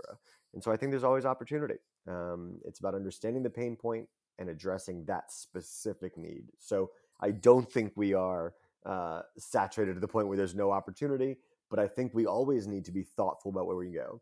And 0.54 0.62
so 0.62 0.70
I 0.70 0.76
think 0.76 0.92
there's 0.92 1.04
always 1.04 1.24
opportunity. 1.24 1.78
Um, 2.06 2.58
it's 2.64 2.80
about 2.80 2.94
understanding 2.94 3.42
the 3.42 3.50
pain 3.50 3.76
point 3.76 4.08
and 4.38 4.48
addressing 4.48 5.04
that 5.06 5.32
specific 5.32 6.16
need. 6.16 6.44
So 6.58 6.90
I 7.20 7.30
don't 7.30 7.70
think 7.70 7.92
we 7.96 8.14
are 8.14 8.54
uh, 8.84 9.22
saturated 9.38 9.94
to 9.94 10.00
the 10.00 10.08
point 10.08 10.28
where 10.28 10.36
there's 10.36 10.54
no 10.54 10.70
opportunity, 10.70 11.38
but 11.70 11.78
I 11.78 11.86
think 11.86 12.12
we 12.12 12.26
always 12.26 12.66
need 12.66 12.84
to 12.86 12.92
be 12.92 13.02
thoughtful 13.02 13.50
about 13.50 13.66
where 13.66 13.76
we 13.76 13.90
go 13.90 14.20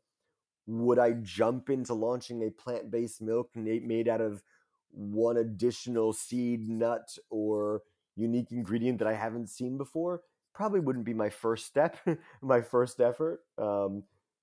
would 0.66 0.98
I 0.98 1.12
jump 1.22 1.68
into 1.68 1.94
launching 1.94 2.42
a 2.42 2.50
plant 2.50 2.90
based 2.90 3.20
milk 3.20 3.50
made 3.54 4.08
out 4.08 4.20
of 4.20 4.42
one 4.92 5.36
additional 5.36 6.12
seed, 6.12 6.68
nut, 6.68 7.16
or 7.30 7.82
unique 8.20 8.52
ingredient 8.52 8.98
that 8.98 9.08
I 9.08 9.14
haven't 9.14 9.48
seen 9.48 9.76
before? 9.76 10.22
Probably 10.54 10.80
wouldn't 10.80 11.04
be 11.04 11.14
my 11.14 11.30
first 11.30 11.66
step, 11.66 11.96
my 12.42 12.60
first 12.60 13.00
effort. 13.00 13.40
Um, 13.58 14.02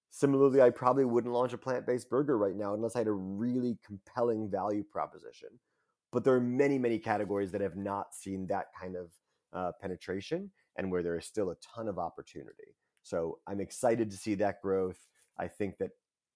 similarly, 0.09 0.61
I 0.61 0.69
probably 0.69 1.05
wouldn't 1.05 1.33
launch 1.33 1.53
a 1.53 1.57
plant 1.57 1.85
based 1.85 2.09
burger 2.09 2.37
right 2.37 2.55
now 2.55 2.73
unless 2.73 2.95
I 2.95 2.99
had 2.99 3.07
a 3.07 3.11
really 3.11 3.77
compelling 3.85 4.49
value 4.49 4.83
proposition. 4.83 5.49
But 6.11 6.23
there 6.23 6.33
are 6.33 6.41
many, 6.41 6.77
many 6.77 6.99
categories 6.99 7.51
that 7.51 7.61
have 7.61 7.75
not 7.75 8.13
seen 8.13 8.47
that 8.47 8.67
kind 8.79 8.95
of 8.95 9.11
uh, 9.53 9.71
penetration 9.81 10.51
and 10.77 10.91
where 10.91 11.03
there 11.03 11.17
is 11.17 11.25
still 11.25 11.51
a 11.51 11.55
ton 11.55 11.87
of 11.87 11.99
opportunity. 11.99 12.75
So 13.03 13.39
I'm 13.47 13.59
excited 13.59 14.09
to 14.11 14.17
see 14.17 14.35
that 14.35 14.61
growth. 14.61 14.97
I 15.37 15.47
think 15.47 15.77
that 15.77 15.91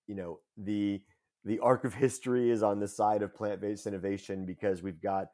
you 0.08 0.16
know 0.16 0.40
the 0.58 1.02
the 1.44 1.60
arc 1.60 1.86
of 1.86 1.94
history 1.94 2.52
is 2.52 2.62
on 2.64 2.80
the 2.80 2.88
side 2.88 3.24
of 3.24 3.36
plant-based 3.36 3.88
innovation 3.88 4.46
because 4.46 4.84
we've 4.84 5.02
got 5.02 5.28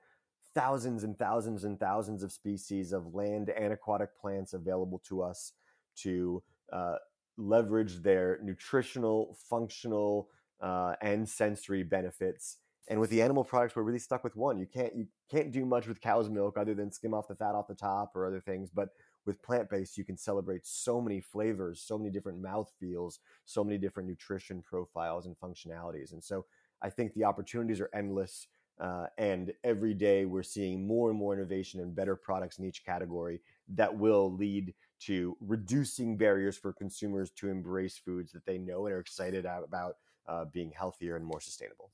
thousands 0.57 1.03
and 1.03 1.17
thousands 1.19 1.63
and 1.65 1.79
thousands 1.79 2.23
of 2.23 2.31
species 2.31 2.91
of 2.91 3.13
land 3.13 3.49
and 3.49 3.71
aquatic 3.71 4.09
plants 4.19 4.53
available 4.53 4.99
to 5.07 5.21
us 5.21 5.53
to 5.95 6.41
uh, 6.73 6.95
leverage 7.37 7.97
their 8.01 8.39
nutritional, 8.41 9.37
functional, 9.47 10.29
uh, 10.59 10.93
and 11.03 11.29
sensory 11.29 11.83
benefits. 11.83 12.57
And 12.87 12.99
with 12.99 13.11
the 13.11 13.21
animal 13.21 13.43
products, 13.43 13.75
we're 13.75 13.83
really 13.83 13.99
stuck 13.99 14.23
with 14.23 14.35
one. 14.35 14.57
You 14.57 14.65
can't 14.65 14.95
you 14.95 15.05
can't 15.29 15.51
do 15.51 15.63
much 15.63 15.87
with 15.87 16.01
cow's 16.01 16.27
milk 16.29 16.57
other 16.57 16.73
than 16.73 16.91
skim 16.91 17.13
off 17.13 17.27
the 17.27 17.35
fat 17.35 17.53
off 17.53 17.67
the 17.67 17.75
top 17.75 18.15
or 18.15 18.25
other 18.25 18.41
things. 18.41 18.71
But 18.73 18.89
with 19.27 19.43
plant 19.43 19.69
based, 19.69 19.95
you 19.95 20.05
can 20.05 20.17
celebrate 20.17 20.65
so 20.65 20.99
many 20.99 21.21
flavors, 21.21 21.83
so 21.85 21.99
many 21.99 22.09
different 22.09 22.41
mouth 22.41 22.71
feels, 22.79 23.19
so 23.45 23.63
many 23.63 23.77
different 23.77 24.09
nutrition 24.09 24.63
profiles 24.63 25.27
and 25.27 25.35
functionalities. 25.37 26.13
And 26.13 26.23
so 26.23 26.45
I 26.81 26.89
think 26.89 27.13
the 27.13 27.25
opportunities 27.25 27.81
are 27.81 27.91
endless. 27.93 28.47
Uh, 28.79 29.07
and 29.17 29.53
every 29.63 29.93
day 29.93 30.25
we're 30.25 30.43
seeing 30.43 30.85
more 30.85 31.09
and 31.09 31.17
more 31.17 31.33
innovation 31.33 31.79
and 31.79 31.95
better 31.95 32.15
products 32.15 32.59
in 32.59 32.65
each 32.65 32.85
category 32.85 33.41
that 33.67 33.95
will 33.97 34.31
lead 34.33 34.73
to 34.99 35.35
reducing 35.41 36.17
barriers 36.17 36.57
for 36.57 36.73
consumers 36.73 37.31
to 37.31 37.49
embrace 37.49 37.97
foods 37.97 38.31
that 38.31 38.45
they 38.45 38.57
know 38.57 38.85
and 38.85 38.93
are 38.93 38.99
excited 38.99 39.45
about 39.45 39.95
uh, 40.27 40.45
being 40.45 40.71
healthier 40.71 41.15
and 41.15 41.25
more 41.25 41.41
sustainable. 41.41 41.91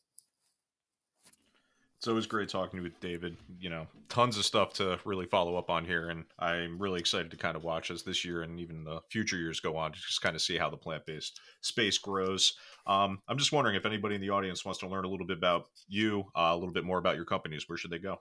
It's 2.04 2.10
always 2.10 2.28
great 2.28 2.50
talking 2.50 2.84
with 2.84 3.00
David. 3.00 3.38
You 3.62 3.70
know, 3.70 3.88
tons 4.10 4.38
of 4.38 4.44
stuff 4.44 4.74
to 4.74 5.00
really 5.06 5.26
follow 5.26 5.56
up 5.56 5.70
on 5.70 5.86
here, 5.86 6.10
and 6.10 6.26
I'm 6.38 6.78
really 6.78 7.00
excited 7.00 7.32
to 7.32 7.38
kind 7.38 7.56
of 7.56 7.64
watch 7.64 7.92
as 7.92 8.04
this 8.04 8.26
year 8.26 8.42
and 8.42 8.60
even 8.60 8.84
the 8.84 9.00
future 9.10 9.38
years 9.38 9.62
go 9.62 9.78
on 9.78 9.94
to 9.94 9.98
just 9.98 10.22
kind 10.22 10.36
of 10.36 10.42
see 10.42 10.58
how 10.58 10.70
the 10.70 10.76
plant 10.76 11.06
based 11.06 11.40
space 11.62 11.98
grows. 11.98 12.58
Um, 12.88 13.22
I'm 13.30 13.38
just 13.38 13.54
wondering 13.54 13.78
if 13.78 13.86
anybody 13.86 14.16
in 14.16 14.22
the 14.22 14.32
audience 14.32 14.66
wants 14.66 14.82
to 14.82 14.88
learn 14.88 15.06
a 15.06 15.08
little 15.08 15.26
bit 15.26 15.38
about 15.38 15.68
you, 15.88 16.26
uh, 16.36 16.50
a 16.52 16.58
little 16.58 16.74
bit 16.74 16.84
more 16.84 16.98
about 16.98 17.16
your 17.16 17.24
companies. 17.24 17.70
Where 17.70 17.78
should 17.78 17.92
they 17.92 18.00
go? 18.00 18.20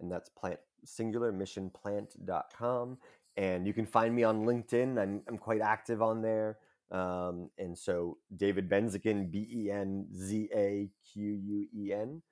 and 0.00 0.10
that's 0.10 0.30
plant 0.30 0.60
singular 0.84 1.30
missionplant.com 1.30 2.98
and 3.36 3.66
you 3.66 3.72
can 3.72 3.86
find 3.86 4.14
me 4.14 4.24
on 4.24 4.44
LinkedIn. 4.44 5.00
I'm, 5.00 5.22
I'm 5.28 5.38
quite 5.38 5.60
active 5.60 6.02
on 6.02 6.22
there. 6.22 6.58
Um, 6.90 7.48
and 7.58 7.76
so 7.76 8.18
David 8.36 8.68
Benzaquen, 8.68 9.30
B 9.30 9.48
E 9.50 9.70
N 9.70 10.06
Z 10.14 10.50
A 10.54 10.90
Q 11.12 11.22
U 11.32 11.66
E 11.74 11.92
N. 11.92 12.22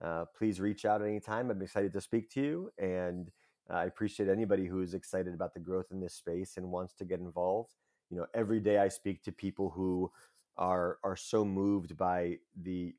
Uh, 0.00 0.24
please 0.36 0.60
reach 0.60 0.84
out 0.84 1.02
anytime. 1.02 1.50
I'm 1.50 1.62
excited 1.62 1.92
to 1.92 2.00
speak 2.00 2.30
to 2.30 2.40
you. 2.40 2.70
And 2.78 3.30
uh, 3.68 3.74
I 3.74 3.84
appreciate 3.86 4.28
anybody 4.28 4.66
who 4.66 4.82
is 4.82 4.94
excited 4.94 5.34
about 5.34 5.54
the 5.54 5.60
growth 5.60 5.86
in 5.90 6.00
this 6.00 6.14
space 6.14 6.56
and 6.56 6.70
wants 6.70 6.94
to 6.94 7.04
get 7.04 7.20
involved. 7.20 7.74
You 8.10 8.18
know, 8.18 8.26
every 8.34 8.60
day 8.60 8.78
I 8.78 8.88
speak 8.88 9.22
to 9.24 9.32
people 9.32 9.70
who 9.70 10.10
are 10.56 10.98
are 11.02 11.16
so 11.16 11.44
moved 11.44 11.96
by 11.96 12.38
the 12.62 12.94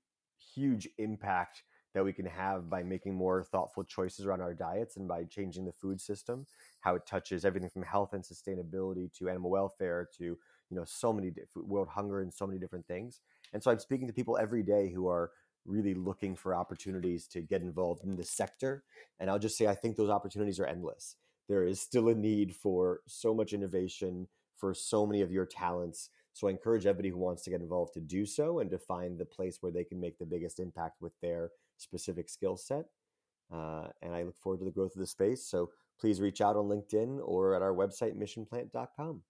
huge 0.53 0.89
impact 0.97 1.63
that 1.95 2.03
we 2.03 2.13
can 2.13 2.25
have 2.25 2.69
by 2.69 2.83
making 2.83 3.15
more 3.15 3.41
thoughtful 3.41 3.83
choices 3.83 4.25
around 4.25 4.41
our 4.41 4.53
diets 4.53 4.97
and 4.97 5.07
by 5.07 5.23
changing 5.23 5.65
the 5.65 5.71
food 5.71 5.99
system, 5.99 6.45
how 6.81 6.93
it 6.93 7.07
touches 7.07 7.45
everything 7.45 7.69
from 7.69 7.83
health 7.83 8.13
and 8.13 8.21
sustainability 8.21 9.11
to 9.13 9.29
animal 9.29 9.49
welfare 9.49 10.07
to 10.17 10.23
you 10.23 10.37
know 10.77 10.83
so 10.85 11.13
many 11.13 11.31
world 11.55 11.87
hunger 11.87 12.21
and 12.21 12.33
so 12.33 12.45
many 12.45 12.59
different 12.59 12.85
things. 12.85 13.21
And 13.53 13.63
so 13.63 13.71
I'm 13.71 13.79
speaking 13.79 14.07
to 14.07 14.13
people 14.13 14.37
every 14.37 14.61
day 14.61 14.91
who 14.91 15.07
are 15.07 15.31
really 15.65 15.93
looking 15.93 16.35
for 16.35 16.53
opportunities 16.53 17.27
to 17.27 17.41
get 17.41 17.61
involved 17.61 18.03
in 18.03 18.17
this 18.17 18.29
sector. 18.29 18.83
And 19.19 19.29
I'll 19.29 19.39
just 19.39 19.57
say 19.57 19.65
I 19.65 19.73
think 19.73 19.95
those 19.95 20.09
opportunities 20.09 20.59
are 20.59 20.65
endless. 20.65 21.15
There 21.47 21.65
is 21.65 21.79
still 21.79 22.09
a 22.09 22.15
need 22.15 22.55
for 22.55 22.99
so 23.07 23.33
much 23.33 23.53
innovation, 23.53 24.27
for 24.57 24.73
so 24.73 25.05
many 25.05 25.21
of 25.21 25.31
your 25.31 25.45
talents. 25.45 26.09
So 26.33 26.47
I 26.47 26.51
encourage 26.51 26.85
everybody 26.85 27.09
who 27.09 27.17
wants 27.17 27.43
to 27.43 27.49
get 27.49 27.61
involved 27.61 27.93
to 27.93 28.01
do 28.01 28.25
so 28.25 28.59
and 28.59 28.69
to 28.71 28.77
find 28.77 29.17
the 29.17 29.25
place 29.25 29.59
where 29.61 29.71
they 29.71 29.85
can 29.85 30.01
make 30.01 30.19
the 30.19 30.25
biggest 30.25 30.59
impact 30.59 31.01
with 31.01 31.13
their 31.21 31.51
specific 31.77 32.29
skill 32.29 32.57
set. 32.57 32.85
Uh, 33.53 33.87
and 34.01 34.13
I 34.13 34.23
look 34.23 34.37
forward 34.37 34.59
to 34.59 34.65
the 34.65 34.71
growth 34.71 34.95
of 34.95 34.99
the 34.99 35.07
space. 35.07 35.45
So 35.45 35.69
please 35.99 36.19
reach 36.19 36.41
out 36.41 36.55
on 36.55 36.65
LinkedIn 36.65 37.19
or 37.23 37.55
at 37.55 37.61
our 37.61 37.73
website, 37.73 38.15
missionplant.com. 38.15 39.21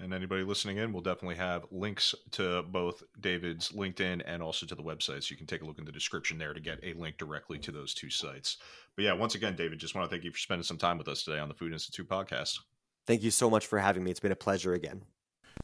And 0.00 0.14
anybody 0.14 0.44
listening 0.44 0.76
in, 0.76 0.92
we'll 0.92 1.02
definitely 1.02 1.36
have 1.36 1.66
links 1.72 2.14
to 2.32 2.62
both 2.62 3.02
David's 3.20 3.72
LinkedIn 3.72 4.22
and 4.26 4.42
also 4.42 4.64
to 4.64 4.74
the 4.76 4.82
website. 4.82 5.24
So 5.24 5.32
you 5.32 5.36
can 5.36 5.46
take 5.46 5.62
a 5.62 5.64
look 5.64 5.78
in 5.78 5.84
the 5.84 5.92
description 5.92 6.38
there 6.38 6.54
to 6.54 6.60
get 6.60 6.78
a 6.84 6.92
link 6.92 7.18
directly 7.18 7.58
to 7.58 7.72
those 7.72 7.94
two 7.94 8.10
sites. 8.10 8.58
But 8.94 9.04
yeah, 9.04 9.12
once 9.12 9.34
again, 9.34 9.56
David, 9.56 9.80
just 9.80 9.96
want 9.96 10.08
to 10.08 10.10
thank 10.10 10.24
you 10.24 10.30
for 10.30 10.38
spending 10.38 10.62
some 10.62 10.78
time 10.78 10.98
with 10.98 11.08
us 11.08 11.24
today 11.24 11.40
on 11.40 11.48
the 11.48 11.54
Food 11.54 11.72
Institute 11.72 12.08
podcast. 12.08 12.60
Thank 13.06 13.22
you 13.22 13.32
so 13.32 13.50
much 13.50 13.66
for 13.66 13.78
having 13.78 14.04
me. 14.04 14.12
It's 14.12 14.20
been 14.20 14.32
a 14.32 14.36
pleasure 14.36 14.72
again. 14.72 15.02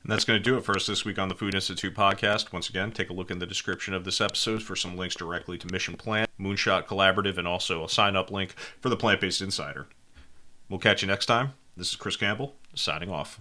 And 0.05 0.13
that's 0.13 0.27
going 0.27 0.39
to 0.39 0.43
do 0.45 0.59
it 0.59 0.65
for 0.65 0.77
us 0.77 0.87
this 0.87 1.07
week 1.07 1.19
on 1.19 1.31
the 1.31 1.35
Food 1.35 1.55
Institute 1.55 1.95
podcast. 1.95 2.53
Once 2.53 2.69
again, 2.69 2.93
take 2.93 3.09
a 3.09 3.15
look 3.15 3.31
in 3.31 3.39
the 3.39 3.47
description 3.47 3.95
of 3.95 4.05
this 4.05 4.21
episode 4.21 4.63
for 4.63 4.77
some 4.77 4.99
links 4.99 5.15
directly 5.15 5.57
to 5.57 5.73
Mission 5.73 5.97
Plant, 5.97 6.29
Moonshot 6.39 6.87
Collaborative, 6.87 7.39
and 7.39 7.49
also 7.49 7.83
a 7.83 7.89
sign 7.89 8.15
up 8.15 8.31
link 8.31 8.55
for 8.83 8.91
the 8.91 8.99
Plant 8.99 9.23
Based 9.23 9.41
Insider. 9.41 9.87
We'll 10.69 10.79
catch 10.79 11.01
you 11.01 11.09
next 11.09 11.25
time. 11.25 11.55
This 11.75 11.89
is 11.89 11.97
Chris 11.97 12.17
Campbell, 12.17 12.55
signing 12.75 13.09
off. 13.09 13.41